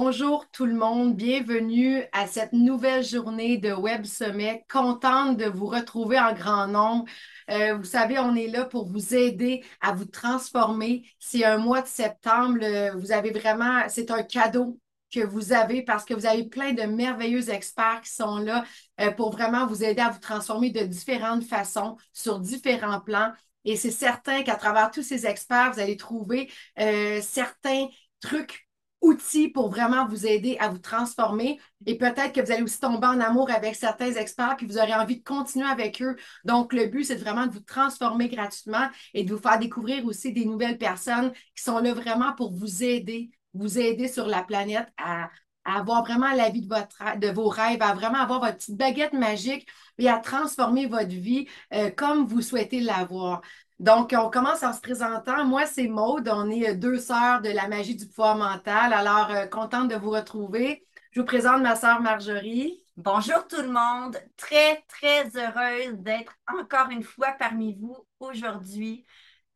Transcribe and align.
Bonjour 0.00 0.48
tout 0.52 0.64
le 0.64 0.74
monde, 0.74 1.16
bienvenue 1.16 2.04
à 2.12 2.28
cette 2.28 2.52
nouvelle 2.52 3.02
journée 3.04 3.58
de 3.58 3.72
Web 3.72 4.04
Sommet. 4.04 4.64
Contente 4.70 5.36
de 5.36 5.46
vous 5.46 5.66
retrouver 5.66 6.20
en 6.20 6.32
grand 6.34 6.68
nombre. 6.68 7.04
Euh, 7.50 7.74
vous 7.74 7.84
savez, 7.84 8.16
on 8.20 8.36
est 8.36 8.46
là 8.46 8.64
pour 8.64 8.86
vous 8.86 9.16
aider 9.16 9.64
à 9.80 9.92
vous 9.92 10.04
transformer. 10.04 11.02
C'est 11.18 11.44
un 11.44 11.58
mois 11.58 11.82
de 11.82 11.88
septembre. 11.88 12.60
Vous 12.96 13.10
avez 13.10 13.32
vraiment, 13.32 13.88
c'est 13.88 14.12
un 14.12 14.22
cadeau 14.22 14.78
que 15.12 15.18
vous 15.18 15.52
avez 15.52 15.82
parce 15.82 16.04
que 16.04 16.14
vous 16.14 16.26
avez 16.26 16.44
plein 16.44 16.74
de 16.74 16.82
merveilleux 16.82 17.50
experts 17.50 18.02
qui 18.04 18.12
sont 18.12 18.38
là 18.38 18.64
euh, 19.00 19.10
pour 19.10 19.32
vraiment 19.32 19.66
vous 19.66 19.82
aider 19.82 20.00
à 20.00 20.10
vous 20.10 20.20
transformer 20.20 20.70
de 20.70 20.84
différentes 20.84 21.42
façons, 21.42 21.96
sur 22.12 22.38
différents 22.38 23.00
plans. 23.00 23.32
Et 23.64 23.74
c'est 23.74 23.90
certain 23.90 24.44
qu'à 24.44 24.54
travers 24.54 24.92
tous 24.92 25.02
ces 25.02 25.26
experts, 25.26 25.72
vous 25.72 25.80
allez 25.80 25.96
trouver 25.96 26.48
euh, 26.78 27.20
certains 27.20 27.88
trucs 28.20 28.67
outils 29.00 29.48
pour 29.48 29.70
vraiment 29.70 30.06
vous 30.06 30.26
aider 30.26 30.56
à 30.60 30.68
vous 30.68 30.78
transformer. 30.78 31.58
Et 31.86 31.96
peut-être 31.96 32.32
que 32.32 32.40
vous 32.40 32.50
allez 32.50 32.62
aussi 32.62 32.80
tomber 32.80 33.06
en 33.06 33.20
amour 33.20 33.50
avec 33.50 33.74
certains 33.74 34.12
experts, 34.12 34.56
puis 34.56 34.66
vous 34.66 34.78
aurez 34.78 34.94
envie 34.94 35.18
de 35.18 35.24
continuer 35.24 35.66
avec 35.66 36.02
eux. 36.02 36.16
Donc, 36.44 36.72
le 36.72 36.86
but, 36.86 37.04
c'est 37.04 37.16
vraiment 37.16 37.46
de 37.46 37.52
vous 37.52 37.60
transformer 37.60 38.28
gratuitement 38.28 38.88
et 39.14 39.24
de 39.24 39.32
vous 39.34 39.40
faire 39.40 39.58
découvrir 39.58 40.04
aussi 40.06 40.32
des 40.32 40.44
nouvelles 40.44 40.78
personnes 40.78 41.32
qui 41.54 41.62
sont 41.62 41.78
là 41.78 41.94
vraiment 41.94 42.32
pour 42.34 42.52
vous 42.52 42.82
aider, 42.82 43.30
vous 43.54 43.78
aider 43.78 44.08
sur 44.08 44.26
la 44.26 44.42
planète 44.42 44.88
à, 44.96 45.30
avoir 45.64 46.02
vraiment 46.02 46.32
la 46.32 46.48
vie 46.48 46.62
de, 46.62 46.74
votre, 46.74 47.18
de 47.18 47.28
vos 47.28 47.48
rêves, 47.48 47.82
à 47.82 47.92
vraiment 47.92 48.20
avoir 48.20 48.40
votre 48.40 48.56
petite 48.56 48.76
baguette 48.76 49.12
magique 49.12 49.68
et 49.98 50.08
à 50.08 50.18
transformer 50.18 50.86
votre 50.86 51.10
vie 51.10 51.46
euh, 51.74 51.90
comme 51.90 52.26
vous 52.26 52.40
souhaitez 52.40 52.80
l'avoir. 52.80 53.42
Donc, 53.78 54.12
on 54.16 54.28
commence 54.28 54.62
en 54.64 54.72
se 54.72 54.80
présentant. 54.80 55.44
Moi, 55.44 55.64
c'est 55.66 55.86
Maude. 55.86 56.28
On 56.32 56.50
est 56.50 56.70
euh, 56.70 56.74
deux 56.74 56.98
sœurs 56.98 57.40
de 57.42 57.50
la 57.50 57.68
magie 57.68 57.94
du 57.94 58.06
pouvoir 58.08 58.36
mental. 58.36 58.92
Alors, 58.92 59.30
euh, 59.30 59.46
contente 59.46 59.88
de 59.88 59.94
vous 59.94 60.10
retrouver. 60.10 60.84
Je 61.12 61.20
vous 61.20 61.26
présente 61.26 61.62
ma 61.62 61.76
sœur 61.76 62.00
Marjorie. 62.00 62.82
Bonjour 62.96 63.46
tout 63.46 63.62
le 63.62 63.68
monde. 63.68 64.18
Très, 64.36 64.82
très 64.88 65.28
heureuse 65.36 65.94
d'être 65.98 66.34
encore 66.48 66.90
une 66.90 67.04
fois 67.04 67.32
parmi 67.38 67.76
vous 67.76 67.96
aujourd'hui. 68.18 69.04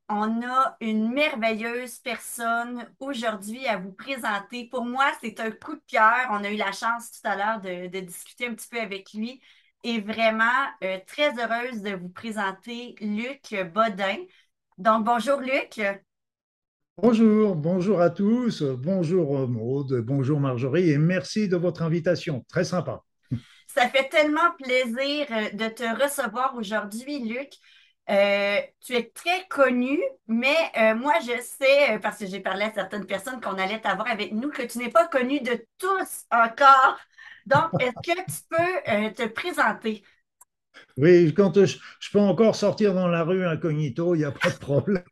On 0.09 0.43
a 0.43 0.77
une 0.81 1.13
merveilleuse 1.13 1.99
personne 1.99 2.89
aujourd'hui 3.01 3.67
à 3.67 3.79
vous 3.79 3.93
présenter. 3.93 4.69
Pour 4.69 4.85
moi, 4.85 5.11
c'est 5.21 5.41
un 5.41 5.51
coup 5.51 5.75
de 5.75 5.83
cœur. 5.89 6.29
On 6.31 6.45
a 6.45 6.51
eu 6.51 6.57
la 6.57 6.71
chance 6.71 7.11
tout 7.11 7.29
à 7.29 7.35
l'heure 7.35 7.61
de, 7.61 7.89
de 7.89 8.01
discuter 8.01 8.47
un 8.47 8.55
petit 8.55 8.69
peu 8.69 8.81
avec 8.81 9.13
lui 9.15 9.43
et 9.85 10.01
vraiment 10.01 10.45
euh, 10.85 10.99
très 11.07 11.31
heureuse 11.39 11.83
de 11.83 11.95
vous 11.95 12.09
présenter 12.09 12.95
Luc 13.01 13.55
Bodin. 13.75 14.19
Donc, 14.79 15.05
bonjour 15.05 15.41
Luc. 15.41 15.81
Bonjour, 16.97 17.57
bonjour 17.57 18.01
à 18.01 18.11
tous, 18.11 18.63
bonjour 18.63 19.49
Maude, 19.49 20.01
bonjour 20.05 20.39
Marjorie 20.41 20.91
et 20.91 20.99
merci 20.99 21.49
de 21.49 21.57
votre 21.57 21.83
invitation. 21.83 22.45
Très 22.49 22.65
sympa. 22.65 23.03
Ça 23.67 23.89
fait 23.89 24.09
tellement 24.09 24.53
plaisir 24.63 25.27
euh, 25.31 25.51
de 25.53 25.69
te 25.69 26.03
recevoir 26.03 26.55
aujourd'hui, 26.57 27.21
Luc. 27.21 27.51
Euh, 28.11 28.61
tu 28.81 28.95
es 28.95 29.11
très 29.15 29.47
connu, 29.49 29.99
mais 30.27 30.73
moi, 30.97 31.15
je 31.21 31.41
sais, 31.41 31.99
parce 32.01 32.19
que 32.19 32.27
j'ai 32.27 32.41
parlé 32.41 32.65
à 32.65 32.73
certaines 32.73 33.07
personnes 33.07 33.41
qu'on 33.41 33.57
allait 33.59 33.81
t'avoir 33.81 34.09
avec 34.09 34.33
nous, 34.33 34.51
que 34.51 34.63
tu 34.63 34.79
n'es 34.79 34.91
pas 34.91 35.07
connu 35.07 35.41
de 35.41 35.65
tous 35.79 36.25
encore. 36.31 36.99
Donc, 37.47 37.71
est-ce 37.79 37.93
que 38.03 38.21
tu 38.21 38.43
peux 38.49 38.93
euh, 38.93 39.11
te 39.11 39.27
présenter? 39.29 40.05
Oui, 40.99 41.33
quand 41.35 41.65
je, 41.65 41.79
peux 42.13 42.19
encore 42.19 42.55
sortir 42.55 42.95
dans 42.95 43.09
la 43.09 43.25
rue 43.25 43.45
incognito, 43.45 44.15
il 44.15 44.19
n'y 44.19 44.25
a 44.25 44.31
pas 44.31 44.51
de 44.51 44.59
problème. 44.59 45.03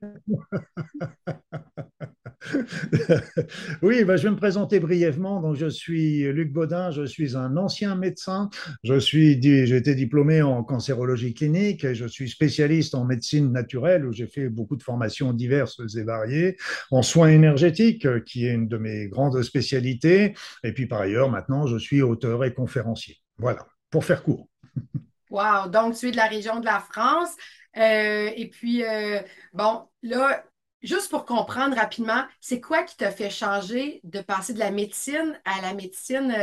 oui, 3.83 4.05
bah, 4.05 4.17
je 4.17 4.25
vais 4.25 4.31
me 4.31 4.37
présenter 4.37 4.79
brièvement. 4.79 5.41
Donc, 5.41 5.57
je 5.57 5.69
suis 5.69 6.23
Luc 6.33 6.53
Baudin, 6.53 6.91
je 6.91 7.05
suis 7.05 7.37
un 7.37 7.57
ancien 7.57 7.97
médecin. 7.97 8.51
Je 8.85 8.99
suis, 8.99 9.41
j'ai 9.43 9.77
été 9.77 9.95
diplômé 9.95 10.43
en 10.43 10.63
cancérologie 10.65 11.33
clinique 11.35 11.85
et 11.85 11.95
je 11.95 12.07
suis 12.07 12.29
spécialiste 12.29 12.95
en 12.95 13.05
médecine 13.05 13.51
naturelle 13.53 14.05
où 14.05 14.13
j'ai 14.13 14.27
fait 14.27 14.49
beaucoup 14.49 14.77
de 14.77 14.83
formations 14.83 15.33
diverses 15.33 15.81
et 15.97 16.03
variées, 16.03 16.57
en 16.91 17.03
soins 17.03 17.29
énergétiques, 17.29 18.25
qui 18.25 18.47
est 18.47 18.53
une 18.53 18.69
de 18.69 18.77
mes 18.77 19.09
grandes 19.09 19.43
spécialités. 19.43 20.35
Et 20.63 20.73
puis, 20.73 20.87
par 20.87 21.01
ailleurs, 21.01 21.31
maintenant, 21.31 21.67
je 21.67 21.79
suis 21.79 22.03
auteur 22.03 22.45
et 22.45 22.53
conférencier. 22.53 23.17
Voilà, 23.39 23.67
pour 23.91 24.05
faire 24.05 24.23
court. 24.23 24.49
Wow, 25.31 25.69
donc 25.69 25.97
tu 25.97 26.09
es 26.09 26.11
de 26.11 26.17
la 26.17 26.27
région 26.27 26.61
de 26.61 26.67
la 26.67 26.81
France. 26.81 27.31
Euh, 27.77 28.31
et 28.37 28.49
puis, 28.49 28.85
euh, 28.85 29.21
bon, 29.53 29.87
là, 30.03 30.45
juste 30.83 31.11
pour 31.11 31.25
comprendre 31.25 31.77
rapidement, 31.77 32.25
c'est 32.41 32.61
quoi 32.61 32.83
qui 32.83 32.97
t'a 32.97 33.11
fait 33.11 33.31
changer 33.31 34.01
de 34.03 34.21
passer 34.21 34.55
de 34.55 34.59
la 34.59 34.71
médecine 34.71 35.41
à 35.45 35.63
la 35.63 35.75
médecine 35.75 36.35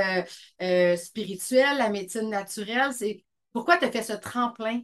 euh, 0.62 0.96
spirituelle, 0.96 1.78
la 1.78 1.90
médecine 1.90 2.30
naturelle? 2.30 2.94
C'est 2.94 3.26
pourquoi 3.52 3.78
tu 3.78 3.86
as 3.86 3.92
fait 3.92 4.04
ce 4.04 4.14
tremplin? 4.14 4.82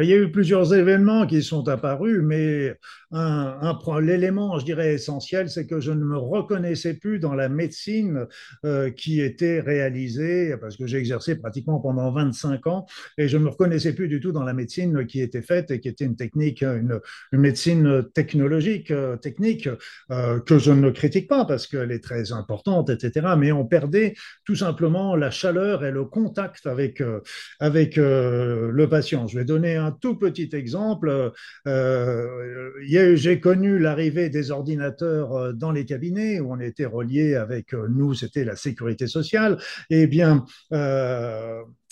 Il 0.00 0.06
y 0.06 0.12
a 0.12 0.16
eu 0.16 0.30
plusieurs 0.30 0.74
événements 0.74 1.26
qui 1.26 1.42
sont 1.42 1.66
apparus, 1.68 2.20
mais 2.22 2.74
l'élément, 3.12 4.58
je 4.58 4.64
dirais, 4.64 4.94
essentiel, 4.94 5.48
c'est 5.48 5.66
que 5.66 5.80
je 5.80 5.92
ne 5.92 6.04
me 6.04 6.16
reconnaissais 6.16 6.94
plus 6.94 7.18
dans 7.18 7.34
la 7.34 7.48
médecine 7.48 8.26
euh, 8.64 8.90
qui 8.90 9.20
était 9.20 9.60
réalisée, 9.60 10.56
parce 10.60 10.76
que 10.76 10.86
j'ai 10.86 10.98
exercé 10.98 11.36
pratiquement 11.36 11.80
pendant 11.80 12.10
25 12.10 12.66
ans, 12.66 12.86
et 13.16 13.28
je 13.28 13.38
ne 13.38 13.44
me 13.44 13.48
reconnaissais 13.48 13.94
plus 13.94 14.08
du 14.08 14.20
tout 14.20 14.32
dans 14.32 14.44
la 14.44 14.52
médecine 14.52 15.06
qui 15.06 15.20
était 15.20 15.42
faite 15.42 15.70
et 15.70 15.80
qui 15.80 15.88
était 15.88 16.04
une 16.04 16.16
technique, 16.16 16.62
une, 16.62 17.00
médecine 17.32 18.04
technologique, 18.14 18.90
euh, 18.90 19.16
technique, 19.16 19.68
euh, 20.10 20.40
que 20.40 20.58
je 20.58 20.72
ne 20.72 20.90
critique 20.90 21.28
pas 21.28 21.44
parce 21.44 21.66
qu'elle 21.66 21.92
est 21.92 22.02
très 22.02 22.32
importante, 22.32 22.90
etc. 22.90 23.34
Mais 23.38 23.52
on 23.52 23.64
perdait 23.64 24.14
tout 24.44 24.56
simplement 24.56 25.16
la 25.16 25.30
chaleur 25.30 25.84
et 25.84 25.90
le 25.90 26.04
contact 26.04 26.66
avec, 26.66 27.02
avec 27.60 27.96
le 27.96 28.86
patient. 28.88 29.26
Je 29.26 29.38
vais 29.38 29.44
donner 29.44 29.76
un 29.76 29.92
tout 29.92 30.16
petit 30.16 30.50
exemple. 30.52 31.32
J'ai 33.16 33.40
connu 33.40 33.78
l'arrivée 33.78 34.30
des 34.30 34.50
ordinateurs 34.50 35.32
euh, 35.32 35.52
dans 35.52 35.72
les 35.72 35.84
cabinets 35.84 36.40
où 36.40 36.52
on 36.52 36.60
était 36.60 36.86
relié 36.86 37.34
avec 37.34 37.74
euh, 37.74 37.86
nous, 37.88 38.14
c'était 38.14 38.44
la 38.44 38.56
sécurité 38.56 39.06
sociale. 39.06 39.58
Eh 39.90 40.06
bien, 40.06 40.44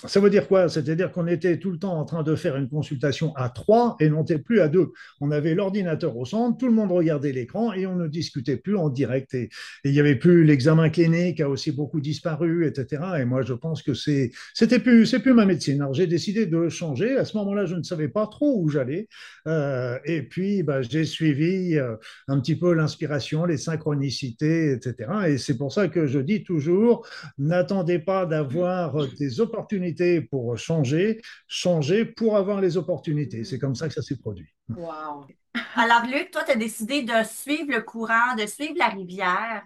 ça 0.04 0.20
veut 0.20 0.28
dire 0.28 0.46
quoi? 0.46 0.68
C'est-à-dire 0.68 1.10
qu'on 1.10 1.26
était 1.26 1.58
tout 1.58 1.70
le 1.70 1.78
temps 1.78 1.98
en 1.98 2.04
train 2.04 2.22
de 2.22 2.36
faire 2.36 2.56
une 2.56 2.68
consultation 2.68 3.34
à 3.34 3.48
trois 3.48 3.96
et 3.98 4.10
non 4.10 4.24
plus 4.24 4.60
à 4.60 4.68
deux. 4.68 4.92
On 5.22 5.30
avait 5.30 5.54
l'ordinateur 5.54 6.14
au 6.18 6.26
centre, 6.26 6.58
tout 6.58 6.66
le 6.66 6.74
monde 6.74 6.92
regardait 6.92 7.32
l'écran 7.32 7.72
et 7.72 7.86
on 7.86 7.96
ne 7.96 8.06
discutait 8.06 8.58
plus 8.58 8.76
en 8.76 8.90
direct. 8.90 9.32
Et, 9.32 9.48
il 9.84 9.92
n'y 9.92 10.00
avait 10.00 10.16
plus 10.16 10.44
l'examen 10.44 10.90
clinique 10.90 11.40
a 11.40 11.48
aussi 11.48 11.72
beaucoup 11.72 12.00
disparu, 12.00 12.66
etc. 12.66 13.02
Et 13.20 13.24
moi, 13.24 13.40
je 13.40 13.54
pense 13.54 13.82
que 13.82 13.94
c'est, 13.94 14.32
c'était 14.52 14.80
plus, 14.80 15.14
ma 15.28 15.46
médecine. 15.46 15.80
Alors 15.80 15.94
j'ai 15.94 16.06
décidé 16.06 16.44
de 16.44 16.68
changer. 16.68 17.16
À 17.16 17.24
ce 17.24 17.36
moment-là, 17.38 17.64
je 17.64 17.74
ne 17.74 17.82
savais 17.82 18.08
pas 18.08 18.26
trop 18.26 18.60
où 18.60 18.68
j'allais. 18.68 19.08
Euh, 19.46 19.98
et 20.04 20.22
puis, 20.22 20.62
bah, 20.62 20.82
j'ai 20.82 21.06
suivi 21.06 21.78
euh, 21.78 21.96
un 22.28 22.38
petit 22.40 22.56
peu 22.56 22.74
l'inspiration, 22.74 23.46
les 23.46 23.56
synchronicités, 23.56 24.72
etc. 24.72 25.10
Et 25.28 25.38
c'est 25.38 25.56
pour 25.56 25.72
ça 25.72 25.88
que 25.88 26.06
je 26.06 26.18
dis 26.18 26.44
toujours, 26.44 27.06
n'attendez 27.38 27.98
pas 27.98 28.26
d'avoir 28.26 29.06
des 29.18 29.40
opportunités 29.40 29.85
pour 30.30 30.56
changer, 30.58 31.20
changer 31.46 32.04
pour 32.04 32.36
avoir 32.36 32.60
les 32.60 32.76
opportunités. 32.76 33.44
C'est 33.44 33.58
comme 33.58 33.74
ça 33.74 33.88
que 33.88 33.94
ça 33.94 34.02
s'est 34.02 34.18
produit. 34.18 34.48
Wow. 34.68 35.26
Alors, 35.74 36.02
Luc, 36.06 36.30
toi, 36.30 36.42
tu 36.44 36.52
as 36.52 36.56
décidé 36.56 37.02
de 37.02 37.24
suivre 37.24 37.72
le 37.72 37.82
courant, 37.82 38.34
de 38.38 38.46
suivre 38.46 38.74
la 38.76 38.88
rivière. 38.88 39.62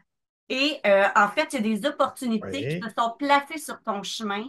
Et 0.49 0.79
euh, 0.87 1.05
en 1.15 1.29
fait, 1.29 1.53
il 1.53 1.67
y 1.67 1.73
a 1.73 1.77
des 1.77 1.87
opportunités 1.87 2.69
qui 2.69 2.81
te 2.81 2.89
sont 2.99 3.15
placées 3.19 3.59
sur 3.59 3.81
ton 3.83 4.03
chemin 4.03 4.45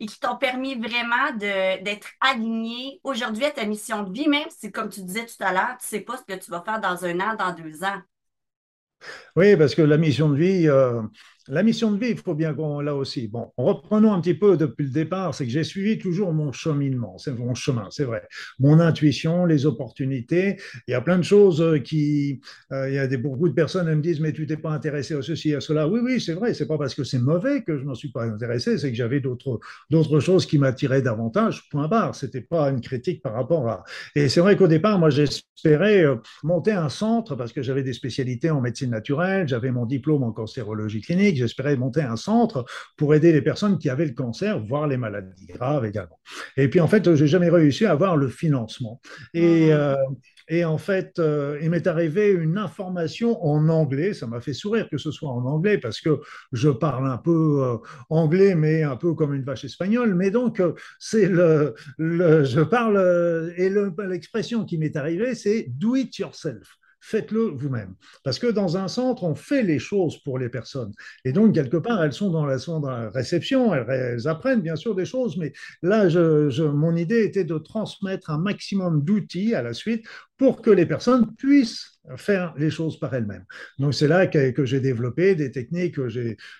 et 0.00 0.06
qui 0.06 0.18
t'ont 0.18 0.36
permis 0.36 0.74
vraiment 0.74 1.32
d'être 1.36 2.08
aligné 2.20 3.00
aujourd'hui 3.02 3.44
à 3.44 3.50
ta 3.50 3.64
mission 3.64 4.02
de 4.02 4.12
vie, 4.12 4.28
même 4.28 4.48
si, 4.50 4.70
comme 4.70 4.90
tu 4.90 5.02
disais 5.02 5.24
tout 5.24 5.42
à 5.42 5.52
l'heure, 5.52 5.76
tu 5.78 5.86
ne 5.86 5.88
sais 5.88 6.00
pas 6.00 6.16
ce 6.16 6.22
que 6.24 6.38
tu 6.38 6.50
vas 6.50 6.62
faire 6.62 6.80
dans 6.80 7.04
un 7.04 7.20
an, 7.20 7.34
dans 7.34 7.54
deux 7.54 7.82
ans. 7.82 8.00
Oui, 9.36 9.56
parce 9.56 9.74
que 9.74 9.82
la 9.82 9.96
mission 9.96 10.28
de 10.30 10.36
vie, 10.36 10.68
euh, 10.68 11.02
la 11.48 11.62
mission 11.62 11.90
de 11.90 11.98
vie, 11.98 12.10
il 12.10 12.18
faut 12.18 12.34
bien 12.34 12.54
qu'on 12.54 12.80
là 12.80 12.94
aussi. 12.94 13.28
Bon, 13.28 13.52
reprenons 13.56 14.12
un 14.12 14.20
petit 14.20 14.34
peu 14.34 14.56
depuis 14.56 14.84
le 14.84 14.90
départ, 14.90 15.34
c'est 15.34 15.44
que 15.44 15.50
j'ai 15.50 15.64
suivi 15.64 15.98
toujours 15.98 16.32
mon 16.32 16.52
cheminement, 16.52 17.18
c'est 17.18 17.32
mon 17.32 17.54
chemin, 17.54 17.88
c'est 17.90 18.04
vrai. 18.04 18.22
Mon 18.58 18.80
intuition, 18.80 19.46
les 19.46 19.66
opportunités. 19.66 20.56
Il 20.88 20.92
y 20.92 20.94
a 20.94 21.00
plein 21.00 21.18
de 21.18 21.24
choses 21.24 21.64
qui, 21.84 22.40
euh, 22.72 22.88
il 22.88 22.94
y 22.94 22.98
a 22.98 23.06
des, 23.06 23.16
beaucoup 23.16 23.48
de 23.48 23.54
personnes 23.54 23.88
elles 23.88 23.96
me 23.96 24.02
disent 24.02 24.20
mais 24.20 24.32
tu 24.32 24.46
t'es 24.46 24.56
pas 24.56 24.70
intéressé 24.70 25.14
à 25.14 25.22
ceci, 25.22 25.54
à 25.54 25.60
cela. 25.60 25.88
Oui, 25.88 26.00
oui, 26.02 26.20
c'est 26.20 26.34
vrai. 26.34 26.54
C'est 26.54 26.66
pas 26.66 26.78
parce 26.78 26.94
que 26.94 27.04
c'est 27.04 27.18
mauvais 27.18 27.62
que 27.62 27.78
je 27.78 27.84
m'en 27.84 27.94
suis 27.94 28.10
pas 28.10 28.24
intéressé, 28.24 28.78
c'est 28.78 28.90
que 28.90 28.96
j'avais 28.96 29.20
d'autres 29.20 29.60
d'autres 29.90 30.20
choses 30.20 30.46
qui 30.46 30.58
m'attiraient 30.58 31.02
davantage. 31.02 31.68
Point 31.70 31.88
barre. 31.88 32.14
C'était 32.14 32.40
pas 32.40 32.70
une 32.70 32.80
critique 32.80 33.22
par 33.22 33.34
rapport 33.34 33.68
à. 33.68 33.84
Et 34.14 34.28
c'est 34.28 34.40
vrai 34.40 34.56
qu'au 34.56 34.68
départ, 34.68 34.98
moi, 34.98 35.10
j'espérais 35.10 36.04
euh, 36.04 36.16
monter 36.42 36.72
un 36.72 36.88
centre 36.88 37.34
parce 37.36 37.52
que 37.52 37.62
j'avais 37.62 37.82
des 37.82 37.92
spécialités 37.92 38.50
en 38.50 38.60
médecine 38.60 38.90
naturelle, 38.90 39.48
j'avais 39.48 39.70
mon 39.70 39.86
diplôme 39.86 40.22
en 40.22 40.32
cancérologie 40.32 41.00
clinique 41.00 41.35
J'espérais 41.36 41.76
monter 41.76 42.02
un 42.02 42.16
centre 42.16 42.64
pour 42.96 43.14
aider 43.14 43.32
les 43.32 43.42
personnes 43.42 43.78
qui 43.78 43.88
avaient 43.90 44.06
le 44.06 44.14
cancer, 44.14 44.58
voire 44.60 44.86
les 44.86 44.96
maladies 44.96 45.46
graves 45.46 45.84
également. 45.84 46.18
Et 46.56 46.68
puis, 46.68 46.80
en 46.80 46.88
fait, 46.88 47.14
j'ai 47.14 47.26
jamais 47.26 47.50
réussi 47.50 47.86
à 47.86 47.92
avoir 47.92 48.16
le 48.16 48.28
financement. 48.28 49.00
Et. 49.34 49.72
Ah. 49.72 49.76
Euh, 49.76 49.96
Et 50.48 50.64
en 50.64 50.78
fait, 50.78 51.18
euh, 51.18 51.58
il 51.60 51.70
m'est 51.70 51.88
arrivé 51.88 52.30
une 52.30 52.56
information 52.56 53.44
en 53.44 53.68
anglais. 53.68 54.14
Ça 54.14 54.28
m'a 54.28 54.40
fait 54.40 54.54
sourire 54.54 54.88
que 54.88 54.96
ce 54.96 55.10
soit 55.10 55.28
en 55.28 55.44
anglais 55.44 55.76
parce 55.76 56.00
que 56.00 56.20
je 56.52 56.70
parle 56.70 57.10
un 57.10 57.18
peu 57.18 57.64
euh, 57.64 57.78
anglais, 58.10 58.54
mais 58.54 58.84
un 58.84 58.94
peu 58.94 59.14
comme 59.14 59.34
une 59.34 59.42
vache 59.42 59.64
espagnole. 59.64 60.14
Mais 60.14 60.30
donc, 60.30 60.60
euh, 60.60 60.72
c'est 61.00 61.28
le, 61.28 61.74
le, 61.98 62.44
je 62.44 62.60
parle 62.60 62.96
et 63.56 63.68
l'expression 64.08 64.64
qui 64.64 64.78
m'est 64.78 64.94
arrivée, 64.94 65.34
c'est 65.34 65.66
do 65.68 65.96
it 65.96 66.16
yourself 66.16 66.78
faites-le 67.06 67.52
vous-même. 67.54 67.94
Parce 68.24 68.40
que 68.40 68.48
dans 68.48 68.76
un 68.76 68.88
centre, 68.88 69.22
on 69.22 69.36
fait 69.36 69.62
les 69.62 69.78
choses 69.78 70.20
pour 70.24 70.38
les 70.38 70.48
personnes. 70.48 70.92
Et 71.24 71.32
donc, 71.32 71.54
quelque 71.54 71.76
part, 71.76 72.02
elles 72.02 72.12
sont 72.12 72.30
dans 72.30 72.44
la, 72.44 72.58
sont 72.58 72.80
dans 72.80 73.10
réception, 73.10 73.72
elles, 73.72 74.26
apprennent 74.26 74.60
bien 74.60 74.74
sûr 74.74 74.94
des 74.96 75.04
choses, 75.04 75.36
mais 75.36 75.52
là, 75.82 76.08
mon 76.72 76.96
idée 76.96 77.22
était 77.22 77.44
de 77.44 77.58
transmettre 77.58 78.30
un 78.30 78.38
maximum 78.38 79.04
d'outils 79.04 79.54
à 79.54 79.62
la 79.62 79.72
suite 79.72 80.04
pour 80.36 80.62
que 80.62 80.70
les 80.70 80.84
personnes 80.84 81.32
puissent 81.36 81.95
faire 82.16 82.54
les 82.56 82.70
choses 82.70 82.98
par 82.98 83.14
elles-mêmes. 83.14 83.44
Donc 83.78 83.94
c'est 83.94 84.08
là 84.08 84.26
que, 84.26 84.64
j'ai 84.64 84.80
développé 84.80 85.34
des 85.34 85.50
techniques. 85.50 85.96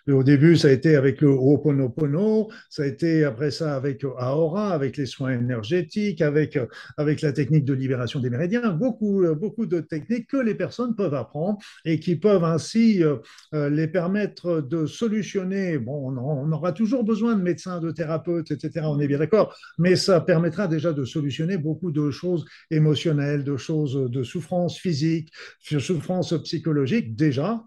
Au 0.08 0.22
début, 0.22 0.56
ça 0.56 0.68
a 0.68 0.70
été 0.70 0.96
avec 0.96 1.20
le 1.20 1.28
Ho'oponopono, 1.28 2.50
ça 2.68 2.82
a 2.82 2.86
été 2.86 3.24
après 3.24 3.50
ça 3.50 3.74
avec 3.74 4.04
Aora, 4.04 4.72
avec 4.72 4.96
les 4.96 5.06
soins 5.06 5.32
énergétiques, 5.32 6.20
avec, 6.20 6.58
avec 6.96 7.20
la 7.22 7.32
technique 7.32 7.64
de 7.64 7.74
libération 7.74 8.20
des 8.20 8.30
méridiens, 8.30 8.70
beaucoup, 8.70 9.24
beaucoup 9.34 9.66
de 9.66 9.80
techniques 9.80 10.28
que 10.28 10.36
les 10.36 10.54
personnes 10.54 10.94
peuvent 10.94 11.14
apprendre 11.14 11.58
et 11.84 12.00
qui 12.00 12.16
peuvent 12.16 12.44
ainsi 12.44 13.02
euh, 13.02 13.70
les 13.70 13.88
permettre 13.88 14.60
de 14.60 14.86
solutionner. 14.86 15.78
Bon, 15.78 16.10
on, 16.10 16.18
on 16.18 16.52
aura 16.52 16.72
toujours 16.72 17.04
besoin 17.04 17.34
de 17.34 17.42
médecins, 17.42 17.80
de 17.80 17.90
thérapeutes, 17.90 18.50
etc. 18.50 18.86
On 18.88 19.00
est 19.00 19.08
bien 19.08 19.18
d'accord, 19.18 19.56
mais 19.78 19.96
ça 19.96 20.20
permettra 20.20 20.68
déjà 20.68 20.92
de 20.92 21.04
solutionner 21.04 21.58
beaucoup 21.58 21.90
de 21.90 22.10
choses 22.10 22.44
émotionnelles, 22.70 23.44
de 23.44 23.56
choses 23.56 23.94
de 24.10 24.22
souffrance 24.22 24.78
physique, 24.78 25.32
souffrance 25.60 26.34
psychologique 26.42 27.16
déjà. 27.16 27.64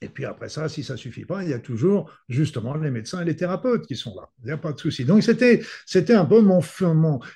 Et 0.00 0.08
puis 0.08 0.24
après 0.24 0.48
ça, 0.48 0.68
si 0.68 0.84
ça 0.84 0.96
suffit 0.96 1.24
pas, 1.24 1.42
il 1.42 1.50
y 1.50 1.52
a 1.52 1.58
toujours 1.58 2.08
justement 2.28 2.76
les 2.76 2.90
médecins 2.90 3.20
et 3.22 3.24
les 3.24 3.34
thérapeutes 3.34 3.84
qui 3.86 3.96
sont 3.96 4.14
là. 4.14 4.28
Il 4.40 4.46
n'y 4.46 4.52
a 4.52 4.56
pas 4.56 4.72
de 4.72 4.78
souci. 4.78 5.04
Donc 5.04 5.24
c'était 5.24 5.60
c'était 5.86 6.14
un 6.14 6.24
peu 6.24 6.40
mon 6.40 6.60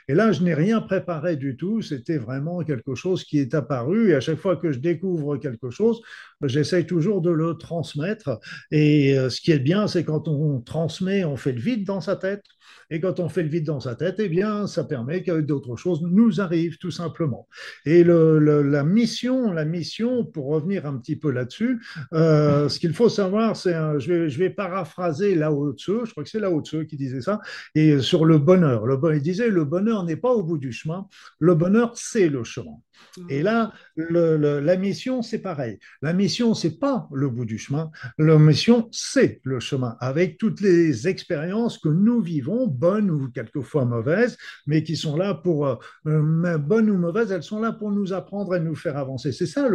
et 0.07 0.15
là 0.15 0.31
je 0.31 0.43
n'ai 0.43 0.55
rien 0.55 0.81
préparé 0.81 1.37
du 1.37 1.57
tout. 1.57 1.83
C'était 1.83 2.19
vraiment 2.19 2.63
quelque 2.63 2.95
chose 2.95 3.25
qui 3.25 3.41
est 3.41 3.55
apparu 3.55 4.11
et 4.11 4.15
à 4.15 4.21
chaque 4.21 4.39
fois 4.39 4.57
que 4.57 4.71
je 4.71 4.79
découvre 4.79 5.39
quelque 5.39 5.71
chose, 5.71 6.01
j'essaye 6.45 6.87
toujours 6.87 7.21
de 7.21 7.31
le 7.31 7.55
transmettre. 7.55 8.39
Et 8.71 9.19
euh, 9.19 9.29
ce 9.29 9.41
qui 9.41 9.51
est 9.51 9.59
bien, 9.59 9.89
c'est 9.89 10.05
quand 10.05 10.29
on 10.29 10.61
transmet, 10.61 11.25
on 11.25 11.37
fait 11.37 11.53
le 11.53 11.61
vide 11.61 11.85
dans 11.85 12.01
sa 12.01 12.15
tête. 12.15 12.45
Et 12.91 13.01
quand 13.01 13.21
on 13.21 13.29
fait 13.29 13.43
le 13.43 13.49
vide 13.49 13.65
dans 13.65 13.81
sa 13.81 13.95
tête, 13.95 14.17
eh 14.19 14.29
bien, 14.29 14.67
ça 14.67 14.85
permet 14.85 15.23
que 15.23 15.41
d'autres 15.41 15.77
choses 15.77 16.03
nous 16.03 16.41
arrivent, 16.41 16.79
tout 16.79 16.91
simplement. 16.91 17.49
Et 17.87 18.05
la 18.05 18.85
mission, 18.85 19.53
la 19.53 19.65
mission, 19.65 20.25
pour 20.25 20.47
revenir 20.47 20.87
un 20.87 20.99
petit 20.99 21.17
peu 21.17 21.31
là-dessus, 21.31 21.81
euh, 22.13 22.69
ce 22.69 22.79
qu'il 22.79 22.93
faut 22.93 23.09
savoir, 23.09 23.57
c'est, 23.57 23.75
je, 23.99 24.13
vais, 24.13 24.29
je 24.29 24.39
vais 24.39 24.51
paraphraser 24.51 25.35
Lao 25.35 25.73
Tzu, 25.73 25.93
je 26.05 26.11
crois 26.11 26.25
que 26.25 26.31
c'est 26.31 26.41
Lao 26.41 26.61
Tzu 26.63 26.87
qui 26.87 26.97
disait 26.97 27.21
ça, 27.21 27.41
et 27.75 27.99
sur 28.01 28.25
le 28.25 28.39
bonheur. 28.39 28.85
Il 29.15 29.23
disait, 29.23 29.49
le 29.49 29.65
bonheur 29.65 30.05
n'est 30.05 30.17
pas 30.17 30.31
au 30.31 30.43
bout 30.43 30.59
du 30.59 30.73
chemin, 30.73 31.07
le 31.39 31.55
bonheur, 31.55 31.93
c'est 31.97 32.29
le 32.29 32.45
chemin. 32.45 32.77
Et 33.29 33.43
là, 33.43 33.73
la 33.97 34.77
mission, 34.77 35.23
c'est 35.23 35.41
pareil. 35.41 35.79
La 36.01 36.13
mission, 36.13 36.55
c'est 36.55 36.79
pas 36.79 37.09
le 37.13 37.29
bout 37.29 37.45
du 37.45 37.59
chemin. 37.59 37.91
La 38.19 38.39
mission, 38.39 38.89
c'est 38.91 39.41
le 39.45 39.61
chemin, 39.61 39.97
avec 40.01 40.39
toutes 40.39 40.61
les 40.61 41.09
expériences 41.09 41.79
que 41.79 41.89
nous 41.89 42.21
vivons, 42.21 42.67
bonnes 42.67 43.11
ou 43.11 43.31
quelquefois 43.31 43.85
mauvaises, 43.85 44.37
mais 44.67 44.83
qui 44.83 44.97
sont 44.97 45.17
là 45.17 45.35
pour, 45.35 45.67
euh, 45.67 45.77
euh, 46.07 46.59
bonnes 46.59 46.91
ou 46.91 46.97
mauvaises, 46.97 47.33
elles 47.33 47.43
sont 47.43 47.61
là 47.61 47.73
pour 47.73 47.91
nous 47.91 48.13
apprendre 48.13 48.55
et 48.55 48.61
nous 48.61 48.75
faire 48.75 48.97
avancer. 48.97 49.33
C'est 49.33 49.47
ça 49.47 49.69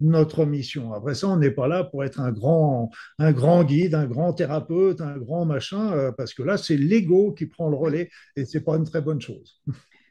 notre 0.00 0.44
mission. 0.44 0.92
Après 0.92 1.14
ça, 1.14 1.28
on 1.28 1.36
n'est 1.36 1.50
pas 1.50 1.68
là 1.68 1.84
pour 1.84 2.04
être 2.04 2.20
un 2.20 2.32
grand, 2.32 2.90
un 3.18 3.32
grand 3.32 3.64
guide, 3.64 3.94
un 3.94 4.06
grand 4.06 4.32
thérapeute, 4.32 5.00
un 5.00 5.16
grand 5.18 5.44
machin, 5.44 5.92
euh, 5.92 6.12
parce 6.12 6.34
que 6.34 6.42
là, 6.42 6.56
c'est 6.56 6.76
l'ego 6.76 7.32
qui 7.32 7.46
prend 7.46 7.68
le 7.68 7.76
relais 7.76 8.10
et 8.36 8.44
c'est 8.44 8.60
pas 8.60 8.76
une 8.76 8.84
très 8.84 9.00
bonne 9.00 9.20
chose. 9.20 9.60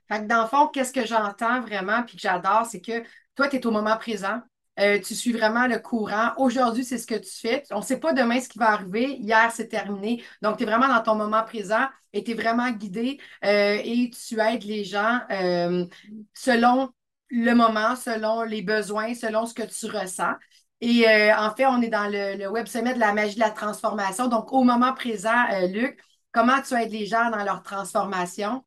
Fait 0.10 0.22
que 0.22 0.26
dans 0.28 0.42
le 0.42 0.48
fond, 0.48 0.68
qu'est-ce 0.68 0.92
que 0.92 1.06
j'entends 1.06 1.62
vraiment 1.62 2.04
puis 2.04 2.16
que 2.16 2.22
j'adore, 2.22 2.66
c'est 2.66 2.82
que 2.82 3.04
toi, 3.36 3.48
tu 3.48 3.58
es 3.58 3.66
au 3.66 3.72
moment 3.72 3.96
présent. 3.98 4.42
Euh, 4.80 5.00
tu 5.00 5.14
suis 5.14 5.34
vraiment 5.34 5.68
le 5.68 5.78
courant. 5.80 6.32
Aujourd'hui, 6.38 6.86
c'est 6.86 6.98
ce 6.98 7.06
que 7.06 7.16
tu 7.16 7.30
fais. 7.30 7.64
On 7.72 7.80
ne 7.80 7.84
sait 7.84 8.00
pas 8.00 8.14
demain 8.14 8.40
ce 8.40 8.48
qui 8.48 8.58
va 8.60 8.72
arriver. 8.72 9.18
Hier, 9.18 9.52
c'est 9.52 9.68
terminé. 9.68 10.24
Donc, 10.42 10.58
tu 10.58 10.64
es 10.64 10.66
vraiment 10.66 10.88
dans 10.88 11.02
ton 11.04 11.16
moment 11.16 11.44
présent 11.44 11.86
et 12.14 12.24
tu 12.24 12.32
es 12.32 12.34
vraiment 12.34 12.70
guidé 12.72 13.20
euh, 13.44 13.78
et 13.84 14.10
tu 14.10 14.40
aides 14.40 14.64
les 14.64 14.86
gens 14.86 15.20
euh, 15.32 15.86
selon 16.34 16.90
le 17.30 17.54
moment, 17.54 17.96
selon 17.96 18.44
les 18.44 18.62
besoins, 18.62 19.14
selon 19.14 19.46
ce 19.46 19.54
que 19.54 19.64
tu 19.64 19.86
ressens. 19.86 20.34
Et 20.82 21.06
en 21.34 21.54
fait, 21.54 21.66
on 21.66 21.82
est 21.82 21.90
dans 21.90 22.08
le, 22.08 22.38
le 22.38 22.48
Web 22.48 22.68
Summit 22.68 22.94
de 22.94 23.00
la 23.00 23.14
magie 23.14 23.36
de 23.36 23.42
la 23.42 23.52
transformation. 23.52 24.28
Donc, 24.28 24.54
au 24.54 24.64
moment 24.64 24.94
présent, 24.94 25.46
Luc, 25.68 26.00
comment 26.32 26.62
tu 26.62 26.74
aides 26.74 26.92
les 26.92 27.06
gens 27.06 27.30
dans 27.30 27.44
leur 27.44 27.64
transformation? 27.64 28.64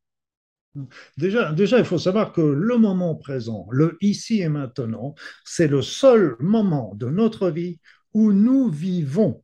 Déjà, 1.17 1.79
il 1.79 1.85
faut 1.85 1.99
savoir 1.99 2.33
que 2.33 2.41
le 2.41 2.79
moment 2.79 3.15
présent, 3.15 3.67
le 3.71 3.99
ici 4.01 4.41
et 4.41 4.49
maintenant, 4.49 5.15
c'est 5.45 5.69
le 5.69 5.83
seul 5.83 6.37
moment 6.41 6.95
de 6.95 7.07
notre 7.07 7.51
vie 7.51 7.79
où 8.15 8.33
nous 8.33 8.69
vivons. 8.69 9.43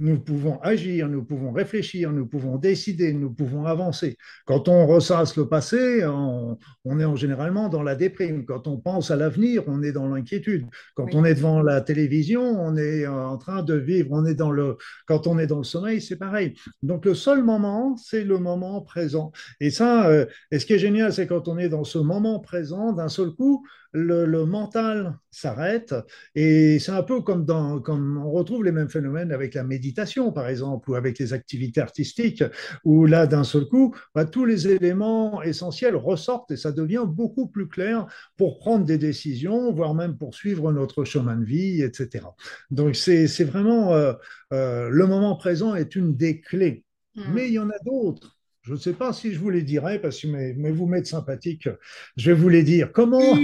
Nous 0.00 0.18
pouvons 0.18 0.58
agir, 0.62 1.08
nous 1.08 1.22
pouvons 1.22 1.52
réfléchir, 1.52 2.10
nous 2.10 2.26
pouvons 2.26 2.56
décider, 2.56 3.12
nous 3.12 3.30
pouvons 3.30 3.66
avancer. 3.66 4.16
Quand 4.46 4.66
on 4.66 4.86
ressasse 4.86 5.36
le 5.36 5.46
passé, 5.46 6.02
on, 6.06 6.56
est 6.98 7.04
en, 7.04 7.16
généralement 7.16 7.68
dans 7.68 7.82
la 7.82 7.94
déprime. 7.94 8.46
Quand 8.46 8.66
on 8.66 8.78
pense 8.78 9.10
à 9.10 9.16
l'avenir, 9.16 9.62
on 9.66 9.82
est 9.82 9.92
dans 9.92 10.08
l'inquiétude. 10.08 10.66
Quand 10.94 11.14
on 11.14 11.26
est 11.26 11.34
devant 11.34 11.60
la 11.60 11.82
télévision, 11.82 12.40
on 12.42 12.78
est 12.78 13.06
en 13.06 13.36
train 13.36 13.62
de 13.62 13.74
vivre. 13.74 14.08
On 14.12 14.24
est 14.24 14.34
dans 14.34 14.50
le, 14.50 14.78
quand 15.06 15.26
on 15.26 15.38
est 15.38 15.46
dans 15.46 15.58
le 15.58 15.64
sommeil, 15.64 16.00
c'est 16.00 16.16
pareil. 16.16 16.54
Donc 16.82 17.04
le 17.04 17.14
seul 17.14 17.44
moment, 17.44 17.94
c'est 17.98 18.24
le 18.24 18.38
moment 18.38 18.80
présent. 18.80 19.32
Et 19.60 19.68
ça, 19.68 20.08
euh, 20.08 20.24
et 20.50 20.58
ce 20.58 20.64
qui 20.64 20.72
est 20.72 20.78
génial, 20.78 21.12
c'est 21.12 21.26
quand 21.26 21.46
on 21.46 21.58
est 21.58 21.68
dans 21.68 21.84
ce 21.84 21.98
moment 21.98 22.40
présent, 22.40 22.92
d'un 22.94 23.08
seul 23.08 23.32
coup, 23.32 23.66
le, 23.92 24.44
mental 24.44 25.18
s'arrête 25.30 25.94
et 26.34 26.78
c'est 26.78 26.92
un 26.92 27.02
peu 27.02 27.20
comme, 27.20 27.44
dans, 27.44 27.80
comme 27.80 28.18
on 28.18 28.30
retrouve 28.30 28.64
les 28.64 28.72
mêmes 28.72 28.88
phénomènes 28.88 29.32
avec 29.32 29.54
la 29.54 29.64
méditation, 29.64 30.32
par 30.32 30.48
exemple, 30.48 30.90
ou 30.90 30.94
avec 30.94 31.18
les 31.18 31.32
activités 31.32 31.80
artistiques, 31.80 32.44
où 32.84 33.06
là, 33.06 33.26
d'un 33.26 33.44
seul 33.44 33.66
coup, 33.66 33.94
bah, 34.14 34.24
tous 34.24 34.44
les 34.44 34.68
éléments 34.68 35.42
essentiels 35.42 35.96
ressortent 35.96 36.50
et 36.50 36.56
ça 36.56 36.72
devient 36.72 37.04
beaucoup 37.06 37.46
plus 37.46 37.68
clair 37.68 38.06
pour 38.36 38.58
prendre 38.58 38.84
des 38.84 38.98
décisions, 38.98 39.72
voire 39.72 39.94
même 39.94 40.16
pour 40.16 40.34
suivre 40.34 40.72
notre 40.72 41.04
chemin 41.04 41.36
de 41.36 41.44
vie, 41.44 41.82
etc. 41.82 42.26
Donc, 42.70 42.96
c'est 42.96 43.44
vraiment 43.44 43.94
euh, 43.94 44.12
euh, 44.52 44.88
le 44.88 45.06
moment 45.06 45.36
présent 45.36 45.74
est 45.74 45.96
une 45.96 46.16
des 46.16 46.40
clés. 46.40 46.84
Mmh. 47.16 47.22
Mais 47.34 47.48
il 47.48 47.54
y 47.54 47.58
en 47.58 47.70
a 47.70 47.78
d'autres 47.84 48.39
je 48.62 48.72
ne 48.72 48.78
sais 48.78 48.92
pas 48.92 49.12
si 49.12 49.32
je 49.32 49.38
vous 49.38 49.50
les 49.50 49.62
dirai, 49.62 50.00
parce 50.00 50.20
que 50.20 50.26
mais, 50.26 50.70
vous 50.70 50.86
m'êtes 50.86 51.06
sympathique, 51.06 51.68
je 52.16 52.30
vais 52.30 52.36
vous 52.36 52.48
les 52.48 52.62
dire. 52.62 52.92
Comment, 52.92 53.20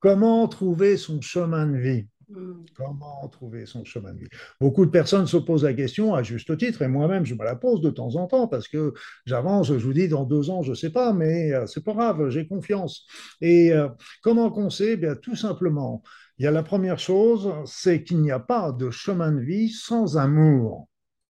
comment 0.00 0.48
trouver 0.48 0.96
son 0.96 1.20
chemin 1.20 1.66
de 1.66 1.76
vie? 1.76 2.06
Mm. 2.28 2.64
Comment 2.74 3.28
trouver 3.28 3.66
son 3.66 3.84
chemin 3.84 4.12
de 4.12 4.20
vie? 4.20 4.28
Beaucoup 4.60 4.86
de 4.86 4.90
personnes 4.90 5.26
se 5.26 5.36
posent 5.36 5.64
la 5.64 5.74
question 5.74 6.14
à 6.14 6.22
juste 6.22 6.56
titre, 6.58 6.82
et 6.82 6.88
moi-même 6.88 7.24
je 7.24 7.34
me 7.34 7.44
la 7.44 7.56
pose 7.56 7.80
de 7.80 7.90
temps 7.90 8.16
en 8.16 8.26
temps 8.26 8.48
parce 8.48 8.68
que 8.68 8.92
j'avance, 9.24 9.68
je 9.68 9.74
vous 9.74 9.92
dis 9.92 10.08
dans 10.08 10.24
deux 10.24 10.50
ans, 10.50 10.62
je 10.62 10.70
ne 10.70 10.76
sais 10.76 10.90
pas, 10.90 11.12
mais 11.12 11.52
euh, 11.52 11.66
c'est 11.66 11.84
pas 11.84 11.94
grave, 11.94 12.28
j'ai 12.30 12.46
confiance. 12.46 13.06
Et 13.40 13.72
euh, 13.72 13.88
comment 14.22 14.50
qu'on 14.50 14.70
sait? 14.70 14.96
Bien, 14.96 15.14
Tout 15.14 15.36
simplement, 15.36 16.02
il 16.38 16.44
y 16.44 16.48
a 16.48 16.50
la 16.50 16.62
première 16.62 16.98
chose, 16.98 17.52
c'est 17.66 18.02
qu'il 18.02 18.20
n'y 18.20 18.32
a 18.32 18.40
pas 18.40 18.72
de 18.72 18.90
chemin 18.90 19.32
de 19.32 19.40
vie 19.40 19.70
sans 19.70 20.16
amour. 20.16 20.88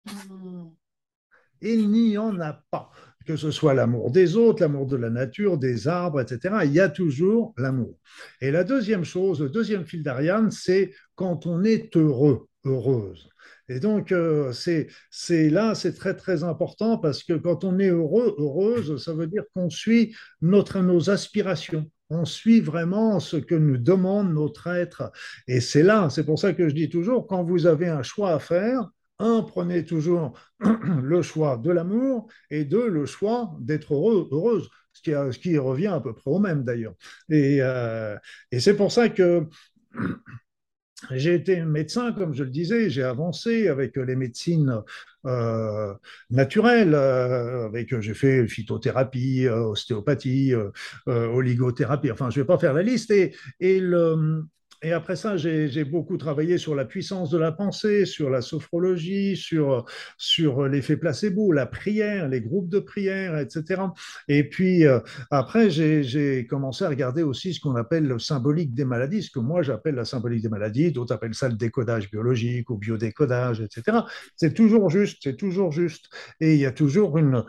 Mm. 0.06 0.77
Il 1.62 1.90
n'y 1.90 2.18
en 2.18 2.40
a 2.40 2.62
pas. 2.72 2.90
Que 3.26 3.36
ce 3.36 3.52
soit 3.52 3.74
l'amour 3.74 4.12
des 4.12 4.38
autres, 4.38 4.62
l'amour 4.62 4.86
de 4.86 4.96
la 4.96 5.10
nature, 5.10 5.58
des 5.58 5.90
arbres, 5.90 6.22
etc. 6.22 6.60
Il 6.64 6.72
y 6.72 6.80
a 6.80 6.88
toujours 6.88 7.54
l'amour. 7.58 7.98
Et 8.40 8.52
la 8.52 8.64
deuxième 8.64 9.04
chose, 9.04 9.42
le 9.42 9.50
deuxième 9.50 9.86
fil 9.86 10.02
d'Ariane, 10.02 10.50
c'est 10.50 10.94
quand 11.16 11.46
on 11.46 11.64
est 11.66 11.98
heureux, 11.98 12.48
heureuse. 12.64 13.28
Et 13.70 13.80
donc, 13.82 14.12
euh, 14.14 14.54
c'est 14.54 15.50
là, 15.50 15.76
c'est 15.76 15.94
très, 15.94 16.16
très 16.16 16.44
important 16.44 16.98
parce 16.98 17.24
que 17.24 17.34
quand 17.34 17.66
on 17.66 17.80
est 17.80 17.90
heureux, 17.90 18.34
heureuse, 18.38 19.04
ça 19.04 19.14
veut 19.14 19.28
dire 19.28 19.44
qu'on 19.54 19.70
suit 19.70 20.16
notre, 20.42 20.80
nos 20.80 21.10
aspirations. 21.10 21.90
On 22.10 22.24
suit 22.24 22.62
vraiment 22.62 23.20
ce 23.20 23.36
que 23.36 23.56
nous 23.56 23.78
demande 23.78 24.34
notre 24.34 24.68
être. 24.68 25.12
Et 25.48 25.60
c'est 25.60 25.84
là, 25.84 26.10
c'est 26.10 26.26
pour 26.26 26.40
ça 26.40 26.54
que 26.54 26.70
je 26.70 26.74
dis 26.74 26.90
toujours, 26.90 27.28
quand 27.28 27.44
vous 27.44 27.66
avez 27.66 27.88
un 27.88 28.04
choix 28.04 28.32
à 28.32 28.40
faire, 28.40 28.90
un, 29.20 29.42
prenez 29.42 29.86
toujours 29.86 30.38
le 31.02 31.22
choix 31.22 31.58
de 31.58 31.72
l'amour, 31.72 32.28
et 32.50 32.66
deux, 32.66 32.90
le 32.90 33.06
choix 33.06 33.56
d'être 33.60 33.94
heureux, 33.94 34.28
heureuse, 34.32 34.70
ce 34.94 35.02
qui, 35.02 35.12
ce 35.12 35.40
qui, 35.40 35.58
revient 35.58 35.88
à 35.88 36.00
peu 36.00 36.14
près 36.14 36.32
au 36.32 36.40
même 36.40 36.64
d'ailleurs. 36.64 36.96
Et, 37.30 37.60
euh, 37.62 38.16
et 38.52 38.60
c'est 38.60 38.76
pour 38.76 38.92
ça 38.92 39.10
que 39.10 39.46
j'ai 41.12 41.36
été 41.36 41.64
médecin, 41.64 42.12
comme 42.14 42.34
je 42.34 42.44
le 42.44 42.50
disais, 42.50 42.90
j'ai 42.90 43.04
avancé 43.04 43.68
avec 43.68 43.96
les 43.98 44.16
médecines 44.16 44.82
euh, 45.26 45.94
naturelles, 46.30 46.96
euh, 46.96 47.66
avec 47.66 48.00
j'ai 48.00 48.14
fait 48.14 48.48
phytothérapie, 48.48 49.48
ostéopathie, 49.48 50.54
oligothérapie. 51.06 52.12
Enfin, 52.12 52.30
je 52.30 52.40
ne 52.40 52.44
vais 52.44 52.48
pas 52.48 52.58
faire 52.58 52.74
la 52.74 52.84
liste. 52.84 53.12
Et, 53.12 53.36
et 53.60 53.80
le, 53.80 54.44
et 54.84 54.92
après 54.92 55.16
ça, 55.16 55.38
j'ai 55.38 55.84
beaucoup 55.84 56.18
travaillé 56.18 56.58
sur 56.58 56.76
la 56.76 56.86
puissance 56.86 57.30
de 57.30 57.38
la 57.38 57.52
pensée, 57.52 58.06
sur 58.06 58.30
la 58.30 58.42
sophrologie, 58.42 59.36
sur, 59.36 59.86
sur 60.18 60.68
l'effet 60.68 60.98
placebo, 60.98 61.52
la 61.52 61.66
prière, 61.66 62.28
les 62.28 62.42
groupes 62.42 62.70
de 62.70 62.80
prière, 62.80 63.38
etc. 63.40 63.82
Et 64.28 64.48
puis 64.48 64.86
euh, 64.86 65.00
après, 65.32 65.70
j'ai 65.70 66.46
commencé 66.48 66.86
à 66.86 66.90
regarder 66.90 67.24
aussi 67.24 67.54
ce 67.54 67.60
qu'on 67.60 67.76
appelle 67.76 68.08
le 68.08 68.20
symbolique 68.20 68.74
des 68.74 68.86
maladies, 68.86 69.24
ce 69.24 69.32
que 69.32 69.40
moi 69.40 69.62
j'appelle 69.64 69.96
la 69.96 70.06
symbolique 70.06 70.42
des 70.42 70.50
maladies, 70.50 70.92
d'autres 70.92 71.14
appellent 71.14 71.34
ça 71.34 71.50
le 71.50 71.56
décodage 71.56 72.12
biologique 72.12 72.70
ou 72.70 72.78
biodécodage, 72.78 73.62
etc. 73.62 74.00
C'est 74.36 74.54
toujours 74.54 74.90
juste, 74.90 75.20
c'est 75.24 75.38
toujours 75.38 75.72
juste. 75.72 76.10
Et 76.40 76.54
il 76.54 76.60
y 76.60 76.66
a 76.66 76.72
toujours 76.72 77.18
une, 77.18 77.44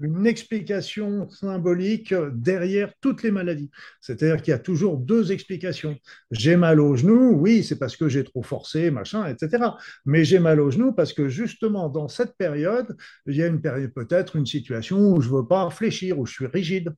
une 0.00 0.26
explication 0.26 1.28
symbolique 1.30 2.14
derrière 2.32 2.92
toutes 3.00 3.22
les 3.22 3.30
maladies. 3.30 3.70
C'est-à-dire 4.00 4.42
qu'il 4.42 4.52
y 4.52 4.54
a 4.54 4.58
toujours 4.58 4.96
deux 4.96 5.32
explications. 5.32 5.96
J'ai 6.30 6.56
mal 6.56 6.80
au 6.80 6.96
genou, 6.96 7.32
oui, 7.32 7.62
c'est 7.62 7.78
parce 7.78 7.96
que 7.96 8.08
j'ai 8.08 8.24
trop 8.24 8.42
forcé, 8.42 8.90
machin, 8.90 9.26
etc. 9.26 9.64
Mais 10.04 10.24
j'ai 10.24 10.38
mal 10.38 10.60
au 10.60 10.70
genou 10.70 10.92
parce 10.92 11.12
que 11.12 11.28
justement, 11.28 11.88
dans 11.88 12.08
cette 12.08 12.36
période, 12.36 12.96
il 13.26 13.36
y 13.36 13.42
a 13.42 13.46
une 13.46 13.60
période, 13.60 13.92
peut-être 13.92 14.36
une 14.36 14.46
situation 14.46 14.98
où 15.12 15.20
je 15.20 15.28
ne 15.30 15.36
veux 15.36 15.46
pas 15.46 15.68
fléchir, 15.70 16.18
où 16.18 16.26
je 16.26 16.32
suis 16.32 16.46
rigide. 16.46 16.94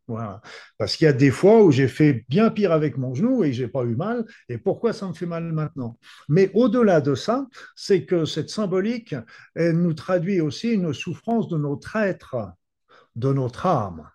Parce 0.78 0.97
qu'il 0.97 1.07
y 1.07 1.09
a 1.09 1.12
des 1.12 1.30
fois 1.30 1.62
où 1.64 1.71
j'ai 1.71 1.88
fait 1.88 2.25
bien 2.28 2.50
pire 2.50 2.73
avec 2.73 2.99
mon 2.99 3.14
genou 3.14 3.45
et 3.45 3.52
j'ai 3.52 3.69
pas 3.69 3.85
eu 3.85 3.97
mal. 3.97 4.25
Et 4.49 4.59
pourquoi 4.59 4.92
ça 4.92 5.09
me 5.09 5.14
fait 5.14 5.26
mal 5.26 5.52
maintenant? 5.52 5.99
Mais 6.28 6.50
au-delà 6.54 7.00
de 7.00 7.14
ça, 7.14 7.47
c'est 7.75 8.04
que 8.04 8.25
cette 8.25 8.50
symbolique, 8.50 9.14
elle 9.54 9.80
nous 9.80 9.95
traduit 9.95 10.40
aussi 10.40 10.73
une 10.73 10.92
souffrance 10.92 11.49
de 11.49 11.57
notre 11.57 11.97
être 11.97 12.37
de 13.20 13.32
notre 13.32 13.66
âme. 13.66 14.10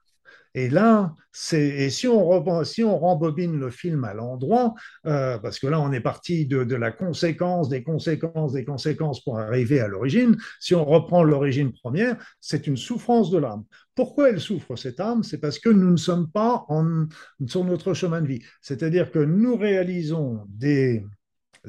Et 0.55 0.69
là, 0.69 1.13
et 1.51 1.89
si 1.89 2.07
on, 2.07 2.63
si 2.63 2.81
on 2.81 2.97
rembobine 2.97 3.59
le 3.59 3.69
film 3.69 4.05
à 4.05 4.13
l'endroit, 4.13 4.74
euh, 5.05 5.38
parce 5.38 5.59
que 5.59 5.67
là, 5.67 5.81
on 5.81 5.91
est 5.91 6.00
parti 6.00 6.45
de, 6.45 6.63
de, 6.63 6.75
la 6.75 6.91
conséquence, 6.91 7.67
des 7.67 7.83
conséquences, 7.83 8.53
des 8.53 8.63
conséquences 8.63 9.21
pour 9.21 9.38
arriver 9.38 9.81
à 9.81 9.89
l'origine, 9.89 10.38
si 10.62 10.74
on 10.74 10.85
reprend 10.85 11.24
l'origine 11.24 11.74
première, 11.74 12.15
c'est 12.39 12.67
une 12.67 12.77
souffrance 12.77 13.31
de 13.31 13.38
l'âme. 13.38 13.65
Pourquoi 13.95 14.29
elle 14.29 14.39
souffre, 14.39 14.77
cette 14.77 15.01
âme? 15.01 15.24
C'est 15.24 15.39
parce 15.39 15.59
que 15.59 15.69
nous 15.69 15.91
ne 15.91 15.97
sommes 15.97 16.31
pas 16.31 16.63
en, 16.69 17.05
sur 17.47 17.65
notre 17.65 17.93
chemin 17.93 18.21
de 18.21 18.27
vie. 18.27 18.41
C'est-à-dire 18.62 19.12
que 19.12 19.19
nous 19.19 19.57
réalisons 19.57 20.45
des, 20.47 21.03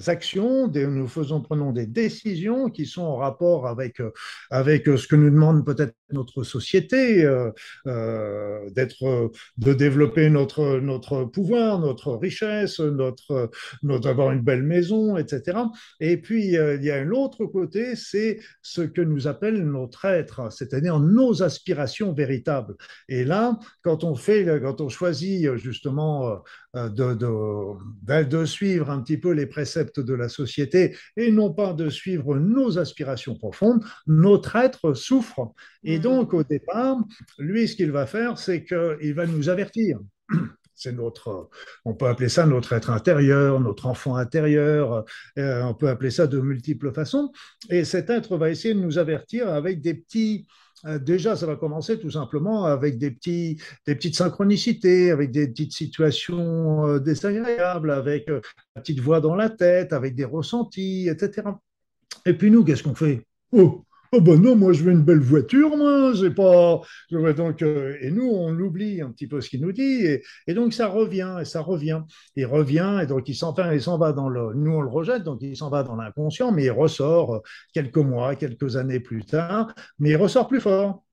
actions, 0.07 0.69
nous 0.69 1.09
faisons, 1.09 1.41
prenons 1.41 1.73
des 1.73 1.87
décisions 1.87 2.71
qui 2.71 2.87
sont 2.87 3.03
en 3.03 3.17
rapport 3.17 3.67
avec, 3.67 4.01
euh, 4.01 4.11
avec 4.51 4.89
euh, 4.89 4.97
ce 4.97 5.07
que 5.09 5.17
nous 5.17 5.31
demande 5.31 5.65
peut-être 5.65 5.95
notre 6.13 6.45
société, 6.45 7.25
euh, 7.25 7.51
de 7.87 9.73
développer 9.73 10.31
notre, 10.31 10.79
notre 10.79 11.25
pouvoir, 11.25 11.81
notre 11.81 12.15
richesse, 12.15 12.79
notre, 12.79 13.51
avoir 14.05 14.31
une 14.31 14.43
belle 14.43 14.63
maison, 14.63 15.17
etc. 15.17 15.59
Et 15.99 16.17
puis, 16.19 16.45
il 16.47 16.85
y 16.85 16.91
a 16.91 17.03
l'autre 17.03 17.45
côté, 17.47 17.97
c'est 17.97 18.39
ce 18.63 18.83
que 18.83 19.01
nous 19.01 19.27
appelle 19.27 19.65
notre 19.65 20.05
être, 20.05 20.53
c'est-à-dire 20.53 21.01
nos 21.01 21.43
aspirations 21.43 22.13
véritables. 22.13 22.77
Et 23.09 23.25
là, 23.25 23.59
quand 23.83 24.05
on 24.05 24.15
fait, 24.15 24.47
quand 24.63 24.81
on 24.81 24.89
choisit 24.89 25.57
justement 25.57 26.41
de, 26.77 27.15
de, 27.15 28.23
de 28.25 28.45
suivre 28.45 28.91
un 28.91 29.01
petit 29.01 29.17
peu 29.17 29.33
les 29.33 29.47
préceptes 29.47 30.01
de 30.01 30.15
la 30.15 30.29
société 30.29 30.97
et 31.17 31.31
non 31.31 31.53
pas 31.53 31.73
de 31.73 31.89
suivre 31.89 32.37
nos 32.37 32.79
aspirations 32.79 33.35
profondes, 33.35 33.85
notre 34.07 34.57
être 34.57 34.95
souffre. 34.95 35.53
Et 35.85 35.99
mm. 35.99 36.03
donc, 36.03 36.35
au 36.35 36.45
départ, 36.45 36.99
lui, 37.39 37.67
ce 37.67 37.77
qu'il 37.77 37.91
va 37.91 38.07
faire, 38.07 38.39
c'est 38.39 38.65
qu'il 38.65 39.15
va 39.15 39.27
nous 39.27 39.49
avertir. 39.49 39.99
C'est 40.79 40.93
notre, 40.93 41.49
on 41.87 41.95
peut 41.95 42.07
appeler 42.07 42.29
ça 42.29 42.45
notre 42.45 42.75
être 42.75 42.91
intérieur, 42.91 43.59
notre 43.61 43.87
enfant 43.87 44.17
intérieur, 44.17 45.07
euh, 45.39 45.63
on 45.63 45.73
peut 45.73 45.89
appeler 45.89 46.11
ça 46.11 46.27
de 46.27 46.39
multiples 46.39 46.93
façons. 46.93 47.33
Et 47.71 47.85
cet 47.85 48.11
être 48.11 48.37
va 48.37 48.51
essayer 48.51 48.75
de 48.75 48.81
nous 48.81 48.99
avertir 48.99 49.49
avec 49.49 49.81
des 49.81 49.95
petits, 49.95 50.47
euh, 50.47 50.66
déjà, 50.99 51.37
ça 51.37 51.47
va 51.47 51.57
commencer 51.57 51.99
tout 51.99 52.11
simplement 52.11 52.65
avec 52.65 52.99
des, 52.99 53.11
petits, 53.11 53.61
des 53.87 53.95
petites 53.95 54.17
synchronicités, 54.17 55.11
avec 55.11 55.31
des 55.31 55.49
petites 55.49 55.73
situations 55.73 56.87
euh, 56.87 56.99
désagréables, 56.99 57.91
avec 57.91 58.29
euh, 58.29 58.41
la 58.75 58.83
petite 58.83 59.01
voix 59.01 59.21
dans 59.21 59.35
la 59.35 59.51
tête, 59.51 59.93
avec 59.93 60.15
des 60.15 60.25
ressentis, 60.25 61.09
etc. 61.09 61.49
Et 62.25 62.35
puis 62.35 62.51
nous, 62.51 62.65
qu'est-ce 62.65 62.83
qu'on 62.83 62.95
fait? 62.95 63.27
Oh, 63.53 63.86
Oh 64.13 64.21
ben 64.21 64.41
non, 64.41 64.57
moi 64.57 64.73
je 64.73 64.83
veux 64.85 64.93
une 64.93 65.03
belle 65.03 65.21
voiture, 65.21 65.77
moi, 65.77 66.13
c'est 66.19 66.35
pas. 66.35 66.81
Donc, 67.11 67.63
euh, 67.63 67.97
et 68.01 68.11
nous, 68.11 68.29
on 68.29 68.59
oublie 68.59 69.01
un 69.01 69.11
petit 69.11 69.27
peu 69.27 69.41
ce 69.41 69.49
qu'il 69.49 69.61
nous 69.61 69.73
dit, 69.73 70.07
et, 70.47 70.55
donc 70.55 70.73
ça 70.73 70.89
revient, 70.89 71.37
et 71.41 71.45
ça 71.45 71.61
revient. 71.61 72.03
Il 72.37 72.47
revient, 72.47 73.01
et 73.03 73.07
donc 73.07 73.29
il 73.29 73.35
s'en 73.35 73.55
s'en 73.55 73.99
va 73.99 74.13
dans 74.13 74.29
le. 74.29 74.55
Nous, 74.55 74.71
on 74.73 74.81
le 74.81 74.89
rejette, 74.89 75.23
donc 75.25 75.39
il 75.43 75.57
s'en 75.57 75.71
va 75.71 75.83
dans 75.83 75.97
l'inconscient, 75.97 76.53
mais 76.53 76.65
il 76.65 76.71
ressort 76.71 77.43
quelques 77.73 77.97
mois, 77.97 78.35
quelques 78.37 78.77
années 78.77 79.01
plus 79.01 79.25
tard, 79.25 79.75
mais 79.99 80.11
il 80.11 80.17
ressort 80.17 80.49
plus 80.49 80.61
fort 80.61 81.06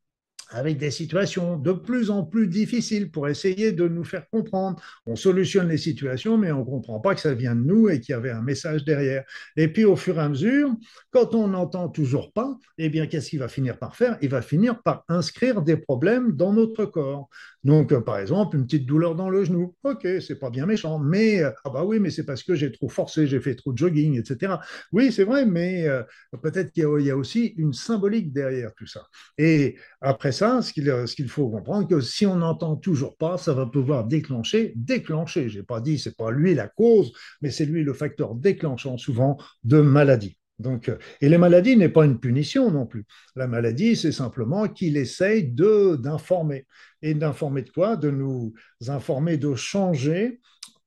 avec 0.49 0.77
des 0.77 0.91
situations 0.91 1.57
de 1.57 1.71
plus 1.71 2.09
en 2.09 2.23
plus 2.23 2.47
difficiles 2.47 3.11
pour 3.11 3.27
essayer 3.27 3.71
de 3.71 3.87
nous 3.87 4.03
faire 4.03 4.29
comprendre. 4.29 4.81
On 5.05 5.15
solutionne 5.15 5.67
les 5.69 5.77
situations, 5.77 6.37
mais 6.37 6.51
on 6.51 6.59
ne 6.59 6.65
comprend 6.65 6.99
pas 6.99 7.15
que 7.15 7.21
ça 7.21 7.33
vient 7.33 7.55
de 7.55 7.61
nous 7.61 7.89
et 7.89 7.99
qu'il 7.99 8.13
y 8.13 8.15
avait 8.15 8.31
un 8.31 8.41
message 8.41 8.83
derrière. 8.83 9.23
Et 9.57 9.67
puis 9.67 9.85
au 9.85 9.95
fur 9.95 10.17
et 10.17 10.21
à 10.21 10.29
mesure, 10.29 10.71
quand 11.11 11.33
on 11.35 11.47
n'entend 11.47 11.89
toujours 11.89 12.31
pas, 12.33 12.57
eh 12.77 12.89
bien, 12.89 13.07
qu'est-ce 13.07 13.29
qu'il 13.29 13.39
va 13.39 13.47
finir 13.47 13.77
par 13.77 13.95
faire? 13.95 14.17
Il 14.21 14.29
va 14.29 14.41
finir 14.41 14.81
par 14.81 15.03
inscrire 15.07 15.61
des 15.61 15.77
problèmes 15.77 16.33
dans 16.33 16.53
notre 16.53 16.85
corps. 16.85 17.29
Donc, 17.63 17.91
euh, 17.93 18.01
par 18.01 18.19
exemple, 18.19 18.57
une 18.57 18.65
petite 18.65 18.85
douleur 18.85 19.15
dans 19.15 19.29
le 19.29 19.43
genou. 19.43 19.75
Ok, 19.83 20.05
c'est 20.19 20.39
pas 20.39 20.49
bien 20.49 20.65
méchant, 20.65 20.99
mais 20.99 21.41
euh, 21.41 21.51
ah 21.63 21.69
bah 21.69 21.83
oui, 21.85 21.99
mais 21.99 22.09
c'est 22.09 22.25
parce 22.25 22.43
que 22.43 22.55
j'ai 22.55 22.71
trop 22.71 22.89
forcé, 22.89 23.25
j'ai 23.27 23.39
fait 23.39 23.55
trop 23.55 23.71
de 23.71 23.77
jogging, 23.77 24.19
etc. 24.19 24.55
Oui, 24.91 25.11
c'est 25.11 25.23
vrai, 25.23 25.45
mais 25.45 25.87
euh, 25.87 26.03
peut-être 26.41 26.71
qu'il 26.71 26.83
y, 26.83 27.11
a 27.11 27.17
aussi 27.17 27.53
une 27.57 27.73
symbolique 27.73 28.33
derrière 28.33 28.73
tout 28.75 28.87
ça. 28.87 29.07
Et 29.37 29.77
après 30.01 30.31
ça, 30.31 30.61
ce 30.61 30.73
qu'il 31.15 31.29
faut 31.29 31.49
comprendre, 31.49 31.87
que 31.87 32.01
si 32.01 32.25
on 32.25 32.37
n'entend 32.37 32.75
toujours 32.75 33.17
pas, 33.17 33.37
ça 33.37 33.53
va 33.53 33.65
pouvoir 33.65 34.05
déclencher, 34.05 34.73
déclencher. 34.75 35.49
J'ai 35.49 35.63
pas 35.63 35.79
dit 35.81 35.97
c'est 35.99 36.17
pas 36.17 36.31
lui 36.31 36.53
la 36.55 36.67
cause, 36.67 37.13
mais 37.41 37.49
c'est 37.51 37.65
lui 37.65 37.83
le 37.83 37.93
facteur 37.93 38.35
déclenchant 38.35 38.97
souvent 38.97 39.37
de 39.63 39.79
maladie. 39.79 40.37
Donc, 40.59 40.89
euh, 40.89 40.97
et 41.19 41.29
les 41.29 41.37
maladies 41.37 41.75
n'est 41.75 41.89
pas 41.89 42.05
une 42.05 42.19
punition 42.19 42.69
non 42.71 42.85
plus. 42.85 43.05
La 43.35 43.47
maladie, 43.47 43.95
c'est 43.95 44.11
simplement 44.11 44.67
qu'il 44.67 44.97
essaye 44.97 45.51
d'informer. 45.51 46.67
Et 47.01 47.13
d'informer 47.13 47.63
de 47.63 47.69
quoi? 47.69 47.95
De 47.95 48.11
nous 48.11 48.53
informer 48.87 49.37
de 49.37 49.55
changer 49.55 50.39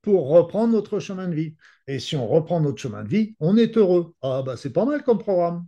pour 0.03 0.29
reprendre 0.29 0.73
notre 0.73 1.01
chemin 1.01 1.29
de 1.29 1.35
vie. 1.35 1.57
Et 1.87 1.99
si 1.99 2.17
on 2.17 2.27
reprend 2.27 2.61
notre 2.61 2.81
chemin 2.81 3.03
de 3.03 3.09
vie, 3.09 3.37
on 3.41 3.57
est 3.57 3.77
heureux. 3.77 4.15
Ah 4.23 4.43
bah 4.45 4.57
c'est 4.57 4.73
pas 4.73 4.85
mal 4.85 5.03
comme 5.03 5.19
programme. 5.19 5.67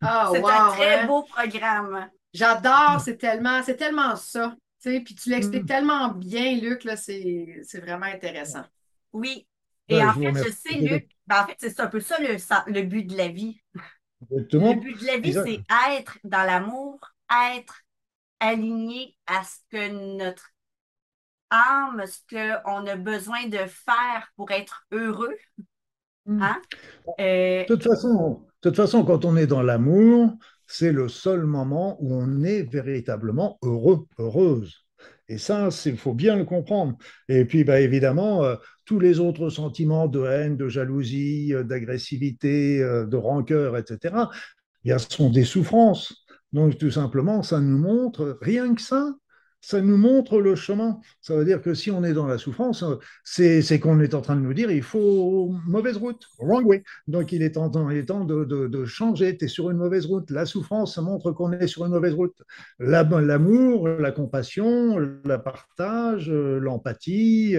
Ah, 0.00 0.30
c'est 0.32 0.42
un 0.42 0.70
très 0.70 1.06
beau 1.06 1.22
programme. 1.22 2.08
J'adore, 2.32 3.00
c'est 3.02 3.16
tellement, 3.16 3.62
c'est 3.62 3.76
tellement 3.76 4.14
ça. 4.16 4.54
Puis 4.82 5.14
tu 5.14 5.30
l'expliques 5.30 5.64
mm. 5.64 5.66
tellement 5.66 6.08
bien, 6.10 6.56
Luc, 6.56 6.86
c'est 6.96 7.80
vraiment 7.80 8.06
intéressant. 8.06 8.64
Oui. 9.12 9.47
Et 9.88 10.04
en 10.04 10.12
fait, 10.12 10.34
je 10.34 10.50
sais, 10.50 10.78
Luc, 10.78 11.08
ben, 11.26 11.42
en 11.42 11.46
fait, 11.46 11.56
c'est 11.58 11.80
un 11.80 11.86
peu 11.86 12.00
ça 12.00 12.16
le, 12.18 12.82
but 12.82 13.04
de 13.04 13.16
la 13.16 13.28
vie. 13.28 13.60
Le 14.30 14.42
but 14.74 15.00
de 15.00 15.06
la 15.06 15.18
vie, 15.18 15.32
c'est 15.32 15.62
être 15.98 16.18
dans 16.24 16.44
l'amour, 16.44 16.98
être 17.54 17.82
aligné 18.40 19.16
à 19.26 19.42
ce 19.44 19.56
que 19.70 20.16
notre 20.16 20.50
âme, 21.50 22.02
ce 22.06 22.20
qu'on 22.30 22.86
a 22.86 22.96
besoin 22.96 23.46
de 23.46 23.58
faire 23.66 24.30
pour 24.36 24.50
être 24.50 24.86
heureux. 24.92 25.36
Mm. 26.26 26.42
Hein? 26.42 26.62
Euh, 27.20 27.62
de, 27.62 27.66
toute 27.66 27.84
façon, 27.84 28.46
de 28.62 28.68
toute 28.68 28.76
façon, 28.76 29.04
quand 29.04 29.24
on 29.24 29.36
est 29.36 29.46
dans 29.46 29.62
l'amour, 29.62 30.34
c'est 30.66 30.92
le 30.92 31.08
seul 31.08 31.44
moment 31.44 31.96
où 32.00 32.14
on 32.14 32.42
est 32.42 32.62
véritablement 32.62 33.58
heureux, 33.62 34.06
heureuse. 34.18 34.84
Et 35.28 35.38
ça, 35.38 35.68
il 35.86 35.96
faut 35.96 36.14
bien 36.14 36.36
le 36.36 36.44
comprendre. 36.44 36.96
Et 37.28 37.44
puis, 37.44 37.64
bah, 37.64 37.80
évidemment, 37.80 38.44
euh, 38.44 38.56
tous 38.88 38.98
les 38.98 39.20
autres 39.20 39.50
sentiments 39.50 40.08
de 40.08 40.24
haine, 40.24 40.56
de 40.56 40.66
jalousie, 40.66 41.52
euh, 41.52 41.62
d'agressivité, 41.62 42.82
euh, 42.82 43.04
de 43.04 43.18
rancœur, 43.18 43.76
etc., 43.76 44.14
ce 44.86 45.06
sont 45.10 45.28
des 45.28 45.44
souffrances. 45.44 46.24
Donc, 46.54 46.78
tout 46.78 46.90
simplement, 46.90 47.42
ça 47.42 47.60
nous 47.60 47.76
montre, 47.76 48.38
rien 48.40 48.74
que 48.74 48.80
ça, 48.80 49.12
ça 49.60 49.80
nous 49.80 49.96
montre 49.96 50.40
le 50.40 50.54
chemin. 50.54 51.00
Ça 51.20 51.36
veut 51.36 51.44
dire 51.44 51.60
que 51.60 51.74
si 51.74 51.90
on 51.90 52.04
est 52.04 52.12
dans 52.12 52.26
la 52.26 52.38
souffrance, 52.38 52.84
c'est 53.24 53.80
qu'on 53.80 54.00
est 54.00 54.14
en 54.14 54.20
train 54.20 54.36
de 54.36 54.40
nous 54.40 54.54
dire 54.54 54.70
il 54.70 54.82
faut 54.82 55.52
mauvaise 55.66 55.96
route, 55.96 56.24
wrong 56.38 56.64
way. 56.66 56.82
Donc 57.06 57.32
il 57.32 57.42
est 57.42 57.52
temps, 57.52 57.90
il 57.90 57.98
est 57.98 58.06
temps 58.06 58.24
de, 58.24 58.84
changer, 58.84 59.36
tu 59.36 59.46
es 59.46 59.48
sur 59.48 59.70
une 59.70 59.76
mauvaise 59.76 60.06
route. 60.06 60.30
La 60.30 60.46
souffrance, 60.46 60.94
ça 60.94 61.02
montre 61.02 61.32
qu'on 61.32 61.52
est 61.52 61.66
sur 61.66 61.84
une 61.84 61.92
mauvaise 61.92 62.14
route. 62.14 62.36
L'amour, 62.78 63.88
la, 63.88 64.12
compassion, 64.12 64.96
le 64.98 65.42
partage, 65.42 66.30
l'empathie, 66.30 67.56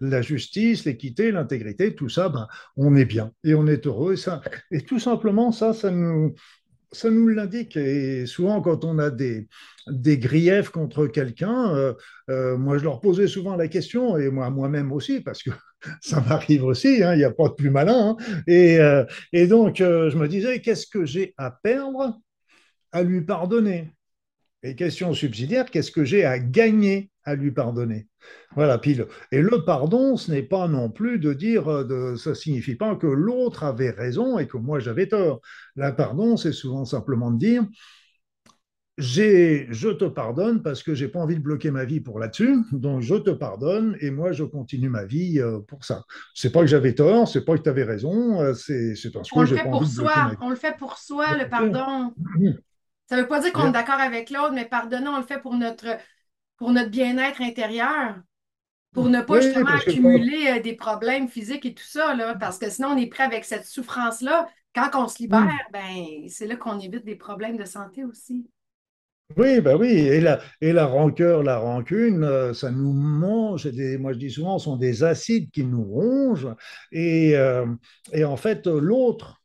la 0.00 0.22
justice, 0.22 0.84
l'équité, 0.84 1.32
l'intégrité, 1.32 1.94
tout 1.94 2.08
ça, 2.08 2.28
ben, 2.28 2.48
on 2.76 2.94
est 2.96 3.04
bien 3.04 3.32
et 3.44 3.54
on 3.54 3.66
est 3.66 3.86
heureux. 3.86 4.14
Et, 4.14 4.16
ça, 4.16 4.40
et 4.70 4.80
tout 4.80 4.98
simplement, 4.98 5.52
ça, 5.52 5.72
ça 5.72 5.90
nous, 5.90 6.34
ça 6.92 7.10
nous 7.10 7.28
l'indique. 7.28 7.76
Et 7.76 8.26
souvent, 8.26 8.60
quand 8.60 8.84
on 8.84 8.98
a 8.98 9.10
des, 9.10 9.48
griefs 10.18 10.70
contre 10.70 11.06
quelqu'un, 11.06 11.74
euh, 11.74 11.94
euh, 12.30 12.56
moi, 12.56 12.78
je 12.78 12.84
leur 12.84 13.00
posais 13.00 13.26
souvent 13.26 13.56
la 13.56 13.68
question, 13.68 14.16
et 14.16 14.30
moi, 14.30 14.50
moi-même 14.50 14.92
aussi, 14.92 15.20
parce 15.20 15.42
que 15.42 15.50
ça 16.00 16.20
m'arrive 16.20 16.64
aussi, 16.64 17.02
hein, 17.02 17.14
il 17.14 17.18
n'y 17.18 17.24
a 17.24 17.30
pas 17.30 17.48
de 17.48 17.54
plus 17.54 17.70
malin. 17.70 18.16
Hein. 18.18 18.42
et, 18.46 18.78
euh, 18.78 19.04
et, 19.32 19.46
donc, 19.46 19.76
je 19.78 20.16
me 20.16 20.28
disais, 20.28 20.60
qu'est-ce 20.60 20.86
que 20.86 21.04
j'ai 21.04 21.34
à 21.36 21.50
perdre 21.50 22.20
à 22.92 23.02
lui 23.02 23.22
pardonner? 23.22 23.92
Et 24.62 24.76
question 24.76 25.12
subsidiaire, 25.12 25.70
qu'est-ce 25.70 25.90
que 25.90 26.04
j'ai 26.04 26.24
à 26.24 26.38
gagner 26.38 27.10
à 27.24 27.34
lui 27.34 27.50
pardonner? 27.50 28.06
Voilà, 28.54 28.78
pile. 28.78 29.06
Et 29.32 29.40
le 29.40 29.64
pardon, 29.64 30.16
ce 30.16 30.30
n'est 30.30 30.42
pas 30.42 30.68
non 30.68 30.90
plus 30.90 31.18
de 31.18 31.32
dire, 31.32 31.68
euh, 31.68 31.84
de, 31.84 32.16
ça 32.16 32.34
signifie 32.34 32.76
pas 32.76 32.94
que 32.94 33.06
l'autre 33.06 33.64
avait 33.64 33.90
raison 33.90 34.38
et 34.38 34.46
que 34.46 34.56
moi 34.56 34.78
j'avais 34.78 35.08
tort. 35.08 35.40
Le 35.74 35.90
pardon, 35.94 36.36
c'est 36.36 36.52
souvent 36.52 36.84
simplement 36.84 37.30
de 37.30 37.38
dire, 37.38 37.64
je 38.98 39.92
te 39.92 40.04
pardonne 40.04 40.62
parce 40.62 40.82
que 40.82 40.94
j'ai 40.94 41.08
pas 41.08 41.18
envie 41.18 41.36
de 41.36 41.40
bloquer 41.40 41.70
ma 41.70 41.84
vie 41.84 42.00
pour 42.00 42.18
là-dessus, 42.18 42.58
donc 42.72 43.00
je 43.00 43.14
te 43.14 43.30
pardonne 43.30 43.96
et 44.00 44.10
moi 44.10 44.32
je 44.32 44.44
continue 44.44 44.90
ma 44.90 45.04
vie 45.04 45.40
euh, 45.40 45.60
pour 45.60 45.84
ça. 45.84 46.04
C'est 46.34 46.52
pas 46.52 46.60
que 46.60 46.66
j'avais 46.66 46.94
tort, 46.94 47.26
c'est 47.26 47.44
pas 47.44 47.56
que 47.56 47.62
tu 47.62 47.68
avais 47.70 47.84
raison, 47.84 48.40
euh, 48.40 48.54
c'est 48.54 48.94
parce 49.12 49.30
que 49.30 49.44
j'ai 49.46 49.56
pas 49.56 49.70
envie 49.70 49.90
de 49.90 49.96
bloquer 49.96 50.20
ma 50.20 50.30
vie. 50.30 50.36
On 50.40 50.50
le 50.50 50.56
fait 50.56 50.76
pour 50.76 50.98
soi, 50.98 51.36
le 51.36 51.48
pardon. 51.48 52.12
Ça 53.12 53.18
veut 53.18 53.28
pas 53.28 53.40
dire 53.40 53.52
qu'on 53.52 53.68
est 53.68 53.72
d'accord 53.72 54.00
avec 54.00 54.30
l'autre, 54.30 54.54
mais 54.54 54.64
pardonner, 54.64 55.08
on 55.08 55.18
le 55.18 55.26
fait 55.26 55.38
pour 55.38 55.54
notre 55.54 55.98
pour 56.56 56.70
notre 56.70 56.88
bien-être 56.88 57.42
intérieur, 57.42 58.14
pour 58.94 59.10
ne 59.10 59.20
pas 59.20 59.38
justement 59.42 59.68
accumuler 59.68 60.46
euh, 60.48 60.62
des 60.62 60.74
problèmes 60.74 61.28
physiques 61.28 61.66
et 61.66 61.74
tout 61.74 61.84
ça, 61.84 62.14
là, 62.14 62.36
parce 62.36 62.56
que 62.56 62.70
sinon 62.70 62.88
on 62.92 62.96
est 62.96 63.08
prêt 63.08 63.24
avec 63.24 63.44
cette 63.44 63.66
souffrance-là. 63.66 64.48
Quand 64.74 64.88
on 64.94 65.08
se 65.08 65.18
libère, 65.18 65.42
mm. 65.42 65.72
ben, 65.74 66.28
c'est 66.30 66.46
là 66.46 66.56
qu'on 66.56 66.80
évite 66.80 67.04
des 67.04 67.16
problèmes 67.16 67.58
de 67.58 67.66
santé 67.66 68.02
aussi. 68.02 68.46
Oui, 69.36 69.60
ben 69.60 69.76
oui, 69.76 69.90
et 69.90 70.20
la, 70.22 70.40
et 70.62 70.72
la 70.72 70.86
rancœur, 70.86 71.42
la 71.42 71.58
rancune, 71.58 72.24
euh, 72.24 72.54
ça 72.54 72.70
nous 72.70 72.94
mange, 72.94 73.66
des, 73.66 73.98
moi 73.98 74.14
je 74.14 74.18
dis 74.18 74.30
souvent, 74.30 74.58
ce 74.58 74.64
sont 74.64 74.76
des 74.76 75.04
acides 75.04 75.50
qui 75.50 75.64
nous 75.64 75.84
rongent, 75.84 76.54
et, 76.92 77.36
euh, 77.36 77.66
et 78.14 78.24
en 78.24 78.38
fait, 78.38 78.66
l'autre, 78.66 79.41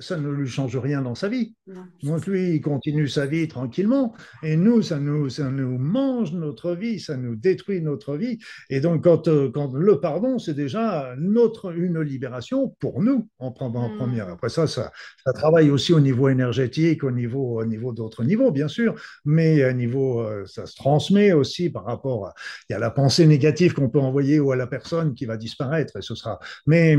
ça 0.00 0.18
ne 0.18 0.28
lui 0.28 0.48
change 0.48 0.76
rien 0.76 1.02
dans 1.02 1.14
sa 1.14 1.28
vie. 1.28 1.54
Donc 2.02 2.26
lui, 2.26 2.56
il 2.56 2.60
continue 2.60 3.08
sa 3.08 3.26
vie 3.26 3.48
tranquillement. 3.48 4.14
Et 4.42 4.56
nous, 4.56 4.82
ça 4.82 4.98
nous, 4.98 5.28
ça 5.30 5.50
nous 5.50 5.78
mange 5.78 6.32
notre 6.32 6.74
vie, 6.74 7.00
ça 7.00 7.16
nous 7.16 7.36
détruit 7.36 7.80
notre 7.80 8.16
vie. 8.16 8.38
Et 8.70 8.80
donc, 8.80 9.04
quand, 9.04 9.28
euh, 9.28 9.50
quand 9.52 9.72
le 9.74 10.00
pardon, 10.00 10.38
c'est 10.38 10.54
déjà 10.54 11.14
notre, 11.18 11.72
une 11.74 12.00
libération 12.00 12.74
pour 12.80 13.02
nous 13.02 13.28
en, 13.38 13.54
en 13.58 13.88
mm. 13.88 13.96
première. 13.96 14.28
Après 14.28 14.48
ça, 14.48 14.66
ça, 14.66 14.92
ça, 15.24 15.32
travaille 15.32 15.70
aussi 15.70 15.92
au 15.92 16.00
niveau 16.00 16.28
énergétique, 16.28 17.04
au 17.04 17.10
niveau, 17.10 17.60
au 17.60 17.64
niveau 17.64 17.92
d'autres 17.92 18.24
niveaux, 18.24 18.50
bien 18.50 18.68
sûr. 18.68 18.94
Mais 19.24 19.62
à 19.62 19.72
niveau, 19.72 20.20
euh, 20.20 20.44
ça 20.46 20.66
se 20.66 20.76
transmet 20.76 21.32
aussi 21.32 21.70
par 21.70 21.84
rapport 21.84 22.26
à, 22.26 22.34
il 22.68 22.74
y 22.74 22.76
a 22.76 22.78
la 22.78 22.90
pensée 22.90 23.26
négative 23.26 23.74
qu'on 23.74 23.88
peut 23.88 24.00
envoyer 24.00 24.40
ou 24.40 24.52
à 24.52 24.56
la 24.56 24.66
personne 24.66 25.14
qui 25.14 25.24
va 25.24 25.36
disparaître. 25.36 25.96
Et 25.96 26.02
ce 26.02 26.14
sera, 26.14 26.38
mais, 26.66 26.98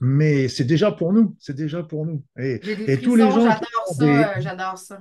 mais 0.00 0.48
c'est 0.48 0.64
déjà 0.64 0.90
pour 0.92 1.12
nous. 1.12 1.36
C'est 1.38 1.56
déjà 1.56 1.82
pour 1.82 2.06
nous. 2.06 2.13
Et, 2.38 2.60
tous 3.02 3.16
les 3.16 3.30
gens. 3.30 3.40
J'adore 3.40 3.94
ça, 3.98 4.40
j'adore 4.40 4.78
ça. 4.78 5.00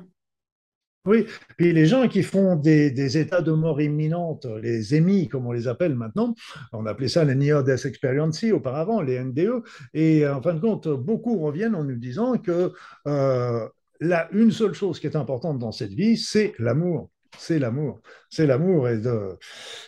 Oui, 1.06 1.26
puis 1.58 1.74
les 1.74 1.86
gens 1.86 2.08
qui 2.08 2.24
font 2.24 2.56
des, 2.56 3.18
états 3.18 3.42
de 3.42 3.52
mort 3.52 3.82
imminente, 3.82 4.46
les 4.62 4.96
EMI, 4.96 5.28
comme 5.28 5.46
on 5.46 5.52
les 5.52 5.68
appelle 5.68 5.96
maintenant, 5.96 6.34
on 6.72 6.86
appelait 6.86 7.10
ça 7.10 7.26
les 7.26 7.36
Near 7.36 7.62
Death 7.62 7.86
Experience 7.86 8.42
auparavant, 8.46 9.02
les 9.02 9.22
NDE, 9.22 9.64
et 9.94 10.26
en 10.26 10.42
fin 10.42 10.54
de 10.54 10.62
compte, 10.62 10.88
beaucoup 10.88 11.40
reviennent 11.40 11.76
en 11.76 11.84
nous 11.84 11.98
disant 11.98 12.38
que 12.38 12.72
euh, 13.08 13.68
là, 14.00 14.30
une 14.32 14.52
seule 14.52 14.74
chose 14.74 15.02
qui 15.02 15.08
est 15.08 15.18
importante 15.18 15.60
dans 15.60 15.74
cette 15.74 15.92
vie, 15.92 16.16
c'est 16.16 16.54
l'amour. 16.58 17.10
C'est 17.38 17.60
l'amour. 17.60 18.00
C'est 18.30 18.46
l'amour 18.46 18.88
et, 18.88 19.00
de, 19.00 19.38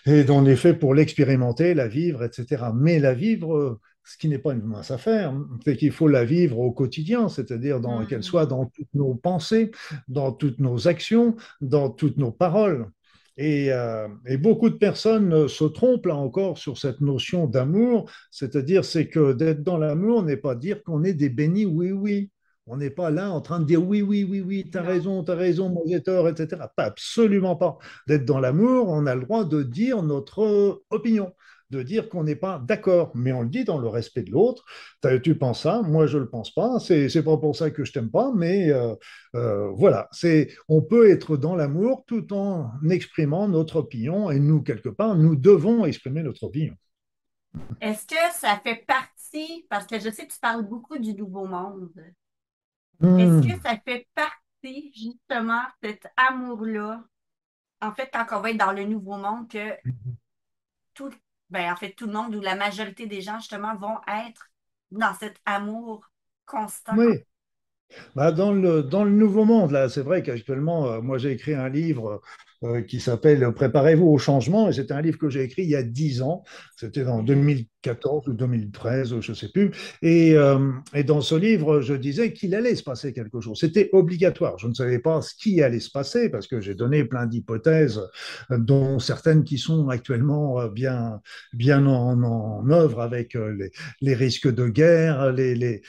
et 0.06 0.30
on 0.30 0.46
est 0.46 0.56
fait 0.58 0.74
pour 0.74 0.94
l'expérimenter, 0.94 1.74
la 1.76 1.88
vivre, 1.88 2.24
etc. 2.24 2.66
Mais 2.76 3.00
la 3.00 3.14
vivre 3.14 3.80
ce 4.06 4.18
qui 4.18 4.30
n'est 4.30 4.40
pas 4.40 4.54
une 4.54 4.64
mince 4.64 4.92
affaire, 4.92 5.34
c'est 5.64 5.76
qu'il 5.76 5.92
faut 5.92 6.08
la 6.08 6.24
vivre 6.24 6.60
au 6.60 6.72
quotidien, 6.72 7.28
c'est-à-dire 7.28 7.82
qu'elle 8.08 8.20
mmh. 8.20 8.24
soit 8.24 8.46
dans 8.46 8.68
toutes 8.68 8.94
nos 8.94 9.16
pensées, 9.16 9.72
dans 10.08 10.32
toutes 10.32 10.60
nos 10.60 10.88
actions, 10.88 11.36
dans 11.60 11.90
toutes 11.90 12.18
nos 12.18 12.32
paroles. 12.32 12.90
Et, 13.38 13.74
euh, 13.74 14.08
et, 14.26 14.38
beaucoup 14.38 14.70
de 14.70 14.76
personnes 14.76 15.50
se 15.50 15.66
trompent 15.66 16.06
là 16.06 16.16
encore 16.16 16.58
sur 16.58 16.78
cette 16.78 17.02
notion 17.02 17.48
d'amour, 17.48 18.10
c'est-à-dire 18.32 18.86
c'est 18.86 19.10
que 19.10 19.34
d'être 19.34 19.62
dans 19.62 19.78
l'amour 19.78 20.24
n'est 20.24 20.38
pas 20.38 20.56
dire 20.56 20.82
qu'on 20.84 21.04
est 21.04 21.14
des 21.14 21.30
bénis 21.30 21.66
oui 21.66 21.92
oui. 21.92 22.30
On 22.68 22.78
n'est 22.78 22.90
pas 22.90 23.12
là 23.12 23.30
en 23.30 23.42
train 23.42 23.60
de 23.60 23.66
dire 23.66 23.86
oui, 23.86 24.02
oui, 24.02 24.24
oui, 24.24 24.42
oui, 24.42 24.70
tu 24.72 24.78
as 24.78 24.82
raison, 24.82 25.24
tu 25.24 25.32
as 25.32 25.36
raison, 25.36 25.70
moi 25.70 25.84
j'ai 25.88 26.02
tort, 26.02 26.28
etc. 26.30 26.64
Pas, 26.76 26.86
absolument 26.86 27.56
pas. 27.56 27.78
D'être 28.08 28.26
dans 28.26 28.40
l'amour, 28.40 28.88
on 28.88 29.06
a 29.06 29.14
le 29.14 29.22
droit 29.22 29.46
de 29.46 29.62
dire 29.62 30.02
notre 30.02 30.82
opinion 30.90 31.34
de 31.70 31.84
dire 31.84 32.10
qu'on 32.10 32.24
n'est 32.24 32.36
pas 32.36 32.60
d'accord, 32.60 33.12
mais 33.16 33.32
on 33.34 33.42
le 33.42 33.50
dit 33.50 33.64
dans 33.64 33.80
le 33.80 33.88
respect 33.88 34.24
de 34.24 34.32
l'autre. 34.32 34.66
Tu 35.24 35.38
penses 35.38 35.64
ça, 35.64 35.82
moi 35.82 36.08
je 36.08 36.18
ne 36.18 36.24
le 36.24 36.30
pense 36.30 36.54
pas. 36.54 36.80
C'est 36.80 37.14
n'est 37.14 37.24
pas 37.24 37.38
pour 37.38 37.56
ça 37.56 37.72
que 37.72 37.84
je 37.84 37.92
t'aime 37.92 38.12
pas, 38.12 38.32
mais 38.36 38.72
euh, 38.72 38.96
euh, 39.36 39.70
voilà. 39.72 40.08
C'est 40.12 40.50
on 40.68 40.82
peut 40.82 41.10
être 41.10 41.38
dans 41.38 41.56
l'amour 41.56 42.04
tout 42.06 42.34
en 42.34 42.72
exprimant 42.90 43.48
notre 43.48 43.78
opinion, 43.78 44.32
et 44.32 44.40
nous 44.40 44.62
quelque 44.62 44.90
part 44.90 45.16
nous 45.16 45.36
devons 45.36 45.86
exprimer 45.86 46.24
notre 46.24 46.44
opinion. 46.44 46.76
Est-ce 47.82 48.06
que 48.06 48.34
ça 48.34 48.60
fait 48.64 48.84
partie, 48.86 49.66
parce 49.70 49.86
que 49.86 50.00
je 50.00 50.10
sais 50.10 50.28
que 50.28 50.34
tu 50.34 50.40
parles 50.40 50.68
beaucoup 50.68 50.98
du 50.98 51.14
nouveau 51.14 51.46
monde. 51.46 51.92
Est-ce 53.02 53.48
que 53.48 53.56
hmm. 53.56 53.62
ça 53.62 53.78
fait 53.86 54.08
partie 54.16 54.94
justement 54.94 55.62
cet 55.84 56.08
amour-là, 56.16 57.04
en 57.82 57.92
fait, 57.94 58.10
quand 58.12 58.26
on 58.38 58.42
va 58.42 58.52
être 58.52 58.58
dans 58.58 58.72
le 58.72 58.86
nouveau 58.86 59.18
monde, 59.18 59.50
que 59.50 59.74
hmm. 59.88 60.16
tout, 60.94 61.12
ben, 61.50 61.72
en 61.72 61.76
fait, 61.76 61.94
tout 61.94 62.08
le 62.08 62.14
monde 62.14 62.36
ou 62.36 62.42
la 62.42 62.56
majorité 62.56 63.06
des 63.08 63.22
gens, 63.22 63.40
justement, 63.40 63.76
vont 63.76 63.98
être 64.28 64.50
dans 64.92 65.14
cet 65.14 65.40
amour 65.46 66.10
constant. 66.46 66.96
Oui. 66.98 67.20
Bah, 68.16 68.32
dans, 68.32 68.52
le, 68.52 68.84
dans 68.84 69.04
le 69.04 69.12
nouveau 69.12 69.46
monde, 69.46 69.72
là, 69.72 69.90
c'est 69.90 70.02
vrai 70.02 70.24
qu'actuellement, 70.24 70.88
euh, 70.88 71.02
moi, 71.02 71.18
j'ai 71.18 71.32
écrit 71.32 71.54
un 71.54 71.70
livre 71.70 72.22
qui 72.88 73.00
s'appelle 73.00 73.52
Préparez-vous 73.54 74.08
au 74.08 74.18
changement, 74.18 74.70
et 74.70 74.74
c'est 74.74 74.92
un 74.92 75.02
livre 75.02 75.18
que 75.18 75.30
j'ai 75.30 75.44
écrit 75.44 75.64
il 75.64 75.70
y 75.70 75.76
a 75.76 75.84
dix 75.84 76.22
ans. 76.22 76.44
C'était 76.78 77.06
en 77.06 77.24
2000, 77.24 77.66
2014 77.86 78.28
ou 78.28 78.34
2013, 78.34 79.20
je 79.22 79.32
ne 79.32 79.36
sais 79.36 79.50
plus. 79.50 79.72
Et, 80.02 80.36
euh, 80.36 80.72
et, 80.94 81.04
dans 81.04 81.22
ce 81.22 81.36
livre, 81.36 81.82
je 81.82 81.94
disais 81.94 82.34
qu'il 82.34 82.56
allait 82.56 82.76
se 82.76 82.84
passer 82.84 83.14
quelque 83.14 83.42
chose. 83.42 83.60
C'était 83.60 83.90
obligatoire. 83.94 84.58
Je 84.58 84.68
ne 84.68 84.74
savais 84.74 85.00
pas 85.00 85.22
ce 85.22 85.34
qui 85.36 85.62
allait 85.62 85.80
se 85.80 85.92
passer 85.92 86.30
parce 86.30 86.48
que 86.48 86.62
j'ai 86.62 86.76
donné 86.76 87.04
plein 87.06 87.26
d'hypothèses, 87.26 88.02
euh, 88.52 88.58
dont 88.58 89.00
certaines 89.00 89.44
qui 89.44 89.58
sont 89.58 89.90
actuellement 89.90 90.60
euh, 90.60 90.70
bien, 90.70 91.22
bien 91.54 91.86
en, 91.86 92.70
œuvre 92.70 93.02
avec 93.02 93.38
les, 94.02 94.16
risques 94.16 94.52
de 94.52 94.68
guerre, 94.68 95.32
les, 95.32 95.82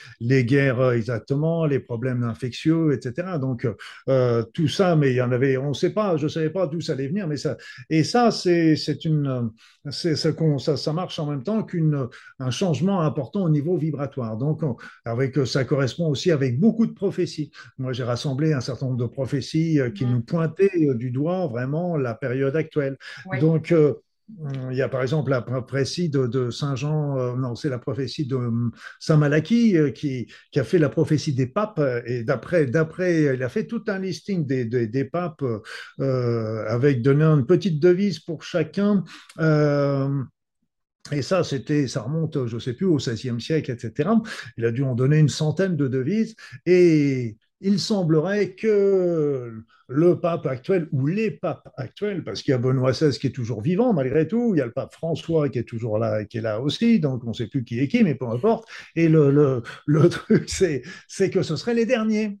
guerres 0.45 0.91
exactement, 0.91 1.65
les 1.65 1.79
problèmes 1.79 2.23
infectieux, 2.23 2.93
etc. 2.93 3.37
Donc 3.39 3.67
euh, 4.09 4.43
tout 4.53 4.67
ça, 4.67 4.95
mais 4.95 5.11
il 5.11 5.15
y 5.15 5.21
en 5.21 5.31
avait, 5.31 5.57
on 5.57 5.69
ne 5.69 5.73
sait 5.73 5.91
pas, 5.93 6.17
je 6.17 6.25
ne 6.25 6.29
savais 6.29 6.49
pas 6.49 6.66
d'où 6.67 6.81
ça 6.81 6.93
allait 6.93 7.07
venir, 7.07 7.27
mais 7.27 7.37
ça, 7.37 7.57
et 7.89 8.03
ça, 8.03 8.31
c'est 8.31 8.75
une, 9.05 9.51
c'est 9.89 10.15
ça, 10.15 10.77
ça 10.77 10.93
marche 10.93 11.19
en 11.19 11.25
même 11.25 11.43
temps 11.43 11.63
qu'une 11.63 12.07
un 12.39 12.51
changement 12.51 13.01
important 13.01 13.43
au 13.43 13.49
niveau 13.49 13.77
vibratoire. 13.77 14.37
Donc, 14.37 14.61
avec, 15.05 15.37
ça 15.45 15.63
correspond 15.63 16.07
aussi 16.07 16.31
avec 16.31 16.59
beaucoup 16.59 16.85
de 16.85 16.93
prophéties. 16.93 17.51
Moi, 17.77 17.93
j'ai 17.93 18.03
rassemblé 18.03 18.53
un 18.53 18.61
certain 18.61 18.87
nombre 18.87 18.97
de 18.97 19.05
prophéties 19.05 19.79
euh, 19.79 19.89
qui 19.89 20.05
nous 20.05 20.21
pointaient 20.21 20.69
euh, 20.81 20.95
du 20.95 21.11
doigt 21.11 21.47
vraiment 21.47 21.97
la 21.97 22.13
période 22.13 22.55
actuelle. 22.55 22.97
Donc, 23.39 23.71
euh, 23.71 23.93
il 24.29 24.75
y 24.75 24.81
a 24.81 24.89
par 24.89 25.01
exemple 25.01 25.31
la 25.31 25.41
prophétie 25.41 26.09
de, 26.09 26.49
Saint 26.51 26.75
Jean, 26.75 27.37
non, 27.37 27.55
c'est 27.55 27.69
la 27.69 27.79
prophétie 27.79 28.25
de 28.25 28.37
Saint 28.99 29.17
Malachie 29.17 29.75
qui, 29.95 30.27
qui, 30.51 30.59
a 30.59 30.63
fait 30.63 30.79
la 30.79 30.89
prophétie 30.89 31.33
des 31.33 31.47
papes. 31.47 31.81
Et 32.05 32.23
d'après, 32.23 32.65
d'après, 32.65 33.35
il 33.35 33.43
a 33.43 33.49
fait 33.49 33.67
tout 33.67 33.83
un 33.87 33.99
listing 33.99 34.45
des, 34.45 34.65
des, 34.65 35.05
papes 35.05 35.43
avec 35.99 37.01
donnant 37.01 37.37
une 37.37 37.45
petite 37.45 37.79
devise 37.79 38.19
pour 38.19 38.43
chacun. 38.43 39.03
Et 41.11 41.21
ça, 41.21 41.43
c'était, 41.43 41.87
ça 41.87 42.01
remonte, 42.01 42.47
je 42.47 42.55
ne 42.55 42.59
sais 42.59 42.73
plus, 42.73 42.85
au 42.85 42.97
XVIe 42.97 43.39
siècle, 43.39 43.71
etc. 43.71 44.09
Il 44.57 44.65
a 44.65 44.71
dû 44.71 44.83
en 44.83 44.95
donner 44.95 45.17
une 45.17 45.29
centaine 45.29 45.75
de 45.75 45.87
devises. 45.87 46.35
Il 47.61 47.79
semblerait 47.79 48.53
que 48.53 49.63
le 49.87 50.19
pape 50.19 50.45
actuel 50.45 50.87
ou 50.91 51.07
les 51.07 51.31
papes 51.31 51.69
actuels, 51.77 52.23
parce 52.23 52.41
qu'il 52.41 52.51
y 52.51 52.55
a 52.55 52.57
Benoît 52.57 52.91
XVI 52.91 53.17
qui 53.17 53.27
est 53.27 53.31
toujours 53.31 53.61
vivant 53.61 53.93
malgré 53.93 54.27
tout, 54.27 54.53
il 54.53 54.59
y 54.59 54.61
a 54.61 54.65
le 54.65 54.73
pape 54.73 54.93
François 54.93 55.49
qui 55.49 55.59
est 55.59 55.63
toujours 55.63 55.97
là, 55.97 56.25
qui 56.25 56.37
est 56.39 56.41
là 56.41 56.59
aussi, 56.61 56.99
donc 56.99 57.23
on 57.23 57.29
ne 57.29 57.33
sait 57.33 57.47
plus 57.47 57.63
qui 57.63 57.79
est 57.79 57.87
qui, 57.87 58.03
mais 58.03 58.15
peu 58.15 58.27
importe. 58.27 58.67
Et 58.95 59.07
le, 59.07 59.31
le, 59.31 59.63
le 59.85 60.09
truc, 60.09 60.49
c'est 60.49 61.29
que 61.29 61.41
ce 61.41 61.55
seraient 61.55 61.73
les 61.73 61.85
derniers 61.85 62.37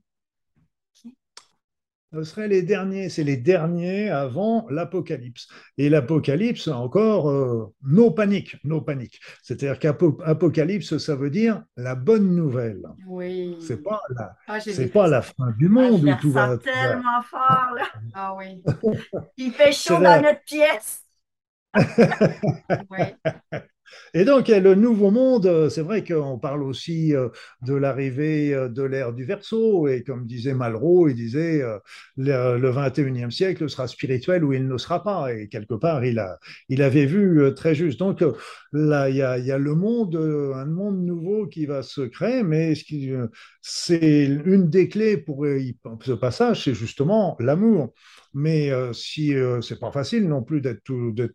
ce 2.13 2.23
seraient 2.23 2.47
les 2.47 2.61
derniers, 2.61 3.09
c'est 3.09 3.23
les 3.23 3.37
derniers 3.37 4.09
avant 4.09 4.65
l'Apocalypse. 4.69 5.47
Et 5.77 5.89
l'Apocalypse, 5.89 6.67
encore, 6.67 7.29
euh, 7.29 7.73
nos 7.83 8.11
paniques, 8.11 8.55
nos 8.63 8.81
paniques. 8.81 9.19
C'est-à-dire 9.43 9.77
qu'Apocalypse, 9.77 10.97
ça 10.97 11.15
veut 11.15 11.29
dire 11.29 11.63
la 11.75 11.95
bonne 11.95 12.33
nouvelle. 12.35 12.83
Oui. 13.07 13.57
C'est 13.61 13.83
pas 13.83 14.01
la, 14.15 14.35
ah, 14.47 14.59
c'est 14.59 14.87
pas 14.87 15.07
la 15.07 15.21
fin 15.21 15.51
du 15.57 15.67
monde 15.67 16.05
ah, 16.07 16.11
où 16.11 16.21
tout 16.21 16.31
va. 16.31 16.57
tellement 16.57 17.21
fort 17.23 17.73
là. 17.75 17.85
Ah 18.13 18.35
oui. 18.37 18.63
Il 19.37 19.51
fait 19.51 19.73
chaud 19.73 19.99
dans 19.99 20.21
notre 20.21 20.43
pièce. 20.45 21.03
oui. 22.89 23.59
Et 24.13 24.25
donc, 24.25 24.47
le 24.47 24.75
nouveau 24.75 25.11
monde, 25.11 25.45
euh, 25.45 25.69
c'est 25.69 25.81
vrai 25.81 26.03
qu'on 26.03 26.39
parle 26.39 26.63
aussi 26.63 27.15
euh, 27.15 27.29
de 27.61 27.73
l'arrivée 27.73 28.53
euh, 28.53 28.69
de 28.69 28.83
l'ère 28.83 29.13
du 29.13 29.25
verso, 29.25 29.87
et 29.87 30.03
comme 30.03 30.25
disait 30.25 30.53
Malraux, 30.53 31.07
il 31.09 31.15
disait 31.15 31.63
le 32.17 32.71
21e 32.71 33.31
siècle 33.31 33.69
sera 33.69 33.87
spirituel 33.87 34.43
ou 34.43 34.53
il 34.53 34.67
ne 34.67 34.77
sera 34.77 35.03
pas, 35.03 35.33
et 35.33 35.47
quelque 35.47 35.75
part, 35.75 36.03
il, 36.05 36.19
a, 36.19 36.39
il 36.69 36.81
avait 36.81 37.05
vu 37.05 37.53
très 37.55 37.75
juste. 37.75 37.99
Donc, 37.99 38.23
là, 38.73 39.09
il 39.09 39.15
y 39.15 39.21
a, 39.21 39.57
le 39.57 39.75
monde, 39.75 40.15
un 40.15 40.65
monde 40.65 41.03
nouveau 41.05 41.47
qui 41.47 41.65
va 41.65 41.83
se 41.83 42.01
créer, 42.01 42.43
mais 42.43 42.73
c'est 43.61 44.25
une 44.45 44.69
des 44.69 44.89
clés 44.89 45.17
pour 45.17 45.45
ce 46.03 46.11
passage, 46.13 46.63
c'est 46.63 46.73
justement 46.73 47.35
l'amour 47.39 47.93
mais 48.33 48.71
euh, 48.71 48.93
si 48.93 49.33
euh, 49.33 49.61
c'est 49.61 49.79
pas 49.79 49.91
facile 49.91 50.27
non 50.27 50.43
plus 50.43 50.61
d'être 50.61 50.83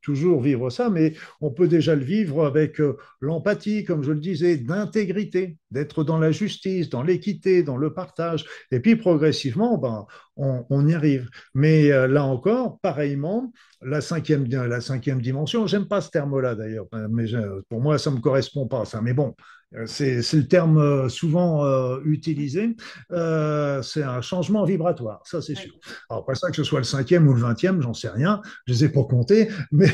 toujours 0.00 0.40
vivre 0.40 0.70
ça, 0.70 0.90
mais 0.90 1.14
on 1.40 1.50
peut 1.50 1.68
déjà 1.68 1.94
le 1.94 2.04
vivre 2.04 2.46
avec 2.46 2.80
euh, 2.80 2.96
l'empathie, 3.20 3.84
comme 3.84 4.02
je 4.02 4.12
le 4.12 4.20
disais, 4.20 4.56
d'intégrité, 4.56 5.58
d'être 5.70 6.04
dans 6.04 6.18
la 6.18 6.32
justice, 6.32 6.88
dans 6.88 7.02
l'équité, 7.02 7.62
dans 7.62 7.76
le 7.76 7.92
partage, 7.92 8.44
et 8.70 8.80
puis 8.80 8.96
progressivement, 8.96 9.78
ben, 9.78 10.06
on, 10.36 10.86
y 10.86 10.94
arrive. 10.94 11.28
Mais 11.54 11.88
là 12.08 12.24
encore, 12.24 12.78
pareillement, 12.80 13.52
la 13.82 14.00
cinquième, 14.00 14.46
la 14.48 14.80
cinquième 14.80 15.20
dimension, 15.20 15.66
j'aime 15.66 15.86
pas 15.86 16.00
ce 16.00 16.10
terme-là 16.10 16.54
d'ailleurs, 16.54 16.86
mais 17.10 17.26
pour 17.68 17.80
moi 17.80 17.98
ça 17.98 18.10
me 18.10 18.18
correspond 18.18 18.66
pas 18.66 18.84
ça, 18.84 19.00
mais 19.02 19.12
bon, 19.12 19.34
euh, 19.38 19.61
c'est 19.86 20.32
le 20.32 20.46
terme 20.46 20.78
euh, 20.78 21.08
souvent 21.08 21.64
euh, 21.64 21.98
utilisé, 22.04 22.76
c'est 23.10 24.02
un 24.02 24.20
changement 24.20 24.64
vibratoire, 24.64 25.22
ça 25.24 25.40
c'est 25.40 25.54
sûr. 25.54 25.72
Alors, 26.10 26.24
pas 26.24 26.34
ça 26.34 26.50
que 26.50 26.56
ce 26.56 26.64
soit 26.64 26.80
le 26.80 26.84
cinquième 26.84 27.28
ou 27.28 27.34
le 27.34 27.40
vingtième, 27.40 27.80
j'en 27.80 27.94
sais 27.94 28.08
rien, 28.08 28.40
je 28.66 28.72
les 28.72 28.84
ai 28.84 28.88
pour 28.88 29.08
compter, 29.08 29.48
mais 29.72 29.88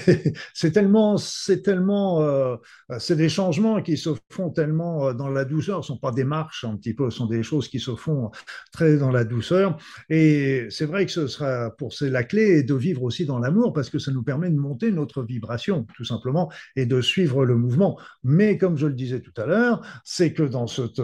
c'est 0.55 0.73
tellement, 0.73 1.17
c'est 1.17 1.63
tellement, 1.63 2.59
c'est 2.99 3.17
des 3.17 3.29
changements 3.29 3.83
qui 3.83 3.97
se 3.97 4.11
font 4.31 4.51
tellement 4.51 5.13
dans 5.15 5.29
la 5.29 5.45
douceur, 5.45 5.85
ce 5.85 5.93
ne 5.93 5.97
sont 5.97 6.01
pas 6.01 6.13
des 6.13 6.25
marches 6.25 6.65
un 6.65 6.77
petit 6.77 6.95
peu, 6.95 7.11
ce 7.11 7.19
sont 7.19 7.27
des 7.27 7.43
choses 7.43 7.69
qui 7.69 7.81
se 7.81 7.95
font 7.95 8.31
très 8.73 8.97
dans 8.97 9.11
la 9.11 9.25
douceur. 9.25 9.79
Et 10.09 10.67
c'est 10.71 10.87
vrai 10.87 11.07
que 11.07 11.13
ce 11.13 11.27
sera, 11.27 11.71
pour 11.71 11.93
c'est 11.93 12.11
la 12.11 12.25
clé 12.25 12.63
de 12.63 12.75
vivre 12.75 13.03
aussi 13.03 13.27
dans 13.27 13.39
l'amour, 13.39 13.73
parce 13.73 13.91
que 13.91 13.99
ça 13.99 14.11
nous 14.13 14.23
permet 14.23 14.51
de 14.51 14.57
monter 14.57 14.91
notre 14.91 15.23
vibration, 15.23 15.87
tout 15.97 16.05
simplement, 16.05 16.51
et 16.77 16.87
de 16.87 17.01
suivre 17.01 17.45
le 17.45 17.57
mouvement. 17.57 17.99
Mais 18.25 18.59
comme 18.59 18.77
je 18.77 18.87
le 18.87 18.95
disais 18.95 19.21
tout 19.21 19.33
à 19.37 19.47
l'heure, 19.47 19.68
c'est 20.05 20.33
que 20.33 20.43
dans 20.43 20.67
cette, 20.67 21.01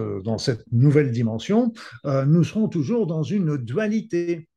nouvelle 0.72 1.10
dimension, 1.10 1.72
euh, 2.06 2.24
nous 2.24 2.44
serons 2.44 2.68
toujours 2.68 3.06
dans 3.06 3.22
une 3.22 3.56
dualité. 3.56 4.48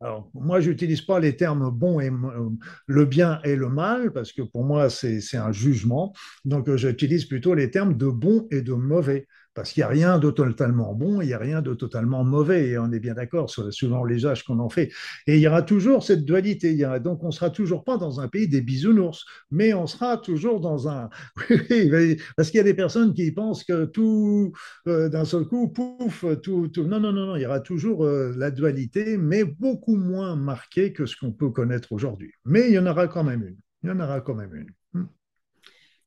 Alors, 0.00 0.30
moi, 0.34 0.60
je 0.60 0.70
n'utilise 0.70 1.00
pas 1.00 1.20
les 1.20 1.36
termes 1.36 1.74
euh, 1.82 2.50
le 2.86 3.04
bien 3.06 3.40
et 3.44 3.56
le 3.56 3.68
mal, 3.68 4.12
parce 4.12 4.32
que 4.32 4.42
pour 4.42 4.64
moi, 4.64 4.90
c'est 4.90 5.36
un 5.36 5.52
jugement. 5.52 6.12
Donc, 6.44 6.68
euh, 6.68 6.76
j'utilise 6.76 7.24
plutôt 7.24 7.54
les 7.54 7.70
termes 7.70 7.96
de 7.96 8.08
bon 8.08 8.46
et 8.50 8.60
de 8.60 8.74
mauvais 8.74 9.26
parce 9.56 9.72
qu'il 9.72 9.80
n'y 9.80 9.84
a 9.84 9.88
rien 9.88 10.18
de 10.18 10.30
totalement 10.30 10.94
bon, 10.94 11.22
il 11.22 11.28
n'y 11.28 11.32
a 11.32 11.38
rien 11.38 11.62
de 11.62 11.72
totalement 11.72 12.22
mauvais, 12.24 12.68
et 12.68 12.78
on 12.78 12.92
est 12.92 13.00
bien 13.00 13.14
d'accord 13.14 13.48
sur 13.48 13.72
selon 13.72 14.04
les 14.04 14.26
âges 14.26 14.44
qu'on 14.44 14.58
en 14.58 14.68
fait. 14.68 14.90
Et 15.26 15.36
il 15.36 15.40
y 15.40 15.48
aura 15.48 15.62
toujours 15.62 16.04
cette 16.04 16.26
dualité. 16.26 16.72
Il 16.72 16.78
y 16.78 16.84
aura, 16.84 17.00
donc 17.00 17.24
on 17.24 17.28
ne 17.28 17.32
sera 17.32 17.48
toujours 17.48 17.82
pas 17.82 17.96
dans 17.96 18.20
un 18.20 18.28
pays 18.28 18.48
des 18.48 18.60
bisounours, 18.60 19.24
mais 19.50 19.72
on 19.72 19.86
sera 19.86 20.18
toujours 20.18 20.60
dans 20.60 20.88
un... 20.88 21.08
parce 22.36 22.50
qu'il 22.50 22.58
y 22.58 22.60
a 22.60 22.64
des 22.64 22.74
personnes 22.74 23.14
qui 23.14 23.32
pensent 23.32 23.64
que 23.64 23.86
tout, 23.86 24.52
euh, 24.88 25.08
d'un 25.08 25.24
seul 25.24 25.46
coup, 25.46 25.68
pouf, 25.68 26.26
tout, 26.42 26.70
Non, 26.76 27.00
non, 27.00 27.12
non, 27.12 27.26
non, 27.26 27.36
il 27.36 27.42
y 27.42 27.46
aura 27.46 27.60
toujours 27.60 28.04
euh, 28.04 28.34
la 28.36 28.50
dualité, 28.50 29.16
mais 29.16 29.44
beaucoup 29.44 29.96
moins 29.96 30.36
marquée 30.36 30.92
que 30.92 31.06
ce 31.06 31.16
qu'on 31.16 31.32
peut 31.32 31.50
connaître 31.50 31.92
aujourd'hui. 31.92 32.30
Mais 32.44 32.68
il 32.68 32.74
y 32.74 32.78
en 32.78 32.86
aura 32.86 33.08
quand 33.08 33.24
même 33.24 33.42
une. 33.42 33.56
Il 33.82 33.88
y 33.88 33.92
en 33.92 34.00
aura 34.00 34.20
quand 34.20 34.34
même 34.34 34.54
une. 34.54 34.70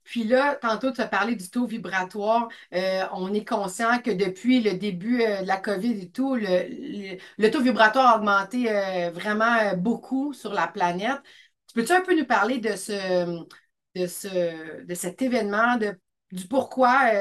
Puis 0.10 0.24
là, 0.24 0.56
tantôt, 0.56 0.92
tu 0.92 1.02
as 1.02 1.08
parlé 1.08 1.36
du 1.36 1.52
taux 1.52 1.68
vibratoire. 1.68 2.48
Euh, 2.74 3.04
on 3.14 3.32
est 3.32 3.48
conscient 3.48 4.00
que 4.02 4.10
depuis 4.10 4.60
le 4.60 4.74
début 4.74 5.22
euh, 5.22 5.44
de 5.44 5.48
la 5.48 5.58
COVID 5.58 6.02
et 6.02 6.10
tout, 6.10 6.34
le, 6.34 7.50
taux 7.52 7.62
vibratoire 7.62 8.16
a 8.16 8.18
augmenté 8.18 8.72
euh, 8.72 9.12
vraiment 9.12 9.76
beaucoup 9.78 10.34
sur 10.34 10.52
la 10.52 10.66
planète. 10.66 11.20
Tu 11.68 11.76
peux-tu 11.76 11.92
un 11.92 12.02
peu 12.02 12.18
nous 12.18 12.26
parler 12.26 12.58
de 12.58 12.76
ce, 12.76 13.46
de 13.94 14.08
ce, 14.08 14.84
de 14.84 14.94
cet 14.96 15.22
événement, 15.22 15.78
de, 15.78 15.96
du 16.32 16.48
pourquoi, 16.48 17.12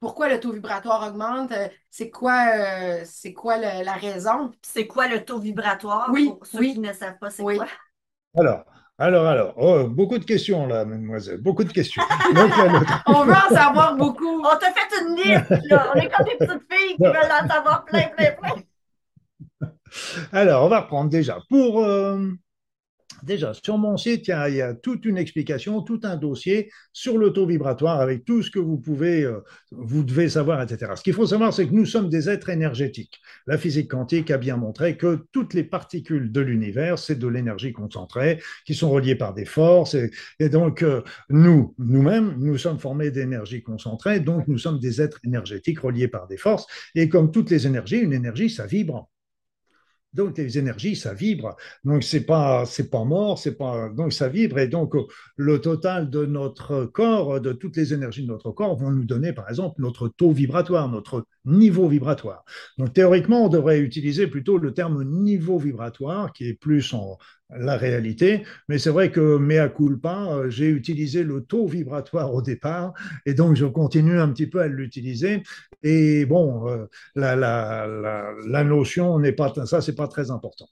pourquoi 0.00 0.30
le 0.30 0.40
taux 0.40 0.52
vibratoire 0.52 1.06
augmente? 1.06 1.52
C'est 1.90 2.08
quoi, 2.08 3.04
c'est 3.04 3.34
quoi 3.34 3.58
la 3.58 3.92
raison? 3.92 4.50
C'est 4.62 4.86
quoi 4.86 5.08
le 5.08 5.26
taux 5.26 5.40
vibratoire? 5.40 6.08
Oui, 6.10 6.30
pour 6.30 6.46
ceux 6.46 6.60
qui 6.60 6.78
ne 6.78 6.94
savent 6.94 7.18
pas, 7.18 7.28
c'est 7.28 7.42
quoi? 7.42 7.66
Alors, 8.34 8.64
alors, 8.96 9.26
alors, 9.26 9.54
oh, 9.56 9.88
beaucoup 9.88 10.18
de 10.18 10.24
questions 10.24 10.66
là, 10.66 10.84
mademoiselle, 10.84 11.40
beaucoup 11.40 11.64
de 11.64 11.72
questions. 11.72 12.02
on 13.06 13.24
veut 13.24 13.32
en 13.32 13.54
savoir 13.54 13.96
beaucoup. 13.96 14.40
On 14.40 14.56
t'a 14.56 14.72
fait 14.72 15.02
une 15.02 15.16
liste, 15.16 15.68
là. 15.68 15.92
On 15.92 15.98
est 15.98 16.08
comme 16.08 16.26
des 16.26 16.36
petites 16.36 16.62
filles 16.70 16.96
qui 16.96 17.02
veulent 17.02 17.16
en 17.16 17.48
savoir 17.48 17.84
plein, 17.84 18.08
plein, 18.16 18.32
plein. 18.32 18.62
Alors, 20.32 20.64
on 20.64 20.68
va 20.68 20.80
reprendre 20.80 21.10
déjà. 21.10 21.38
Pour, 21.48 21.82
euh, 21.82 22.30
Déjà, 23.24 23.54
sur 23.54 23.78
mon 23.78 23.96
site, 23.96 24.28
il 24.28 24.54
y, 24.54 24.60
a, 24.60 24.74
toute 24.74 25.06
une 25.06 25.16
explication, 25.16 25.80
tout 25.80 26.00
un 26.02 26.16
dossier 26.16 26.70
sur 26.92 27.16
l'auto 27.16 27.46
vibratoire 27.46 28.00
avec 28.00 28.26
tout 28.26 28.42
ce 28.42 28.50
que 28.50 28.58
vous 28.58 28.76
pouvez, 28.76 29.22
euh, 29.22 29.40
vous 29.70 30.04
devez 30.04 30.28
savoir, 30.28 30.60
etc. 30.60 30.92
Ce 30.94 31.02
qu'il 31.02 31.14
faut 31.14 31.26
savoir, 31.26 31.54
c'est 31.54 31.66
que 31.66 31.72
nous 31.72 31.86
sommes 31.86 32.10
des 32.10 32.28
êtres 32.28 32.50
énergétiques. 32.50 33.18
La 33.46 33.56
physique 33.56 33.90
quantique 33.90 34.30
a 34.30 34.36
bien 34.36 34.58
montré 34.58 34.98
que 34.98 35.24
toutes 35.32 35.54
les 35.54 35.64
particules 35.64 36.32
de 36.32 36.40
l'univers, 36.42 36.98
c'est 36.98 37.18
de 37.18 37.26
l'énergie 37.26 37.72
concentrée, 37.72 38.42
qui 38.66 38.74
sont 38.74 38.90
reliées 38.90 39.16
par 39.16 39.32
des 39.32 39.46
forces. 39.46 39.96
Et, 40.38 40.48
donc, 40.50 40.82
euh, 40.82 41.00
nous, 41.30 41.74
nous-mêmes, 41.78 42.34
nous 42.38 42.58
sommes 42.58 42.78
formés 42.78 43.10
d'énergie 43.10 43.62
concentrée, 43.62 44.20
donc 44.20 44.48
nous 44.48 44.58
sommes 44.58 44.78
des 44.78 45.00
êtres 45.00 45.20
énergétiques 45.24 45.80
reliés 45.80 46.08
par 46.08 46.26
des 46.26 46.36
forces. 46.36 46.66
Et 46.94 47.08
comme 47.08 47.30
toutes 47.30 47.50
les 47.50 47.66
énergies, 47.66 47.98
une 47.98 48.12
énergie, 48.12 48.50
ça 48.50 48.66
vibre. 48.66 49.08
Donc 50.14 50.38
les 50.38 50.58
énergies, 50.58 50.96
ça 50.96 51.12
vibre. 51.14 51.56
Donc 51.84 52.02
c'est 52.02 52.24
pas 52.24 52.64
c'est 52.66 52.90
pas 52.90 53.04
mort, 53.04 53.38
c'est 53.38 53.56
pas 53.56 53.88
donc 53.90 54.12
ça 54.12 54.28
vibre 54.28 54.58
et 54.58 54.68
donc 54.68 54.94
le 55.36 55.60
total 55.60 56.10
de 56.10 56.24
notre 56.24 56.84
corps, 56.86 57.40
de 57.40 57.52
toutes 57.52 57.76
les 57.76 57.92
énergies 57.92 58.22
de 58.22 58.28
notre 58.28 58.50
corps 58.52 58.76
vont 58.76 58.90
nous 58.90 59.04
donner 59.04 59.32
par 59.32 59.48
exemple 59.48 59.80
notre 59.80 60.08
taux 60.08 60.30
vibratoire, 60.32 60.88
notre 60.88 61.26
niveau 61.44 61.88
vibratoire. 61.88 62.44
Donc 62.78 62.92
théoriquement, 62.92 63.46
on 63.46 63.48
devrait 63.48 63.80
utiliser 63.80 64.26
plutôt 64.26 64.58
le 64.58 64.72
terme 64.72 65.04
niveau 65.04 65.58
vibratoire 65.58 66.32
qui 66.32 66.48
est 66.48 66.54
plus 66.54 66.92
en 66.94 67.18
la 67.50 67.76
réalité. 67.76 68.44
Mais 68.68 68.78
c'est 68.78 68.90
vrai 68.90 69.10
que 69.10 69.36
mea 69.36 69.68
culpa, 69.68 70.28
euh, 70.30 70.50
j'ai 70.50 70.68
utilisé 70.68 71.22
le 71.22 71.42
taux 71.42 71.66
vibratoire 71.66 72.32
au 72.34 72.42
départ 72.42 72.94
et 73.26 73.34
donc 73.34 73.56
je 73.56 73.66
continue 73.66 74.18
un 74.18 74.28
petit 74.28 74.46
peu 74.46 74.60
à 74.60 74.68
l'utiliser. 74.68 75.42
Et 75.82 76.24
bon, 76.26 76.68
euh, 76.68 76.86
la, 77.14 77.36
la, 77.36 78.64
notion 78.64 79.18
n'est 79.18 79.32
pas 79.32 79.52
ça, 79.66 79.80
c'est 79.80 79.94
pas 79.94 80.08
très 80.08 80.30
important. 80.30 80.66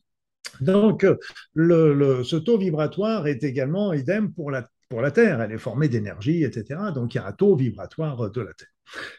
Donc, 0.60 1.06
le, 1.54 2.22
ce 2.24 2.36
taux 2.36 2.58
vibratoire 2.58 3.26
est 3.26 3.42
également 3.42 3.92
idem 3.92 4.32
pour 4.32 4.50
la, 4.50 4.68
pour 4.88 5.00
la 5.00 5.10
Terre. 5.10 5.40
Elle 5.40 5.52
est 5.52 5.58
formée 5.58 5.88
d'énergie, 5.88 6.44
etc. 6.44 6.80
Donc, 6.94 7.14
il 7.14 7.18
y 7.18 7.20
a 7.20 7.26
un 7.26 7.32
taux 7.32 7.56
vibratoire 7.56 8.30
de 8.30 8.40
la 8.40 8.52
Terre. 8.52 8.68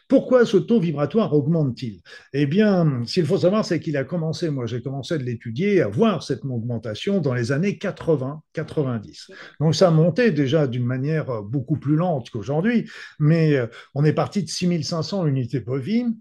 Pourquoi 0.08 0.46
ce 0.46 0.56
taux 0.56 0.80
vibratoire 0.80 1.32
augmente-t-il? 1.32 2.00
Eh 2.32 2.46
bien, 2.46 3.02
s'il 3.06 3.26
faut 3.26 3.38
savoir, 3.38 3.64
c'est 3.64 3.80
qu'il 3.80 3.96
a 3.96 4.04
commencé, 4.04 4.50
moi 4.50 4.66
j'ai 4.66 4.82
commencé 4.82 5.18
de 5.18 5.24
l'étudier, 5.24 5.80
à 5.80 5.88
voir 5.88 6.22
cette 6.22 6.44
augmentation 6.44 7.20
dans 7.20 7.34
les 7.34 7.52
années 7.52 7.78
80-90. 7.78 9.30
Donc 9.60 9.74
ça 9.74 9.90
monté 9.90 10.30
déjà 10.30 10.66
d'une 10.66 10.84
manière 10.84 11.42
beaucoup 11.42 11.76
plus 11.76 11.96
lente 11.96 12.30
qu'aujourd'hui, 12.30 12.88
mais 13.18 13.56
euh, 13.56 13.66
on 13.94 14.04
est 14.04 14.12
parti 14.12 14.42
de 14.42 14.48
6500 14.48 15.26
unités 15.26 15.60
bovines, 15.60 16.16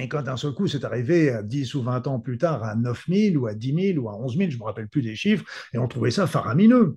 et 0.00 0.08
quand 0.08 0.22
d'un 0.22 0.36
seul 0.36 0.52
coup, 0.52 0.66
c'est 0.66 0.84
arrivé 0.84 1.30
à 1.30 1.42
10 1.42 1.74
ou 1.74 1.82
20 1.82 2.06
ans 2.06 2.20
plus 2.20 2.38
tard 2.38 2.62
à 2.62 2.76
9000 2.76 3.36
ou 3.36 3.46
à 3.46 3.54
10 3.54 3.94
000 3.94 3.98
ou 4.04 4.08
à 4.08 4.16
11 4.16 4.36
000, 4.36 4.50
je 4.50 4.56
ne 4.56 4.60
me 4.60 4.64
rappelle 4.64 4.88
plus 4.88 5.02
des 5.02 5.16
chiffres, 5.16 5.44
et 5.72 5.78
on 5.78 5.88
trouvait 5.88 6.10
ça 6.10 6.26
faramineux. 6.26 6.96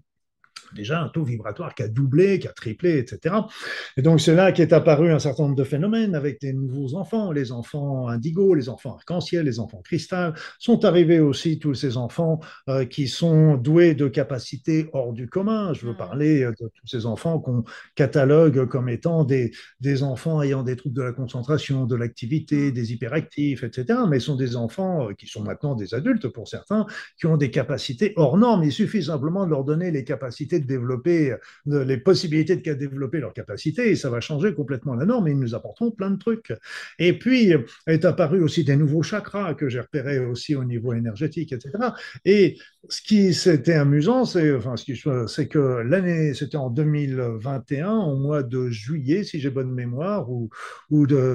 Déjà 0.75 1.01
un 1.01 1.09
taux 1.09 1.23
vibratoire 1.23 1.75
qui 1.75 1.83
a 1.83 1.87
doublé, 1.87 2.39
qui 2.39 2.47
a 2.47 2.53
triplé, 2.53 2.97
etc. 2.97 3.35
Et 3.97 4.01
donc 4.01 4.21
c'est 4.21 4.35
là 4.35 4.51
qu'est 4.51 4.73
apparu 4.73 5.11
un 5.11 5.19
certain 5.19 5.43
nombre 5.43 5.55
de 5.55 5.63
phénomènes 5.63 6.15
avec 6.15 6.41
des 6.41 6.53
nouveaux 6.53 6.95
enfants, 6.95 7.31
les 7.31 7.51
enfants 7.51 8.07
indigo, 8.07 8.53
les 8.53 8.69
enfants 8.69 8.95
arc-en-ciel, 8.95 9.45
les 9.45 9.59
enfants 9.59 9.81
cristal, 9.83 10.33
sont 10.59 10.85
arrivés 10.85 11.19
aussi 11.19 11.59
tous 11.59 11.73
ces 11.73 11.97
enfants 11.97 12.39
euh, 12.69 12.85
qui 12.85 13.07
sont 13.07 13.55
doués 13.57 13.95
de 13.95 14.07
capacités 14.07 14.89
hors 14.93 15.13
du 15.13 15.27
commun. 15.27 15.73
Je 15.73 15.85
veux 15.85 15.93
mm. 15.93 15.97
parler 15.97 16.41
de 16.41 16.67
tous 16.73 16.87
ces 16.87 17.05
enfants 17.05 17.39
qu'on 17.39 17.63
catalogue 17.95 18.67
comme 18.67 18.89
étant 18.89 19.23
des, 19.23 19.51
des 19.79 20.03
enfants 20.03 20.41
ayant 20.41 20.63
des 20.63 20.75
troubles 20.75 20.95
de 20.95 21.01
la 21.01 21.11
concentration, 21.11 21.85
de 21.85 21.95
l'activité, 21.95 22.69
mm. 22.69 22.71
des 22.71 22.93
hyperactifs, 22.93 23.63
etc. 23.63 23.99
Mais 24.09 24.19
ce 24.19 24.27
sont 24.27 24.35
des 24.35 24.55
enfants 24.55 25.09
euh, 25.09 25.13
qui 25.13 25.27
sont 25.27 25.43
maintenant 25.43 25.75
des 25.75 25.93
adultes 25.93 26.27
pour 26.27 26.47
certains, 26.47 26.85
qui 27.17 27.25
ont 27.25 27.37
des 27.37 27.51
capacités 27.51 28.13
hors 28.15 28.37
normes. 28.37 28.63
Il 28.63 28.71
suffit 28.71 29.03
simplement 29.03 29.45
de 29.45 29.51
leur 29.51 29.63
donner 29.63 29.91
les 29.91 30.03
capacités 30.03 30.59
de 30.61 30.67
développer, 30.67 31.35
les 31.65 31.97
possibilités 31.97 32.55
de 32.55 32.73
développer 32.73 33.19
leurs 33.19 33.33
capacités, 33.33 33.91
et 33.91 33.95
ça 33.95 34.09
va 34.09 34.21
changer 34.21 34.53
complètement 34.53 34.95
la 34.95 35.05
norme, 35.05 35.27
et 35.27 35.31
ils 35.31 35.39
nous 35.39 35.55
apporteront 35.55 35.91
plein 35.91 36.11
de 36.11 36.17
trucs. 36.17 36.53
Et 36.99 37.17
puis, 37.17 37.53
est 37.87 38.05
apparu 38.05 38.41
aussi 38.41 38.63
des 38.63 38.75
nouveaux 38.75 39.03
chakras 39.03 39.53
que 39.53 39.69
j'ai 39.69 39.79
repérés 39.79 40.19
aussi 40.19 40.55
au 40.55 40.63
niveau 40.63 40.93
énergétique, 40.93 41.51
etc. 41.51 41.71
Et 42.25 42.57
ce 42.89 43.01
qui 43.01 43.33
c'était 43.33 43.75
amusant, 43.75 44.25
c'est 44.25 44.41
que 45.47 45.81
l'année, 45.81 46.33
c'était 46.33 46.57
en 46.57 46.69
2021, 46.71 47.91
au 47.91 48.17
mois 48.17 48.41
de 48.41 48.69
juillet, 48.69 49.23
si 49.23 49.39
j'ai 49.39 49.51
bonne 49.51 49.71
mémoire, 49.71 50.29
ou, 50.31 50.49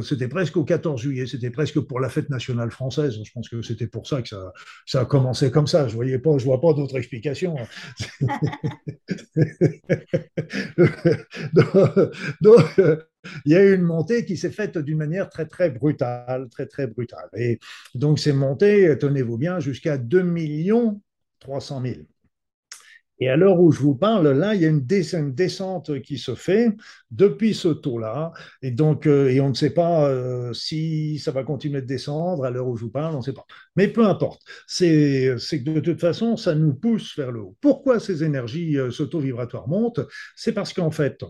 c'était 0.03 0.29
presque 0.29 0.57
au 0.57 0.65
14 0.65 1.01
juillet, 1.01 1.27
c'était 1.27 1.51
presque 1.51 1.79
pour 1.81 2.01
la 2.01 2.09
fête 2.09 2.31
nationale 2.31 2.73
française. 2.73 3.17
Je 3.23 3.33
pense 3.33 3.49
que 3.49 3.63
c'était 3.63 3.87
pour 3.87 4.09
ça 4.09 4.23
que 4.23 4.29
ça, 4.29 5.01
a 5.01 5.05
commencé 5.05 5.51
comme 5.53 5.69
ça. 5.69 5.87
Je 5.89 5.95
voyais 5.95 6.19
pas, 6.19 6.37
je 6.39 6.45
vois 6.45 6.61
pas 6.61 6.73
d'autre 6.73 6.97
explication. 6.97 7.57
donc, 12.41 12.81
il 13.45 13.53
y 13.53 13.55
a 13.55 13.63
eu 13.63 13.75
une 13.75 13.83
montée 13.83 14.25
qui 14.25 14.37
s'est 14.37 14.51
faite 14.51 14.79
d'une 14.79 14.99
manière 14.99 15.29
très, 15.31 15.47
très 15.47 15.71
brutale, 15.71 16.49
très, 16.51 16.67
très 16.67 16.89
brutale. 16.89 17.29
Et 17.37 17.61
donc, 17.95 18.19
c'est 18.19 18.33
monté, 18.33 18.97
tenez-vous 18.99 19.39
bien, 19.39 19.61
jusqu'à 19.61 19.97
2 19.97 20.23
300 21.41 21.83
000. 21.83 21.95
Et 23.19 23.31
à 23.31 23.37
l'heure 23.37 23.61
où 23.61 23.73
je 23.73 23.81
vous 23.81 23.95
parle, 23.95 24.29
là, 24.29 24.55
il 24.55 24.61
y 24.61 24.67
a 24.67 24.69
une, 24.69 24.85
descente 24.85 26.01
qui 26.03 26.19
se 26.19 26.35
fait 26.35 26.77
depuis 27.11 27.55
ce 27.55 27.69
taux-là. 27.69 28.33
Et 28.61 28.71
donc, 28.71 29.07
euh, 29.07 29.29
et 29.29 29.41
on 29.41 29.49
ne 29.49 29.55
sait 29.55 29.71
pas 29.71 30.09
euh, 30.11 30.53
si 30.53 31.19
ça 31.19 31.31
va 31.31 31.43
continuer 31.43 31.81
de 31.81 31.87
descendre 31.87 32.45
à 32.45 32.51
l'heure 32.51 32.69
où 32.69 32.77
je 32.77 32.85
vous 32.85 32.91
parle, 32.91 33.15
on 33.15 33.19
ne 33.19 33.23
sait 33.25 33.33
pas. 33.33 33.47
Mais 33.75 33.89
peu 33.89 34.05
importe. 34.05 34.43
C'est 34.67 35.37
que 35.51 35.71
de 35.71 35.81
toute 35.81 36.01
façon, 36.01 36.37
ça 36.37 36.55
nous 36.55 36.75
pousse 36.75 37.17
vers 37.17 37.33
le 37.33 37.41
haut. 37.41 37.57
Pourquoi 37.63 38.01
ces 38.01 38.23
énergies, 38.23 38.77
euh, 38.79 38.91
ce 38.91 39.03
taux 39.03 39.21
vibratoire 39.21 39.67
monte 39.67 40.01
C'est 40.35 40.53
parce 40.53 40.75
qu'en 40.75 40.91
fait, 40.91 41.25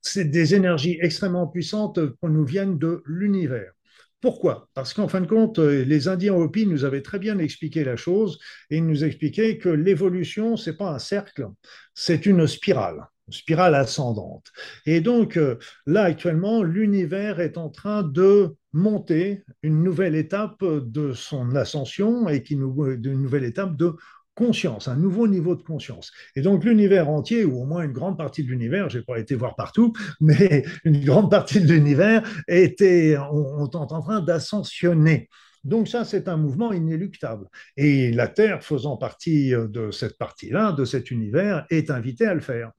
c'est 0.00 0.26
des 0.26 0.54
énergies 0.54 0.98
extrêmement 1.00 1.48
puissantes 1.48 1.98
qui 1.98 2.26
nous 2.28 2.44
viennent 2.44 2.78
de 2.78 3.02
l'univers. 3.06 3.72
Pourquoi? 4.22 4.68
Parce 4.74 4.94
qu'en 4.94 5.08
fin 5.08 5.20
de 5.20 5.26
compte, 5.26 5.58
euh, 5.58 5.84
les 5.84 6.06
Indiens 6.06 6.34
Hopi 6.34 6.64
nous 6.64 6.84
avaient 6.84 7.02
très 7.02 7.18
bien 7.18 7.38
expliqué 7.38 7.82
la 7.82 7.96
chose 7.96 8.38
et 8.70 8.76
ils 8.76 8.86
nous 8.86 9.02
expliquaient 9.02 9.58
que 9.58 9.68
l'évolution, 9.68 10.56
ce 10.56 10.70
n'est 10.70 10.76
pas 10.76 10.92
un 10.92 11.00
cercle, 11.00 11.48
c'est 11.92 12.24
une 12.24 12.46
spirale, 12.46 13.04
une 13.26 13.32
spirale 13.32 13.74
ascendante. 13.74 14.52
Et 14.86 15.00
donc 15.00 15.36
euh, 15.36 15.58
là, 15.86 16.04
actuellement, 16.04 16.62
l'univers 16.62 17.40
est 17.40 17.58
en 17.58 17.68
train 17.68 18.04
de 18.04 18.54
monter 18.72 19.42
une 19.64 19.82
nouvelle 19.82 20.14
étape 20.14 20.62
de 20.64 21.12
son 21.14 21.56
ascension 21.56 22.28
et 22.28 22.44
qui 22.44 22.54
nous, 22.54 22.84
euh, 22.84 22.94
une 23.02 23.22
nouvelle 23.22 23.44
étape 23.44 23.76
de 23.76 23.96
conscience, 24.34 24.88
un 24.88 24.96
nouveau 24.96 25.28
niveau 25.28 25.54
de 25.54 25.62
conscience. 25.62 26.12
Et 26.36 26.42
donc 26.42 26.64
l'univers 26.64 27.08
entier, 27.08 27.44
ou 27.44 27.60
au 27.60 27.64
moins 27.64 27.82
une 27.82 27.92
grande 27.92 28.16
partie 28.16 28.42
de 28.42 28.48
l'univers, 28.48 28.88
je 28.88 28.98
n'ai 28.98 29.04
pas 29.04 29.18
été 29.18 29.34
voir 29.34 29.56
partout, 29.56 29.92
mais 30.20 30.64
une 30.84 31.04
grande 31.04 31.30
partie 31.30 31.60
de 31.60 31.72
l'univers 31.72 32.22
était 32.48 33.16
on, 33.32 33.66
est 33.66 33.76
en 33.76 33.86
train 33.86 34.20
d'ascensionner. 34.20 35.28
Donc 35.64 35.86
ça, 35.86 36.04
c'est 36.04 36.28
un 36.28 36.36
mouvement 36.36 36.72
inéluctable. 36.72 37.46
Et 37.76 38.10
la 38.10 38.26
Terre, 38.26 38.64
faisant 38.64 38.96
partie 38.96 39.50
de 39.52 39.90
cette 39.92 40.18
partie-là, 40.18 40.72
de 40.72 40.84
cet 40.84 41.10
univers, 41.12 41.66
est 41.70 41.90
invitée 41.90 42.26
à 42.26 42.34
le 42.34 42.40
faire. 42.40 42.72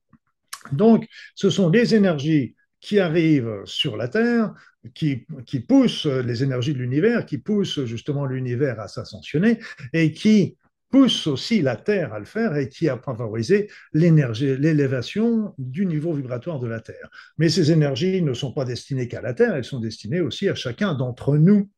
Donc, 0.73 1.07
ce 1.35 1.49
sont 1.49 1.69
des 1.69 1.95
énergies 1.95 2.55
qui 2.81 2.99
arrivent 2.99 3.61
sur 3.63 3.95
la 3.95 4.09
Terre, 4.09 4.53
qui 4.93 5.25
poussent 5.65 6.05
les 6.05 6.43
énergies 6.43 6.73
de 6.73 6.79
l'univers, 6.79 7.25
qui 7.25 7.37
poussent 7.37 7.85
justement 7.85 8.25
l'univers 8.25 8.81
à 8.81 8.89
s'ascensionner 8.89 9.59
et 9.93 10.11
qui 10.11 10.57
pousse 10.93 11.25
aussi 11.25 11.63
la 11.63 11.75
Terre 11.75 12.13
à 12.13 12.19
le 12.19 12.25
faire 12.25 12.55
et 12.55 12.69
qui 12.69 12.87
a 12.87 12.99
favorisé 12.99 13.67
l'élévation 13.93 15.55
du 15.57 15.87
niveau 15.87 16.13
vibratoire 16.13 16.59
de 16.59 16.67
la 16.67 16.81
Terre. 16.81 17.09
Mais 17.39 17.49
ces 17.49 17.71
énergies 17.71 18.21
ne 18.21 18.35
sont 18.35 18.53
pas 18.53 18.63
destinées 18.63 19.07
qu'à 19.07 19.19
la 19.19 19.33
Terre, 19.33 19.55
elles 19.55 19.63
sont 19.63 19.79
destinées 19.79 20.21
aussi 20.21 20.47
à 20.49 20.53
chacun 20.53 20.93
d'entre 20.93 21.35
nous. 21.37 21.71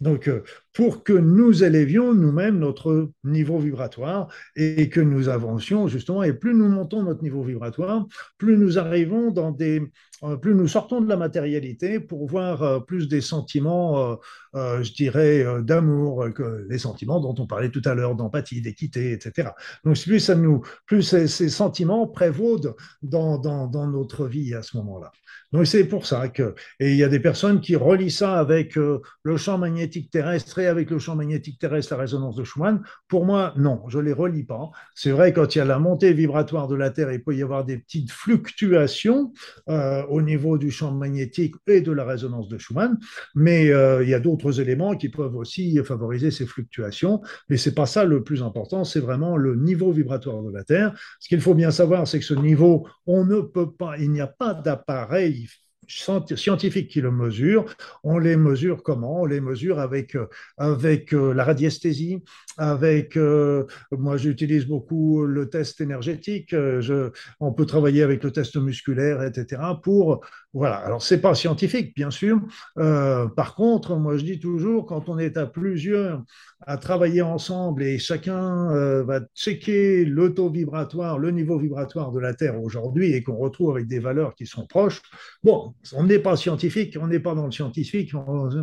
Donc, 0.00 0.28
euh, 0.28 0.42
pour 0.72 1.04
que 1.04 1.12
nous 1.12 1.62
élevions 1.62 2.14
nous-mêmes 2.14 2.58
notre 2.58 3.10
niveau 3.24 3.58
vibratoire 3.58 4.32
et 4.56 4.88
que 4.88 5.00
nous 5.00 5.28
avancions 5.28 5.88
justement, 5.88 6.22
et 6.22 6.32
plus 6.32 6.54
nous 6.54 6.68
montons 6.68 7.02
notre 7.02 7.22
niveau 7.22 7.42
vibratoire, 7.42 8.06
plus 8.38 8.56
nous 8.56 8.78
arrivons 8.78 9.30
dans 9.30 9.50
des, 9.50 9.82
euh, 10.22 10.36
plus 10.36 10.54
nous 10.54 10.68
sortons 10.68 11.00
de 11.00 11.08
la 11.08 11.16
matérialité 11.16 12.00
pour 12.00 12.26
voir 12.26 12.62
euh, 12.62 12.80
plus 12.80 13.08
des 13.08 13.20
sentiments, 13.20 14.16
je 14.54 14.92
dirais, 14.92 15.44
d'amour, 15.62 16.28
que 16.34 16.66
les 16.68 16.78
sentiments 16.78 17.20
dont 17.20 17.34
on 17.38 17.46
parlait 17.46 17.70
tout 17.70 17.82
à 17.84 17.94
l'heure, 17.94 18.14
d'empathie, 18.14 18.60
d'équité, 18.60 19.12
etc. 19.12 19.50
Donc, 19.84 19.98
plus 19.98 20.20
ça 20.20 20.34
nous, 20.34 20.62
plus 20.86 21.02
ces, 21.02 21.28
sentiments 21.48 22.06
prévaudent 22.06 22.74
dans, 23.02 23.38
dans, 23.38 23.66
dans 23.66 23.86
notre 23.86 24.26
vie 24.26 24.54
à 24.54 24.62
ce 24.62 24.76
moment-là. 24.78 25.12
Donc 25.52 25.66
c'est 25.66 25.84
pour 25.84 26.06
ça 26.06 26.28
que, 26.28 26.54
et 26.78 26.92
il 26.92 26.96
y 26.96 27.02
a 27.02 27.08
des 27.08 27.18
personnes 27.18 27.60
qui 27.60 27.74
relient 27.74 28.10
ça 28.10 28.38
avec 28.38 28.76
le 28.76 29.36
champ 29.36 29.58
magnétique 29.58 29.89
terrestre 29.90 30.58
et 30.58 30.66
avec 30.66 30.90
le 30.90 30.98
champ 30.98 31.16
magnétique 31.16 31.58
terrestre, 31.58 31.94
la 31.94 32.00
résonance 32.00 32.36
de 32.36 32.44
Schumann. 32.44 32.82
Pour 33.08 33.24
moi, 33.24 33.52
non, 33.56 33.82
je 33.88 33.98
ne 33.98 34.04
les 34.04 34.12
relie 34.12 34.44
pas. 34.44 34.70
C'est 34.94 35.10
vrai, 35.10 35.32
quand 35.32 35.54
il 35.54 35.58
y 35.58 35.60
a 35.60 35.64
la 35.64 35.78
montée 35.78 36.12
vibratoire 36.12 36.68
de 36.68 36.76
la 36.76 36.90
Terre, 36.90 37.12
il 37.12 37.22
peut 37.22 37.34
y 37.34 37.42
avoir 37.42 37.64
des 37.64 37.78
petites 37.78 38.10
fluctuations 38.10 39.32
euh, 39.68 40.04
au 40.08 40.22
niveau 40.22 40.58
du 40.58 40.70
champ 40.70 40.92
magnétique 40.92 41.54
et 41.66 41.80
de 41.80 41.92
la 41.92 42.04
résonance 42.04 42.48
de 42.48 42.58
Schumann, 42.58 42.98
mais 43.34 43.70
euh, 43.70 44.02
il 44.02 44.08
y 44.08 44.14
a 44.14 44.20
d'autres 44.20 44.60
éléments 44.60 44.96
qui 44.96 45.08
peuvent 45.08 45.36
aussi 45.36 45.78
favoriser 45.84 46.30
ces 46.30 46.46
fluctuations. 46.46 47.20
Mais 47.48 47.56
c'est 47.56 47.74
pas 47.74 47.86
ça 47.86 48.04
le 48.04 48.22
plus 48.22 48.42
important, 48.42 48.84
c'est 48.84 49.00
vraiment 49.00 49.36
le 49.36 49.56
niveau 49.56 49.92
vibratoire 49.92 50.42
de 50.42 50.50
la 50.50 50.64
Terre. 50.64 50.94
Ce 51.18 51.28
qu'il 51.28 51.40
faut 51.40 51.54
bien 51.54 51.70
savoir, 51.70 52.06
c'est 52.06 52.18
que 52.18 52.24
ce 52.24 52.34
niveau, 52.34 52.86
on 53.06 53.24
ne 53.24 53.40
peut 53.40 53.70
pas, 53.70 53.96
il 53.98 54.10
n'y 54.10 54.20
a 54.20 54.26
pas 54.26 54.54
d'appareil 54.54 55.48
scientifiques 55.90 56.88
qui 56.88 57.00
le 57.00 57.10
mesurent. 57.10 57.66
On 58.04 58.18
les 58.18 58.36
mesure 58.36 58.82
comment? 58.82 59.22
On 59.22 59.26
les 59.26 59.40
mesure 59.40 59.78
avec, 59.78 60.14
euh, 60.14 60.26
avec 60.56 61.12
euh, 61.12 61.32
la 61.32 61.44
radiesthésie, 61.44 62.22
avec, 62.56 63.16
euh, 63.16 63.66
moi 63.90 64.16
j'utilise 64.16 64.66
beaucoup 64.66 65.24
le 65.24 65.48
test 65.48 65.80
énergétique, 65.80 66.50
je, 66.50 67.10
on 67.40 67.52
peut 67.52 67.66
travailler 67.66 68.02
avec 68.02 68.22
le 68.22 68.30
test 68.30 68.56
musculaire, 68.56 69.22
etc. 69.22 69.62
pour, 69.82 70.24
voilà, 70.52 70.76
alors 70.76 71.02
c'est 71.02 71.20
pas 71.20 71.34
scientifique, 71.34 71.94
bien 71.94 72.10
sûr. 72.10 72.40
par 72.74 73.54
contre, 73.54 73.96
moi 73.96 74.16
je 74.16 74.24
dis 74.24 74.40
toujours, 74.40 74.86
quand 74.86 75.08
on 75.08 75.18
est 75.18 75.36
à 75.36 75.46
plusieurs 75.46 76.22
à 76.66 76.76
travailler 76.76 77.22
ensemble 77.22 77.82
et 77.82 77.98
chacun 77.98 79.02
va 79.02 79.20
checker 79.34 80.04
le 80.04 80.34
taux 80.34 80.50
vibratoire, 80.50 81.18
le 81.18 81.30
niveau 81.30 81.58
vibratoire 81.58 82.12
de 82.12 82.20
la 82.20 82.34
Terre 82.34 82.60
aujourd'hui 82.60 83.12
et 83.12 83.22
qu'on 83.22 83.36
retrouve 83.36 83.70
avec 83.72 83.86
des 83.86 83.98
valeurs 83.98 84.34
qui 84.34 84.46
sont 84.46 84.66
proches, 84.66 85.00
bon, 85.42 85.74
on 85.94 86.04
n'est 86.04 86.18
pas 86.18 86.36
scientifique, 86.36 86.96
on 87.00 87.06
n'est 87.06 87.20
pas 87.20 87.34
dans 87.34 87.46
le 87.46 87.52
scientifique, 87.52 88.12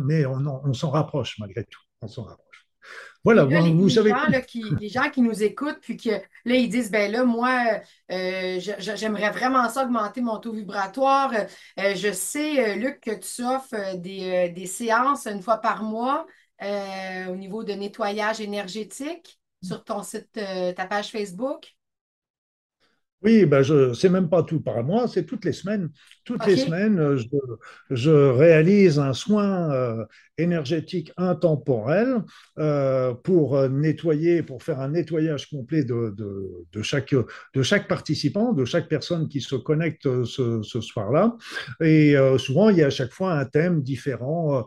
mais 0.04 0.24
on, 0.26 0.72
s'en 0.72 0.90
rapproche 0.90 1.38
malgré 1.38 1.64
tout. 1.64 1.80
On 2.00 2.08
s'en 2.08 2.22
rapproche. 2.22 2.44
Voilà, 3.24 3.44
vous, 3.44 3.88
savez. 3.90 4.10
Gens, 4.10 4.40
qui, 4.46 4.62
les 4.80 4.88
gens 4.88 5.10
qui 5.10 5.20
nous 5.20 5.42
écoutent, 5.42 5.80
puis 5.80 5.96
que 5.96 6.10
là, 6.10 6.54
ils 6.54 6.68
disent 6.68 6.90
ben 6.90 7.10
là, 7.10 7.24
moi, 7.24 7.80
euh, 8.10 8.60
j'aimerais 8.78 9.30
vraiment 9.30 9.68
ça 9.68 9.84
augmenter 9.84 10.20
mon 10.20 10.38
taux 10.38 10.52
vibratoire. 10.52 11.32
Euh, 11.78 11.94
je 11.94 12.12
sais, 12.12 12.70
euh, 12.70 12.74
Luc, 12.76 13.00
que 13.00 13.10
tu 13.10 13.44
offres 13.44 13.96
des, 13.96 14.50
des, 14.50 14.66
séances 14.66 15.26
une 15.26 15.42
fois 15.42 15.58
par 15.58 15.82
mois 15.82 16.26
au 16.60 17.36
niveau 17.36 17.62
de 17.64 17.72
nettoyage 17.72 18.40
énergétique 18.40 19.38
sur 19.62 19.84
ton 19.84 20.02
site, 20.02 20.32
ta 20.32 20.86
page 20.86 21.10
Facebook. 21.10 21.77
Oui, 23.22 23.46
ben 23.46 23.62
je, 23.62 23.94
c'est 23.94 24.08
même 24.08 24.28
pas 24.28 24.44
tout 24.44 24.60
par 24.60 24.84
mois, 24.84 25.08
c'est 25.08 25.24
toutes 25.24 25.44
les 25.44 25.52
semaines. 25.52 25.90
toutes 26.24 26.46
les 26.46 26.56
semaines, 26.56 27.18
je, 27.90 28.10
réalise 28.10 29.00
un 29.00 29.12
soin 29.12 29.72
euh, 29.72 30.04
énergétique 30.36 31.10
intemporel 31.16 32.22
euh, 32.60 33.14
pour 33.14 33.68
nettoyer, 33.68 34.44
pour 34.44 34.62
faire 34.62 34.78
un 34.78 34.90
nettoyage 34.90 35.50
complet 35.50 35.82
de, 35.82 36.14
chaque, 36.82 37.12
de 37.54 37.62
chaque 37.62 37.88
participant, 37.88 38.52
de 38.52 38.64
chaque 38.64 38.88
personne 38.88 39.28
qui 39.28 39.40
se 39.40 39.56
connecte 39.56 40.04
ce, 40.24 40.62
soir-là. 40.62 41.36
Et 41.80 42.14
souvent, 42.38 42.68
il 42.68 42.78
y 42.78 42.82
a 42.84 42.86
à 42.86 42.90
chaque 42.90 43.12
fois 43.12 43.32
un 43.32 43.46
thème 43.46 43.82
différent 43.82 44.64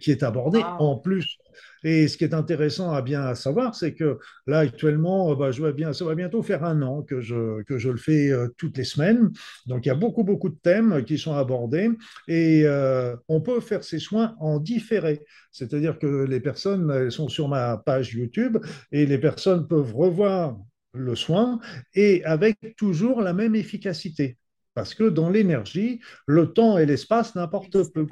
qui 0.00 0.10
est 0.10 0.24
abordé. 0.24 0.60
En 0.78 0.96
plus 0.96 1.38
et 1.84 2.08
ce 2.08 2.16
qui 2.16 2.24
est 2.24 2.34
intéressant 2.34 2.92
à 2.92 3.02
bien 3.02 3.34
savoir, 3.34 3.74
c'est 3.74 3.94
que 3.94 4.18
là, 4.46 4.60
actuellement, 4.60 5.30
euh, 5.30 5.34
bah, 5.36 5.50
je 5.50 5.60
vois 5.60 5.72
bien, 5.72 5.92
ça 5.92 6.04
va 6.06 6.14
bientôt 6.14 6.42
faire 6.42 6.64
un 6.64 6.80
an 6.82 7.02
que 7.02 7.20
je, 7.20 7.62
que 7.64 7.78
je 7.78 7.90
le 7.90 7.98
fais 7.98 8.30
euh, 8.30 8.48
toutes 8.56 8.78
les 8.78 8.84
semaines. 8.84 9.30
Donc, 9.66 9.84
il 9.84 9.90
y 9.90 9.92
a 9.92 9.94
beaucoup, 9.94 10.24
beaucoup 10.24 10.48
de 10.48 10.58
thèmes 10.62 11.04
qui 11.04 11.18
sont 11.18 11.34
abordés 11.34 11.90
et 12.26 12.62
euh, 12.64 13.14
on 13.28 13.42
peut 13.42 13.60
faire 13.60 13.84
ces 13.84 13.98
soins 13.98 14.34
en 14.40 14.58
différé. 14.58 15.22
C'est-à-dire 15.52 15.98
que 15.98 16.24
les 16.24 16.40
personnes 16.40 16.90
elles 16.90 17.12
sont 17.12 17.28
sur 17.28 17.48
ma 17.48 17.76
page 17.76 18.14
YouTube 18.14 18.58
et 18.90 19.04
les 19.06 19.18
personnes 19.18 19.68
peuvent 19.68 19.94
revoir 19.94 20.56
le 20.94 21.14
soin 21.14 21.60
et 21.94 22.24
avec 22.24 22.76
toujours 22.76 23.20
la 23.20 23.34
même 23.34 23.54
efficacité. 23.54 24.38
Parce 24.74 24.94
que 24.94 25.04
dans 25.04 25.30
l'énergie, 25.30 26.00
le 26.26 26.52
temps 26.52 26.78
et 26.78 26.86
l'espace 26.86 27.34
n'importent 27.34 27.92
peu. 27.92 28.06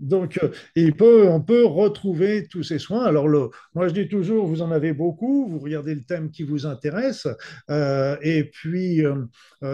Donc, 0.00 0.38
euh, 0.42 0.48
il 0.74 0.96
peut, 0.96 1.28
on 1.28 1.42
peut 1.42 1.64
retrouver 1.64 2.48
tous 2.48 2.62
ces 2.62 2.78
soins. 2.78 3.04
Alors, 3.04 3.28
moi, 3.74 3.88
je 3.88 3.94
dis 3.94 4.08
toujours, 4.08 4.46
vous 4.46 4.62
en 4.62 4.70
avez 4.70 4.92
beaucoup, 4.92 5.46
vous 5.48 5.58
regardez 5.58 5.94
le 5.94 6.02
thème 6.02 6.30
qui 6.30 6.42
vous 6.42 6.66
intéresse, 6.66 7.28
euh, 7.70 8.16
et 8.22 8.44
puis, 8.44 9.04
euh, 9.04 9.26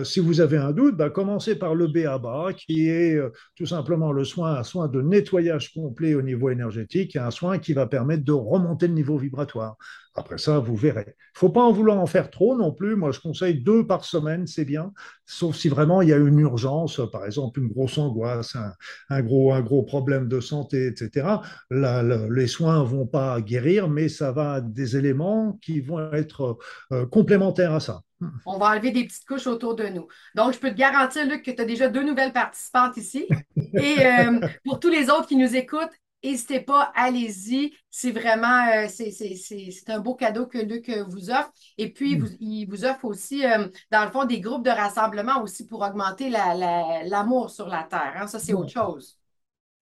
si 0.05 0.21
vous 0.21 0.41
avez 0.41 0.57
un 0.57 0.73
doute, 0.73 0.97
bah, 0.97 1.11
commencez 1.11 1.55
par 1.57 1.75
le 1.75 1.87
BABA, 1.87 2.53
qui 2.55 2.89
est 2.89 3.19
tout 3.55 3.67
simplement 3.67 4.13
le 4.13 4.25
soin, 4.25 4.57
un 4.57 4.65
soin 4.65 4.89
de 4.89 5.01
nettoyage 5.01 5.73
complet 5.73 6.15
au 6.15 6.23
niveau 6.23 6.51
énergétique, 6.51 7.17
un 7.17 7.31
soin 7.31 7.59
qui 7.59 7.73
va 7.73 7.87
permettre 7.87 8.25
de 8.25 8.33
remonter 8.33 8.89
le 8.89 8.95
niveau 8.95 9.17
vibratoire. 9.17 9.77
Après 10.17 10.39
ça, 10.39 10.59
vous 10.59 10.77
verrez. 10.77 11.05
Il 11.07 11.37
ne 11.37 11.39
faut 11.39 11.51
pas 11.51 11.63
en 11.63 11.73
vouloir 11.73 11.99
en 11.99 12.07
faire 12.07 12.31
trop 12.31 12.57
non 12.57 12.73
plus. 12.73 12.97
Moi, 12.97 13.13
je 13.13 13.21
conseille 13.21 13.63
deux 13.63 13.87
par 13.87 14.05
semaine, 14.05 14.47
c'est 14.47 14.65
bien. 14.65 14.93
Sauf 15.27 15.57
si 15.57 15.69
vraiment 15.69 16.01
il 16.01 16.09
y 16.09 16.13
a 16.13 16.17
une 16.17 16.39
urgence, 16.39 17.01
par 17.13 17.27
exemple 17.27 17.61
une 17.61 17.69
grosse 17.69 17.99
angoisse, 17.99 18.57
un, 19.11 19.23
gros, 19.23 19.53
un 19.53 19.61
gros 19.61 19.83
problème 19.83 20.16
de 20.21 20.41
santé, 20.41 20.87
etc. 20.87 21.27
les 21.71 22.47
soins 22.47 22.81
ne 22.81 22.87
vont 22.87 23.07
pas 23.07 23.41
guérir, 23.41 23.89
mais 23.89 24.09
ça 24.09 24.33
va 24.33 24.61
des 24.61 24.97
éléments 24.97 25.59
qui 25.63 25.81
vont 25.81 26.13
être 26.13 26.59
euh, 26.93 27.07
complémentaires 27.07 27.75
à 27.75 27.81
ça. 27.81 28.01
On 28.47 28.59
va 28.59 28.71
enlever 28.71 28.93
des 28.93 29.05
petites 29.05 29.27
couches 29.27 29.47
autour 29.47 29.75
de 29.75 29.89
nous. 29.89 30.07
Donc, 30.35 30.55
je 30.55 30.59
peux 30.59 30.71
te 30.71 30.77
garantir, 30.77 31.27
Luc, 31.27 31.43
que 31.43 31.51
tu 31.51 31.61
as 31.61 31.67
déjà 31.67 31.89
deux 31.89 32.03
nouvelles 32.03 32.33
participantes 32.33 32.97
ici. 32.97 33.27
Et 33.75 34.07
euh, 34.07 34.41
pour 34.65 34.81
tous 34.81 34.89
les 34.89 35.11
autres 35.11 35.27
qui 35.27 35.37
nous 35.37 35.55
écoutent, 35.55 35.93
N'hésitez 36.25 36.61
pas, 36.61 36.91
allez-y. 36.97 37.73
C'est 37.89 38.11
vraiment, 38.11 38.67
euh, 38.75 38.89
c'est 38.89 39.91
un 39.91 40.01
beau 40.01 40.17
cadeau 40.17 40.47
que 40.47 40.59
Luc 40.59 40.91
vous 41.09 41.31
offre. 41.31 41.53
Et 41.79 41.93
puis, 41.93 42.19
mm. 42.19 42.37
il 42.41 42.65
vous 42.67 42.85
offre 42.85 43.05
aussi, 43.05 43.47
euh, 43.47 43.69
dans 43.93 44.05
le 44.05 44.11
fond, 44.11 44.25
des 44.25 44.41
groupes 44.41 44.65
de 44.65 44.71
rassemblement 44.71 45.41
aussi 45.43 45.67
pour 45.67 45.83
augmenter 45.83 46.29
l'amour 46.29 47.51
sur 47.51 47.69
la 47.69 47.85
Terre. 47.85 48.15
Hein. 48.17 48.27
Ça, 48.27 48.41
c'est 48.41 48.55
autre 48.55 48.71
chose. 48.71 49.19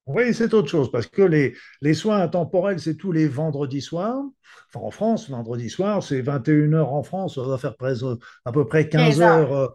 Oui, 0.07 0.35
c'est 0.35 0.53
autre 0.53 0.69
chose, 0.69 0.90
parce 0.90 1.07
que 1.07 1.23
les, 1.23 1.55
les 1.81 1.95
soins 1.95 2.21
intemporels, 2.21 2.79
c'est 2.79 2.97
tous 2.97 3.12
les 3.12 3.27
vendredis 3.27 3.81
soirs. 3.81 4.23
Enfin, 4.69 4.87
en 4.87 4.90
France, 4.90 5.31
vendredi 5.31 5.71
soir, 5.71 6.03
c'est 6.03 6.21
21h 6.21 6.83
en 6.83 7.03
France, 7.03 7.37
ça 7.37 7.43
va 7.43 7.57
faire 7.57 7.77
presque, 7.77 8.05
à 8.45 8.53
peu 8.53 8.67
près 8.67 8.88
15 8.88 9.21
heures. 9.21 9.75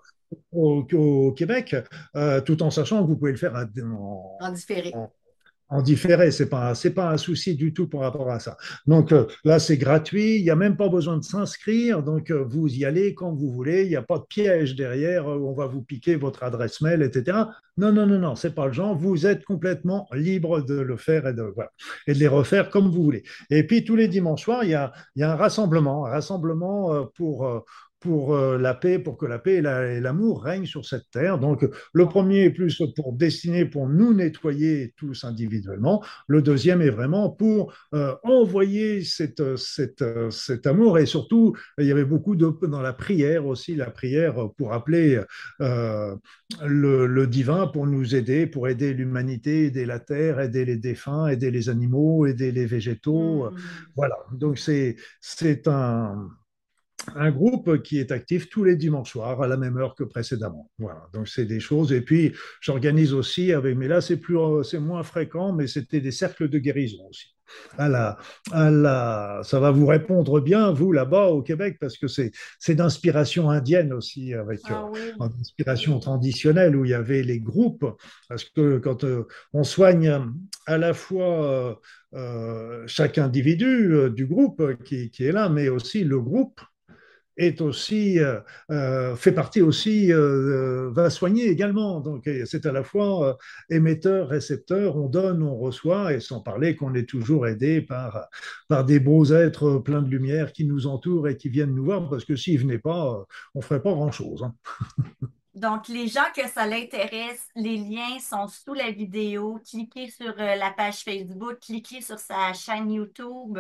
Au, 0.52 1.34
Québec, 1.36 1.76
tout 2.46 2.62
en 2.62 2.70
sachant 2.70 3.02
que 3.02 3.08
vous 3.08 3.18
pouvez 3.18 3.32
le 3.32 3.38
faire 3.38 3.56
en, 3.56 4.38
en 4.40 4.52
différé 4.52 4.92
en 4.94 5.12
différé, 5.84 6.32
c'est 6.32 6.50
pas 6.50 6.74
c'est 6.76 6.94
pas 6.94 7.12
un 7.12 7.18
souci 7.18 7.56
du 7.56 7.74
tout 7.74 7.88
par 7.88 8.02
rapport 8.02 8.30
à 8.30 8.40
ça. 8.40 8.58
Donc 8.88 9.12
euh, 9.12 9.28
là, 9.44 9.60
c'est 9.60 9.78
gratuit, 9.78 10.38
il 10.38 10.44
n'y 10.44 10.50
a 10.50 10.56
même 10.56 10.78
pas 10.78 10.90
besoin 10.90 11.18
de 11.18 11.24
s'inscrire, 11.24 12.04
donc 12.04 12.32
euh, 12.32 12.44
vous 12.44 12.68
y 12.68 12.86
allez 12.86 13.14
quand 13.14 13.34
vous 13.34 13.52
voulez, 13.52 13.84
il 13.84 13.90
n'y 13.90 13.96
a 13.96 14.02
pas 14.02 14.18
de 14.18 14.26
piège 14.28 14.76
derrière, 14.76 15.30
euh, 15.30 15.38
on 15.38 15.54
va 15.54 15.68
vous 15.68 15.82
piquer 15.82 16.16
votre 16.16 16.44
adresse 16.44 16.82
mail, 16.82 17.04
etc. 17.04 17.38
Non, 17.78 17.94
non, 17.94 18.08
non, 18.08 18.20
non, 18.20 18.36
c'est 18.36 18.56
pas 18.56 18.66
le 18.66 18.74
genre. 18.74 18.96
Vous 18.96 19.26
êtes 19.26 19.46
complètement 19.46 20.08
libre 20.12 20.62
de 20.62 20.80
le 20.80 20.98
faire 20.98 21.28
et 21.28 21.34
de 21.34 21.44
voilà, 21.44 21.72
les 22.08 22.28
refaire 22.28 22.70
comme 22.70 22.90
vous 22.90 23.04
voulez. 23.04 23.24
Et 23.50 23.66
puis 23.66 23.86
tous 23.86 23.96
les 23.96 24.08
dimanches 24.08 24.44
soirs, 24.44 24.64
il 24.64 24.72
y 24.72 24.76
a, 24.76 24.92
il 25.16 25.22
y 25.22 25.24
a 25.24 25.32
un 25.32 25.36
rassemblement, 25.36 26.06
un 26.06 26.10
rassemblement 26.10 27.06
pour 27.16 27.64
pour 28.00 28.36
euh, 28.36 28.58
la 28.58 28.74
paix, 28.74 29.00
pour 29.00 29.18
que 29.18 29.26
la 29.26 29.40
paix 29.40 29.56
et 29.56 30.00
l'amour 30.00 30.44
règnent 30.44 30.66
sur 30.66 30.86
cette 30.86 31.10
terre. 31.12 31.38
Donc, 31.38 31.68
le 31.94 32.06
premier 32.06 32.46
est 32.46 32.50
plus 32.50 32.82
pour 32.96 33.14
destiné 33.14 33.66
pour 33.66 33.90
nous 33.90 34.14
nettoyer 34.14 34.94
tous 34.98 35.24
individuellement. 35.24 36.04
Le 36.28 36.42
deuxième 36.42 36.82
est 36.82 36.90
vraiment 36.90 37.30
pour 37.30 37.74
euh, 37.94 38.16
envoyer 38.24 39.04
cette, 39.04 39.58
cette, 39.58 40.04
cet 40.32 40.68
amour. 40.68 40.98
Et 40.98 41.06
surtout, 41.06 41.56
il 41.78 41.86
y 41.86 41.92
avait 41.92 42.06
beaucoup 42.06 42.36
de, 42.36 42.54
dans 42.68 42.82
la 42.82 42.94
prière 42.94 43.46
aussi, 43.46 43.76
la 43.76 43.90
prière 43.92 44.50
pour 44.58 44.74
appeler 44.74 45.22
euh, 45.62 46.16
le, 46.66 47.06
le, 47.06 47.28
divin 47.28 47.68
pour 47.68 47.86
nous 47.86 48.16
aider, 48.16 48.48
pour 48.48 48.68
aider 48.68 48.94
l'humanité, 48.94 49.66
aider 49.66 49.86
la 49.86 50.00
terre, 50.00 50.40
aider 50.40 50.66
les 50.66 50.78
défunts, 50.78 51.28
aider 51.28 51.52
les 51.52 51.70
animaux, 51.70 52.26
aider 52.26 52.52
les 52.52 52.66
végétaux. 52.66 53.52
Mmh. 53.52 53.56
Voilà. 53.96 54.16
Donc, 54.32 54.58
c'est 54.58 55.68
un 55.68 56.30
un 57.16 57.32
groupe 57.32 57.82
qui 57.82 58.00
est 58.00 58.12
actif 58.12 58.50
tous 58.50 58.64
les 58.64 58.76
dimanches 58.76 59.12
soirs 59.12 59.42
à 59.42 59.48
la 59.48 59.58
même 59.58 59.78
heure 59.78 59.96
que 59.96 60.04
précédemment. 60.04 60.70
Voilà, 60.78 61.08
donc 61.14 61.28
c'est 61.28 61.46
des 61.46 61.60
choses. 61.60 61.92
Et 61.92 62.02
puis 62.02 62.34
j'organise 62.62 63.14
aussi 63.14 63.54
avec, 63.54 63.78
mais 63.78 63.88
là 63.88 64.02
c'est 64.02 64.18
plus, 64.18 64.38
c'est 64.64 64.80
moins 64.80 65.04
fréquent, 65.04 65.54
mais 65.54 65.68
c'était 65.68 66.02
des 66.02 66.12
cercles 66.12 66.50
de 66.50 66.60
guérison 66.60 67.04
aussi. 67.10 67.36
À 67.78 67.90
la, 67.90 68.18
à 68.52 68.70
la, 68.70 69.42
ça 69.44 69.60
va 69.60 69.72
vous 69.72 69.86
répondre 69.86 70.40
bien, 70.40 70.72
vous, 70.72 70.92
là-bas 70.92 71.28
au 71.28 71.42
Québec, 71.42 71.78
parce 71.80 71.98
que 71.98 72.08
c'est, 72.08 72.32
c'est 72.60 72.76
d'inspiration 72.76 73.50
indienne 73.50 73.94
aussi, 73.94 74.34
avec 74.34 74.62
ah 74.66 74.90
euh, 74.96 75.30
inspiration 75.40 76.00
traditionnelle, 76.00 76.76
où 76.76 76.86
il 76.86 76.92
y 76.92 76.94
avait 76.94 77.24
les 77.24 77.40
groupes, 77.40 77.86
parce 78.28 78.44
que 78.44 78.78
quand 78.78 79.04
euh, 79.04 79.28
on 79.54 79.64
soigne 79.64 80.20
à 80.66 80.78
la 80.78 80.94
fois 80.94 81.80
euh, 82.14 82.84
chaque 82.88 83.18
individu 83.18 84.10
du 84.12 84.26
groupe 84.26 84.84
qui, 84.84 85.10
qui, 85.10 85.26
est 85.26 85.32
là, 85.32 85.50
mais 85.50 85.70
aussi 85.70 86.04
le 86.04 86.20
groupe, 86.20 86.62
est 87.40 87.62
aussi, 87.62 88.20
euh, 88.20 88.40
euh, 88.70 89.16
fait 89.16 89.32
partie 89.32 89.62
aussi, 89.62 90.12
euh, 90.12 90.92
va 90.92 91.10
soigner 91.10 91.48
également. 91.48 92.02
Donc 92.02 92.30
c'est 92.46 92.66
à 92.66 92.72
la 92.72 92.84
fois 92.84 93.38
émetteur, 93.70 94.28
récepteur, 94.28 94.98
on 94.98 95.08
donne, 95.08 95.42
on 95.42 95.58
reçoit, 95.58 96.14
et 96.14 96.20
sans 96.20 96.42
parler 96.42 96.76
qu'on 96.76 96.94
est 96.94 97.08
toujours 97.08 97.48
aidé 97.48 97.82
par, 97.82 98.28
par 98.68 98.86
des 98.86 99.00
beaux 99.00 99.26
êtres 99.26 99.78
pleins 99.78 100.02
de 100.02 100.10
lumière 100.10 100.52
qui 100.52 100.66
nous 100.66 100.86
entourent 100.86 101.30
et 101.30 101.38
qui 101.38 101.50
viennent 101.50 101.74
nous 101.74 101.86
voir, 101.86 102.10
parce 102.10 102.26
que 102.26 102.36
s'ils 102.36 102.56
ne 102.56 102.64
venaient 102.64 102.78
pas, 102.78 103.26
on 103.56 103.60
ne 103.60 103.64
ferait 103.64 103.82
pas 103.82 103.94
grand-chose. 103.94 104.44
Hein. 104.44 104.54
Donc, 105.56 105.90
les 105.90 106.08
gens 106.08 106.30
que 106.34 106.48
ça 106.48 106.66
l'intéresse, 106.66 107.50
les 107.56 107.76
liens 107.76 108.20
sont 108.20 108.48
sous 108.48 108.74
la 108.74 108.92
vidéo. 108.92 109.60
Cliquez 109.68 110.10
sur 110.10 110.34
la 110.38 110.72
page 110.72 111.04
Facebook, 111.04 111.60
cliquez 111.60 112.02
sur 112.02 112.18
sa 112.18 112.54
chaîne 112.54 112.92
YouTube. 112.92 113.60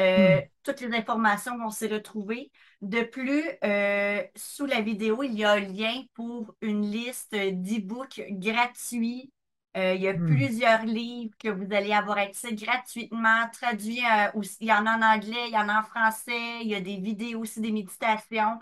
Hmm. 0.00 0.46
Toutes 0.62 0.80
les 0.80 0.96
informations 0.96 1.58
vont 1.58 1.70
s'y 1.70 1.86
retrouver. 1.86 2.50
De 2.80 3.02
plus, 3.02 3.44
euh, 3.64 4.22
sous 4.36 4.66
la 4.66 4.80
vidéo, 4.80 5.22
il 5.22 5.34
y 5.34 5.44
a 5.44 5.52
un 5.52 5.60
lien 5.60 6.02
pour 6.14 6.54
une 6.60 6.90
liste 6.90 7.34
d'e-books 7.34 8.22
gratuits. 8.30 9.32
Euh, 9.76 9.94
il 9.94 10.02
y 10.02 10.08
a 10.08 10.14
hmm. 10.14 10.26
plusieurs 10.26 10.84
livres 10.84 11.34
que 11.38 11.48
vous 11.48 11.72
allez 11.72 11.92
avoir 11.92 12.18
accès 12.18 12.54
gratuitement, 12.54 13.48
traduits. 13.52 14.04
Euh, 14.04 14.42
il 14.60 14.66
y 14.66 14.72
en 14.72 14.86
a 14.86 14.96
en 14.96 15.02
anglais, 15.02 15.48
il 15.48 15.52
y 15.52 15.58
en 15.58 15.68
a 15.68 15.80
en 15.80 15.84
français, 15.84 16.60
il 16.62 16.68
y 16.68 16.74
a 16.74 16.80
des 16.80 16.96
vidéos 16.96 17.40
aussi, 17.40 17.60
des 17.60 17.72
méditations. 17.72 18.58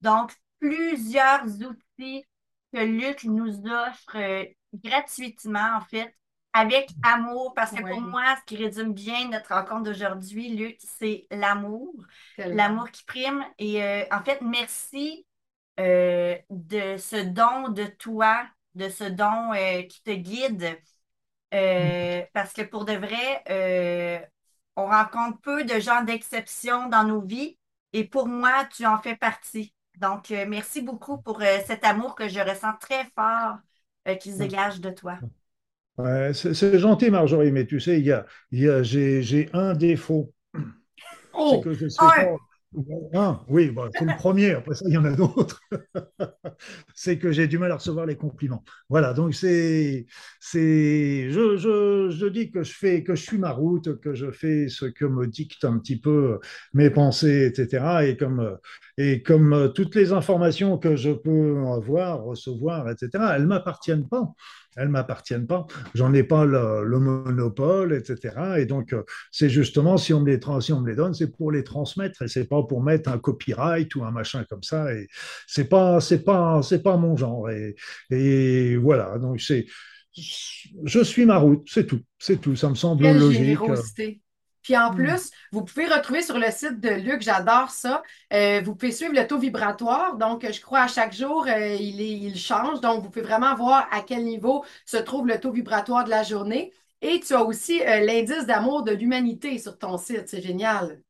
Donc, 0.00 0.32
plusieurs 0.58 1.44
outils 1.44 2.24
que 2.72 2.80
Luc 2.80 3.24
nous 3.24 3.66
offre 3.66 4.46
gratuitement, 4.74 5.76
en 5.76 5.80
fait, 5.80 6.14
avec 6.52 6.90
amour, 7.02 7.52
parce 7.54 7.70
que 7.72 7.82
pour 7.82 8.00
moi, 8.00 8.22
ce 8.40 8.44
qui 8.46 8.62
résume 8.62 8.92
bien 8.92 9.28
notre 9.28 9.54
rencontre 9.54 9.82
d'aujourd'hui, 9.84 10.56
Luc, 10.56 10.78
c'est 10.80 11.26
l'amour, 11.30 11.94
l'amour 12.36 12.90
qui 12.90 13.04
prime. 13.04 13.44
Et 13.58 13.82
euh, 13.82 14.04
en 14.10 14.22
fait, 14.24 14.40
merci 14.40 15.26
euh, 15.78 16.36
de 16.50 16.96
ce 16.96 17.16
don 17.16 17.68
de 17.68 17.84
toi, 17.84 18.44
de 18.74 18.88
ce 18.88 19.04
don 19.04 19.52
euh, 19.52 19.82
qui 19.82 20.02
te 20.02 20.10
guide, 20.10 20.80
parce 21.50 22.52
que 22.52 22.62
pour 22.62 22.84
de 22.84 22.94
vrai, 22.94 24.24
on 24.74 24.86
rencontre 24.86 25.40
peu 25.40 25.64
de 25.64 25.78
gens 25.78 26.02
d'exception 26.02 26.88
dans 26.88 27.04
nos 27.04 27.20
vies, 27.20 27.58
et 27.92 28.04
pour 28.04 28.26
moi, 28.26 28.64
tu 28.74 28.84
en 28.86 28.98
fais 28.98 29.16
partie. 29.16 29.74
Donc, 29.98 30.30
merci 30.30 30.82
beaucoup 30.82 31.18
pour 31.18 31.40
cet 31.40 31.84
amour 31.84 32.14
que 32.14 32.28
je 32.28 32.40
ressens 32.40 32.74
très 32.80 33.04
fort 33.16 33.58
qui 34.18 34.32
se 34.32 34.38
dégage 34.38 34.80
de 34.80 34.90
toi 34.90 35.18
c'est 36.32 36.78
gentil, 36.78 37.10
Marjorie, 37.10 37.52
mais 37.52 37.66
tu 37.66 37.80
sais, 37.80 37.98
il 37.98 38.06
y 38.06 38.68
a, 38.68 38.82
j'ai 38.82 39.48
un 39.52 39.74
défaut. 39.74 40.32
Oh, 41.34 41.60
c'est 41.62 41.64
que 41.64 41.74
je 41.74 41.88
sais 41.88 41.98
pas. 41.98 42.36
Ah, 43.14 43.42
oui, 43.48 43.70
bon, 43.70 43.88
c'est 43.98 44.04
le 44.04 44.14
premier. 44.16 44.50
Après 44.50 44.74
ça, 44.74 44.84
il 44.86 44.92
y 44.92 44.98
en 44.98 45.04
a 45.06 45.12
d'autres. 45.12 45.60
c'est 46.94 47.18
que 47.18 47.32
j'ai 47.32 47.48
du 47.48 47.58
mal 47.58 47.72
à 47.72 47.76
recevoir 47.76 48.04
les 48.04 48.16
compliments. 48.16 48.62
Voilà, 48.90 49.14
donc 49.14 49.34
c'est, 49.34 50.06
c'est, 50.38 51.30
je, 51.30 51.56
je, 51.56 52.10
je, 52.10 52.26
dis 52.26 52.50
que 52.50 52.62
je 52.62 52.72
fais, 52.72 53.02
que 53.02 53.14
je 53.14 53.22
suis 53.22 53.38
ma 53.38 53.52
route, 53.52 53.98
que 54.00 54.14
je 54.14 54.30
fais 54.30 54.68
ce 54.68 54.84
que 54.84 55.06
me 55.06 55.26
dictent 55.26 55.64
un 55.64 55.78
petit 55.78 55.98
peu 55.98 56.40
mes 56.74 56.90
pensées, 56.90 57.46
etc. 57.46 58.06
Et 58.06 58.16
comme, 58.18 58.58
et 58.98 59.22
comme 59.22 59.72
toutes 59.74 59.94
les 59.94 60.12
informations 60.12 60.76
que 60.76 60.94
je 60.94 61.10
peux 61.10 61.56
avoir, 61.68 62.22
recevoir, 62.22 62.90
etc., 62.90 63.10
elles 63.34 63.46
m'appartiennent 63.46 64.08
pas 64.08 64.34
elles 64.78 64.88
m'appartiennent 64.88 65.46
pas. 65.46 65.66
J'en 65.94 66.14
ai 66.14 66.22
pas 66.22 66.44
le, 66.44 66.98
monopole, 66.98 67.92
etc. 67.92 68.34
Et 68.58 68.66
donc, 68.66 68.94
c'est 69.30 69.50
justement, 69.50 69.96
si 69.96 70.14
on, 70.14 70.20
me 70.20 70.30
les, 70.30 70.40
si 70.60 70.72
on 70.72 70.80
me 70.80 70.88
les 70.88 70.96
donne, 70.96 71.14
c'est 71.14 71.30
pour 71.30 71.52
les 71.52 71.64
transmettre 71.64 72.22
et 72.22 72.28
c'est 72.28 72.46
pas 72.46 72.57
pour 72.66 72.82
mettre 72.82 73.10
un 73.10 73.18
copyright 73.18 73.94
ou 73.94 74.04
un 74.04 74.10
machin 74.10 74.44
comme 74.48 74.62
ça. 74.62 74.92
Et 74.92 75.08
c'est 75.46 75.68
pas, 75.68 76.00
c'est 76.00 76.24
pas, 76.24 76.62
c'est 76.62 76.82
pas 76.82 76.96
mon 76.96 77.16
genre. 77.16 77.50
Et, 77.50 77.76
et 78.10 78.76
voilà. 78.76 79.18
Donc, 79.18 79.40
c'est, 79.40 79.66
je 80.12 81.02
suis 81.02 81.26
ma 81.26 81.38
route, 81.38 81.66
c'est 81.66 81.86
tout. 81.86 82.00
C'est 82.18 82.40
tout. 82.40 82.56
Ça 82.56 82.68
me 82.68 82.74
semble 82.74 83.10
logique. 83.12 83.58
Puis 84.62 84.76
en 84.76 84.92
hmm. 84.92 84.96
plus, 84.96 85.30
vous 85.50 85.64
pouvez 85.64 85.86
retrouver 85.86 86.20
sur 86.20 86.36
le 86.36 86.50
site 86.50 86.78
de 86.80 86.90
Luc, 86.90 87.22
j'adore 87.22 87.70
ça. 87.70 88.02
Euh, 88.34 88.60
vous 88.62 88.74
pouvez 88.74 88.92
suivre 88.92 89.14
le 89.14 89.26
taux 89.26 89.38
vibratoire. 89.38 90.18
Donc, 90.18 90.46
je 90.50 90.60
crois 90.60 90.80
à 90.80 90.88
chaque 90.88 91.14
jour, 91.14 91.46
euh, 91.48 91.74
il, 91.80 92.00
il 92.00 92.36
change. 92.36 92.82
Donc, 92.82 93.02
vous 93.02 93.08
pouvez 93.08 93.24
vraiment 93.24 93.54
voir 93.54 93.88
à 93.90 94.02
quel 94.02 94.24
niveau 94.24 94.64
se 94.84 94.98
trouve 94.98 95.26
le 95.26 95.40
taux 95.40 95.52
vibratoire 95.52 96.04
de 96.04 96.10
la 96.10 96.22
journée. 96.22 96.72
Et 97.00 97.20
tu 97.20 97.32
as 97.32 97.42
aussi 97.42 97.80
euh, 97.80 98.00
l'indice 98.00 98.44
d'amour 98.44 98.82
de 98.82 98.92
l'humanité 98.92 99.58
sur 99.58 99.78
ton 99.78 99.96
site. 99.96 100.24
C'est 100.26 100.42
génial. 100.42 101.00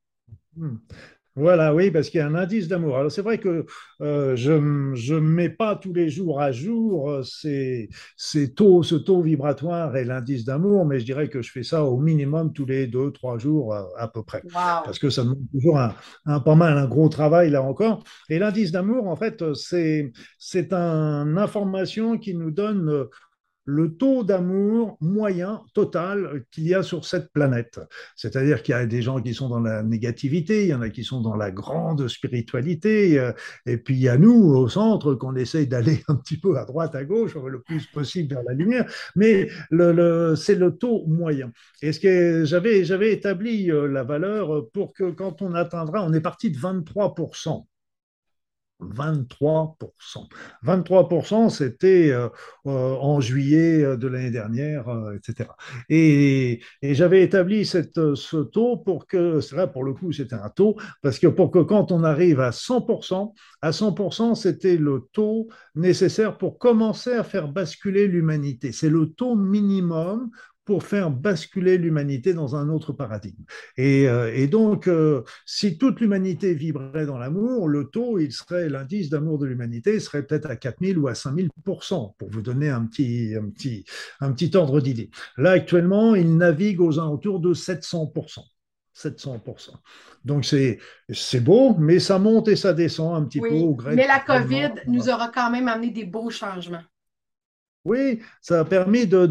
Voilà, 1.35 1.73
oui, 1.73 1.91
parce 1.91 2.09
qu'il 2.09 2.19
y 2.19 2.21
a 2.21 2.27
un 2.27 2.35
indice 2.35 2.67
d'amour. 2.67 2.97
Alors 2.97 3.11
c'est 3.11 3.21
vrai 3.21 3.37
que 3.37 3.65
euh, 4.01 4.35
je 4.35 4.51
ne 4.51 5.19
mets 5.19 5.49
pas 5.49 5.75
tous 5.75 5.93
les 5.93 6.09
jours 6.09 6.41
à 6.41 6.51
jour 6.51 7.09
euh, 7.09 7.23
ces, 7.23 7.89
taux, 8.55 8.83
ce 8.83 8.95
taux 8.95 9.21
vibratoire 9.21 9.95
et 9.95 10.03
l'indice 10.03 10.43
d'amour, 10.43 10.85
mais 10.85 10.99
je 10.99 11.05
dirais 11.05 11.29
que 11.29 11.41
je 11.41 11.51
fais 11.51 11.63
ça 11.63 11.85
au 11.85 11.97
minimum 11.97 12.51
tous 12.51 12.65
les 12.65 12.87
deux, 12.87 13.11
trois 13.11 13.37
jours 13.37 13.73
à, 13.73 14.07
peu 14.07 14.23
près. 14.23 14.41
Parce 14.51 14.99
que 14.99 15.09
ça 15.09 15.23
demande 15.23 15.49
toujours 15.51 15.79
un, 15.79 15.93
un, 16.25 16.39
pas 16.39 16.55
mal, 16.55 16.77
un 16.77 16.87
gros 16.87 17.09
travail 17.09 17.51
là 17.51 17.61
encore. 17.61 18.03
Et 18.29 18.39
l'indice 18.39 18.71
d'amour, 18.71 19.07
en 19.07 19.15
fait, 19.15 19.43
c'est 19.53 20.11
une 20.73 21.37
information 21.37 22.17
qui 22.17 22.33
nous 22.33 22.51
donne 22.51 23.07
le 23.69 23.95
taux 23.95 24.23
d'amour 24.23 24.97
moyen 24.99 25.61
total 25.73 26.43
qu'il 26.51 26.67
y 26.67 26.73
a 26.73 26.81
sur 26.81 27.05
cette 27.05 27.31
planète. 27.31 27.79
C'est-à-dire 28.15 28.63
qu'il 28.63 28.73
y 28.73 28.77
a 28.77 28.85
des 28.85 29.01
gens 29.01 29.21
qui 29.21 29.33
sont 29.33 29.47
dans 29.47 29.59
la 29.59 29.83
négativité, 29.83 30.63
il 30.63 30.69
y 30.69 30.73
en 30.73 30.81
a 30.81 30.89
qui 30.89 31.03
sont 31.03 31.21
dans 31.21 31.35
la 31.35 31.51
grande 31.51 32.07
spiritualité, 32.07 33.19
euh, 33.19 33.31
et 33.65 33.77
puis 33.77 33.95
il 33.95 34.01
y 34.01 34.09
a 34.09 34.17
nous 34.17 34.53
au 34.55 34.67
centre 34.67 35.13
qu'on 35.13 35.35
essaye 35.35 35.67
d'aller 35.67 36.03
un 36.07 36.15
petit 36.15 36.37
peu 36.39 36.57
à 36.57 36.65
droite, 36.65 36.95
à 36.95 37.03
gauche, 37.03 37.35
le 37.35 37.61
plus 37.61 37.85
possible 37.87 38.33
vers 38.33 38.43
la 38.43 38.53
lumière, 38.53 38.91
mais 39.15 39.49
c'est 40.35 40.55
le 40.55 40.75
taux 40.77 41.05
moyen. 41.07 41.51
Et 41.81 41.91
ce 41.91 41.99
que 41.99 42.45
j'avais, 42.45 42.83
j'avais 42.85 43.13
établi 43.13 43.71
euh, 43.71 43.87
la 43.87 44.03
valeur 44.03 44.69
pour 44.71 44.93
que 44.93 45.11
quand 45.11 45.41
on 45.41 45.53
atteindra, 45.53 46.03
on 46.03 46.13
est 46.13 46.21
parti 46.21 46.49
de 46.49 46.57
23%. 46.57 47.65
23%. 48.81 50.27
23%, 50.63 51.49
c'était 51.49 52.11
euh, 52.11 52.29
euh, 52.65 52.95
en 52.95 53.19
juillet 53.19 53.83
euh, 53.83 53.97
de 53.97 54.07
l'année 54.07 54.31
dernière, 54.31 54.85
etc. 55.15 55.49
Et, 55.89 56.61
j'avais 56.81 57.23
établi 57.23 57.65
ce 57.65 58.41
taux 58.41 58.77
pour 58.77 59.07
que, 59.07 59.39
là 59.55 59.67
pour 59.67 59.83
le 59.83 59.93
coup 59.93 60.11
c'était 60.11 60.35
un 60.35 60.49
taux, 60.49 60.77
parce 61.01 61.19
que 61.19 61.27
pour 61.27 61.51
que 61.51 61.59
quand 61.59 61.91
on 61.91 62.03
arrive 62.03 62.39
à 62.39 62.51
100%, 62.51 63.33
à 63.61 63.71
100%, 63.71 64.35
c'était 64.35 64.77
le 64.77 65.07
taux 65.11 65.49
nécessaire 65.75 66.37
pour 66.37 66.57
commencer 66.57 67.13
à 67.13 67.23
faire 67.23 67.49
basculer 67.49 68.07
l'humanité. 68.07 68.71
C'est 68.71 68.89
le 68.89 69.07
taux 69.07 69.35
minimum 69.35 70.29
pour 70.69 70.83
faire 70.83 71.09
basculer 71.09 71.79
l'humanité 71.79 72.35
dans 72.35 72.55
un 72.55 72.69
autre 72.69 72.93
paradigme. 72.93 73.43
Et, 73.75 74.07
euh, 74.07 74.45
donc, 74.45 74.87
euh, 74.87 75.23
si 75.43 75.79
toute 75.79 75.99
l'humanité 75.99 76.53
vibrait 76.53 77.07
dans 77.07 77.17
l'amour, 77.17 77.67
le 77.67 77.85
taux, 77.85 78.19
il 78.19 78.31
serait 78.31 78.69
l'indice 78.69 79.09
d'amour 79.09 79.39
de 79.39 79.47
l'humanité 79.47 79.99
serait 79.99 80.21
peut-être 80.21 80.45
à 80.45 80.55
4000 80.55 80.99
ou 80.99 81.07
à 81.07 81.13
5000% 81.13 82.13
pour 82.19 82.29
vous 82.29 82.43
donner 82.43 82.69
un 82.69 82.85
petit, 82.85 83.33
un 83.35 83.49
petit, 83.49 83.83
un 84.19 84.31
petit 84.31 84.55
ordre 84.55 84.79
d'idée. 84.79 85.09
Là, 85.37 85.53
actuellement, 85.53 86.13
il 86.13 86.37
navigue 86.37 86.81
aux 86.81 86.99
alentours 86.99 87.39
de 87.39 87.55
700 87.55 88.13
700%. 88.95 89.71
Donc, 90.23 90.45
c'est, 90.45 91.39
beau, 91.39 91.75
mais 91.79 91.97
ça 91.97 92.19
monte 92.19 92.47
et 92.49 92.55
ça 92.55 92.73
descend 92.73 93.15
un 93.15 93.25
petit 93.25 93.41
peu 93.41 93.55
au 93.55 93.73
gré. 93.73 93.95
Mais 93.95 94.05
la 94.05 94.19
COVID 94.19 94.83
nous 94.85 95.09
aura 95.09 95.29
quand 95.29 95.49
même 95.49 95.67
amené 95.67 95.89
des 95.89 96.05
beaux 96.05 96.29
changements. 96.29 96.83
Oui, 97.85 98.21
ça 98.41 98.59
a 98.59 98.65
permis 98.65 99.07
de, 99.07 99.25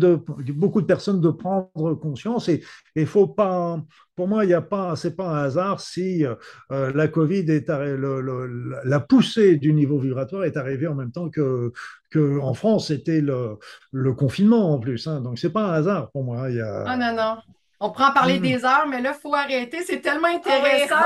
beaucoup 0.52 0.80
de 0.80 0.86
personnes 0.86 1.20
de 1.20 1.28
prendre 1.28 1.94
conscience 1.94 2.48
et 2.48 2.64
il 2.96 3.06
faut 3.06 3.26
pas, 3.26 3.78
pour 4.16 4.26
moi, 4.26 4.44
il 4.44 4.48
n'y 4.48 4.54
a 4.54 4.62
pas, 4.62 4.96
c'est 4.96 5.14
pas 5.14 5.28
un 5.28 5.44
hasard 5.44 5.80
si 5.80 6.24
euh, 6.24 6.92
la 6.94 7.08
Covid 7.08 7.44
est 7.50 7.68
la 7.68 9.00
poussée 9.00 9.56
du 9.56 9.74
niveau 9.74 9.98
vibratoire 9.98 10.44
est 10.44 10.56
arrivée 10.56 10.86
en 10.86 10.94
même 10.94 11.12
temps 11.12 11.28
que, 11.28 11.72
que 12.10 12.40
en 12.40 12.54
France 12.54 12.88
c'était 12.88 13.20
le, 13.20 13.58
le, 13.92 14.14
confinement 14.14 14.72
en 14.72 14.78
plus. 14.78 15.06
Hein. 15.06 15.20
donc 15.20 15.38
c'est 15.38 15.52
pas 15.52 15.66
un 15.66 15.74
hasard 15.74 16.10
pour 16.10 16.24
moi. 16.24 16.50
Il 16.50 16.60
Ah 16.60 16.96
non 16.96 17.14
non. 17.14 17.36
On 17.80 17.90
prend 17.90 18.12
parler 18.12 18.40
hmm. 18.40 18.42
des 18.42 18.64
heures, 18.64 18.86
mais 18.88 19.00
là, 19.00 19.14
il 19.16 19.20
faut 19.20 19.34
arrêter. 19.34 19.82
C'est 19.84 20.00
tellement 20.00 20.28
ah 20.32 20.36
intéressant. 20.36 20.96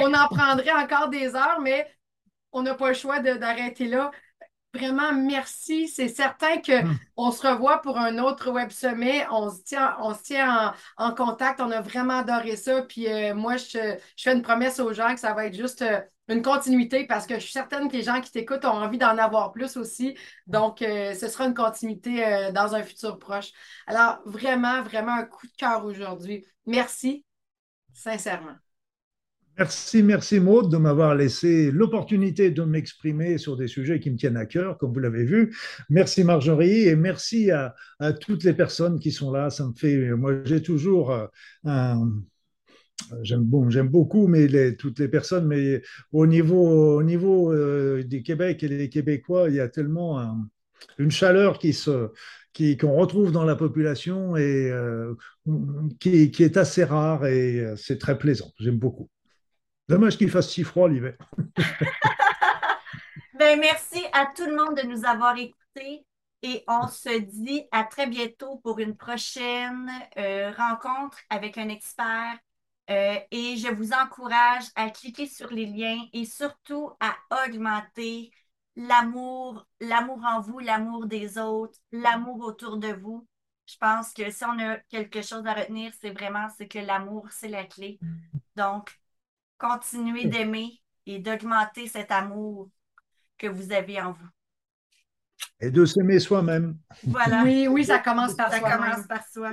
on 0.00 0.14
en 0.14 0.28
prendrait 0.28 0.72
encore 0.72 1.10
des 1.10 1.34
heures, 1.34 1.60
mais 1.62 1.86
on 2.52 2.62
n'a 2.62 2.74
pas 2.74 2.88
le 2.88 2.94
choix 2.94 3.20
d'arrêter 3.20 3.88
là. 3.88 4.10
Vraiment, 4.74 5.14
merci. 5.14 5.88
C'est 5.88 6.08
certain 6.08 6.60
qu'on 6.60 7.28
hmm. 7.28 7.32
se 7.32 7.46
revoit 7.46 7.80
pour 7.80 7.98
un 7.98 8.18
autre 8.18 8.50
web 8.50 8.70
sommet. 8.70 9.26
On 9.30 9.50
se 9.50 9.62
tient, 9.62 9.96
on 10.00 10.14
se 10.14 10.22
tient 10.22 10.74
en, 10.98 11.14
contact. 11.14 11.60
On 11.60 11.70
a 11.70 11.80
vraiment 11.80 12.18
adoré 12.18 12.56
ça. 12.56 12.82
Puis 12.82 13.08
euh, 13.08 13.34
moi, 13.34 13.56
je, 13.56 13.96
fais 14.16 14.32
une 14.34 14.42
promesse 14.42 14.78
aux 14.78 14.92
gens 14.92 15.14
que 15.14 15.20
ça 15.20 15.32
va 15.32 15.46
être 15.46 15.56
juste 15.56 15.80
euh, 15.82 16.00
une 16.28 16.42
continuité 16.42 17.06
parce 17.06 17.26
que 17.26 17.36
je 17.36 17.40
suis 17.40 17.52
certaine 17.52 17.88
que 17.88 17.96
les 17.96 18.02
gens 18.02 18.20
qui 18.20 18.30
t'écoutent 18.30 18.66
ont 18.66 18.82
envie 18.82 18.98
d'en 18.98 19.16
avoir 19.16 19.52
plus 19.52 19.78
aussi. 19.78 20.16
Donc, 20.46 20.82
euh, 20.82 21.14
ce 21.14 21.28
sera 21.28 21.46
une 21.46 21.54
continuité 21.54 22.50
dans 22.52 22.74
un 22.74 22.82
futur 22.82 23.18
proche. 23.18 23.50
Alors, 23.86 24.20
vraiment, 24.26 24.82
vraiment 24.82 25.14
un 25.14 25.24
coup 25.24 25.46
de 25.46 25.56
cœur 25.56 25.86
aujourd'hui. 25.86 26.44
Merci, 26.66 27.24
sincèrement. 27.94 28.56
Merci, 29.58 30.04
merci 30.04 30.38
Maud 30.38 30.70
de 30.70 30.76
m'avoir 30.76 31.16
laissé 31.16 31.72
l'opportunité 31.72 32.52
de 32.52 32.62
m'exprimer 32.62 33.38
sur 33.38 33.56
des 33.56 33.66
sujets 33.66 33.98
qui 33.98 34.08
me 34.08 34.16
tiennent 34.16 34.36
à 34.36 34.46
cœur, 34.46 34.78
comme 34.78 34.92
vous 34.92 35.00
l'avez 35.00 35.24
vu. 35.24 35.52
Merci 35.90 36.22
Marjorie 36.22 36.86
et 36.86 36.94
merci 36.94 37.50
à, 37.50 37.74
toutes 38.20 38.44
les 38.44 38.52
personnes 38.52 39.00
qui 39.00 39.10
sont 39.10 39.32
là. 39.32 39.50
Ça 39.50 39.66
me 39.66 39.72
fait, 39.74 40.12
moi 40.12 40.44
j'ai 40.44 40.62
toujours 40.62 41.10
euh, 41.10 41.94
J'aime 43.22 43.88
beaucoup 43.88 44.28
mais 44.28 44.76
toutes 44.76 45.00
les 45.00 45.08
personnes, 45.08 45.48
mais 45.48 45.82
au 46.12 46.28
niveau, 46.28 46.96
au 46.96 47.02
niveau 47.02 47.52
euh, 47.52 48.04
du 48.04 48.22
Québec 48.22 48.62
et 48.62 48.68
des 48.68 48.88
Québécois, 48.88 49.48
il 49.48 49.56
y 49.56 49.60
a 49.60 49.68
tellement 49.68 50.48
une 50.98 51.10
chaleur 51.10 51.58
qui 51.58 51.72
se, 51.72 52.10
qu'on 52.78 52.94
retrouve 52.94 53.32
dans 53.32 53.44
la 53.44 53.56
population 53.56 54.36
et 54.36 54.70
euh, 54.70 55.14
qui, 55.98 56.30
qui, 56.30 56.44
est 56.44 56.56
assez 56.56 56.84
rare 56.84 57.26
et 57.26 57.74
c'est 57.76 57.98
très 57.98 58.16
plaisant. 58.18 58.52
J'aime 58.60 58.78
beaucoup. 58.78 59.10
Dommage 59.88 60.18
qu'il 60.18 60.30
fasse 60.30 60.50
si 60.50 60.64
froid 60.64 60.88
l'hiver. 60.88 61.16
ben, 63.38 63.58
merci 63.58 64.04
à 64.12 64.26
tout 64.26 64.44
le 64.44 64.54
monde 64.54 64.76
de 64.76 64.86
nous 64.86 65.06
avoir 65.06 65.36
écoutés 65.38 66.04
et 66.42 66.62
on 66.68 66.86
se 66.88 67.18
dit 67.20 67.64
à 67.72 67.84
très 67.84 68.06
bientôt 68.06 68.58
pour 68.58 68.80
une 68.80 68.96
prochaine 68.96 69.90
euh, 70.18 70.52
rencontre 70.52 71.18
avec 71.30 71.56
un 71.56 71.70
expert. 71.70 72.38
Euh, 72.90 73.18
et 73.30 73.56
je 73.56 73.68
vous 73.72 73.92
encourage 73.92 74.64
à 74.74 74.90
cliquer 74.90 75.26
sur 75.26 75.50
les 75.50 75.66
liens 75.66 76.02
et 76.12 76.24
surtout 76.26 76.90
à 77.00 77.16
augmenter 77.46 78.30
l'amour, 78.76 79.66
l'amour 79.80 80.22
en 80.24 80.40
vous, 80.40 80.58
l'amour 80.58 81.06
des 81.06 81.38
autres, 81.38 81.78
l'amour 81.92 82.40
autour 82.40 82.76
de 82.76 82.88
vous. 82.88 83.26
Je 83.66 83.76
pense 83.78 84.12
que 84.12 84.30
si 84.30 84.44
on 84.44 84.58
a 84.58 84.76
quelque 84.90 85.22
chose 85.22 85.46
à 85.46 85.54
retenir, 85.54 85.92
c'est 86.00 86.10
vraiment 86.10 86.48
que 86.48 86.78
l'amour, 86.78 87.26
c'est 87.30 87.48
la 87.48 87.64
clé. 87.64 87.98
Donc, 88.56 88.97
continuez 89.58 90.26
d'aimer 90.26 90.80
et 91.06 91.18
d'augmenter 91.18 91.86
cet 91.86 92.10
amour 92.10 92.68
que 93.36 93.46
vous 93.46 93.72
avez 93.72 94.00
en 94.00 94.12
vous. 94.12 94.28
Et 95.60 95.70
de 95.70 95.84
s'aimer 95.84 96.18
soi-même. 96.18 96.76
Voilà. 97.04 97.42
Oui, 97.44 97.68
oui, 97.68 97.84
ça 97.84 97.98
commence 97.98 98.34
par 98.34 98.52
soi. 98.52 98.60
Ça 98.60 98.76
commence 98.76 99.06
par 99.06 99.24
soi. 99.28 99.50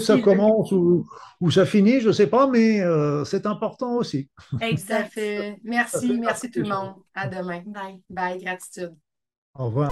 ça 0.00 0.18
commence 0.18 0.72
ou, 0.72 1.50
ça 1.50 1.66
finit, 1.66 2.00
je 2.00 2.08
ne 2.08 2.12
sais 2.12 2.26
pas, 2.26 2.46
mais 2.46 2.80
euh, 2.80 3.24
c'est 3.24 3.46
important 3.46 3.96
aussi. 3.96 4.28
Exact. 4.60 5.18
Merci, 5.62 6.18
merci 6.18 6.50
tout 6.50 6.60
le 6.60 6.68
monde. 6.68 6.94
À 7.14 7.28
demain. 7.28 7.62
Bye. 7.66 8.02
Bye, 8.08 8.42
gratitude. 8.42 8.94
Au 9.54 9.66
revoir. 9.66 9.90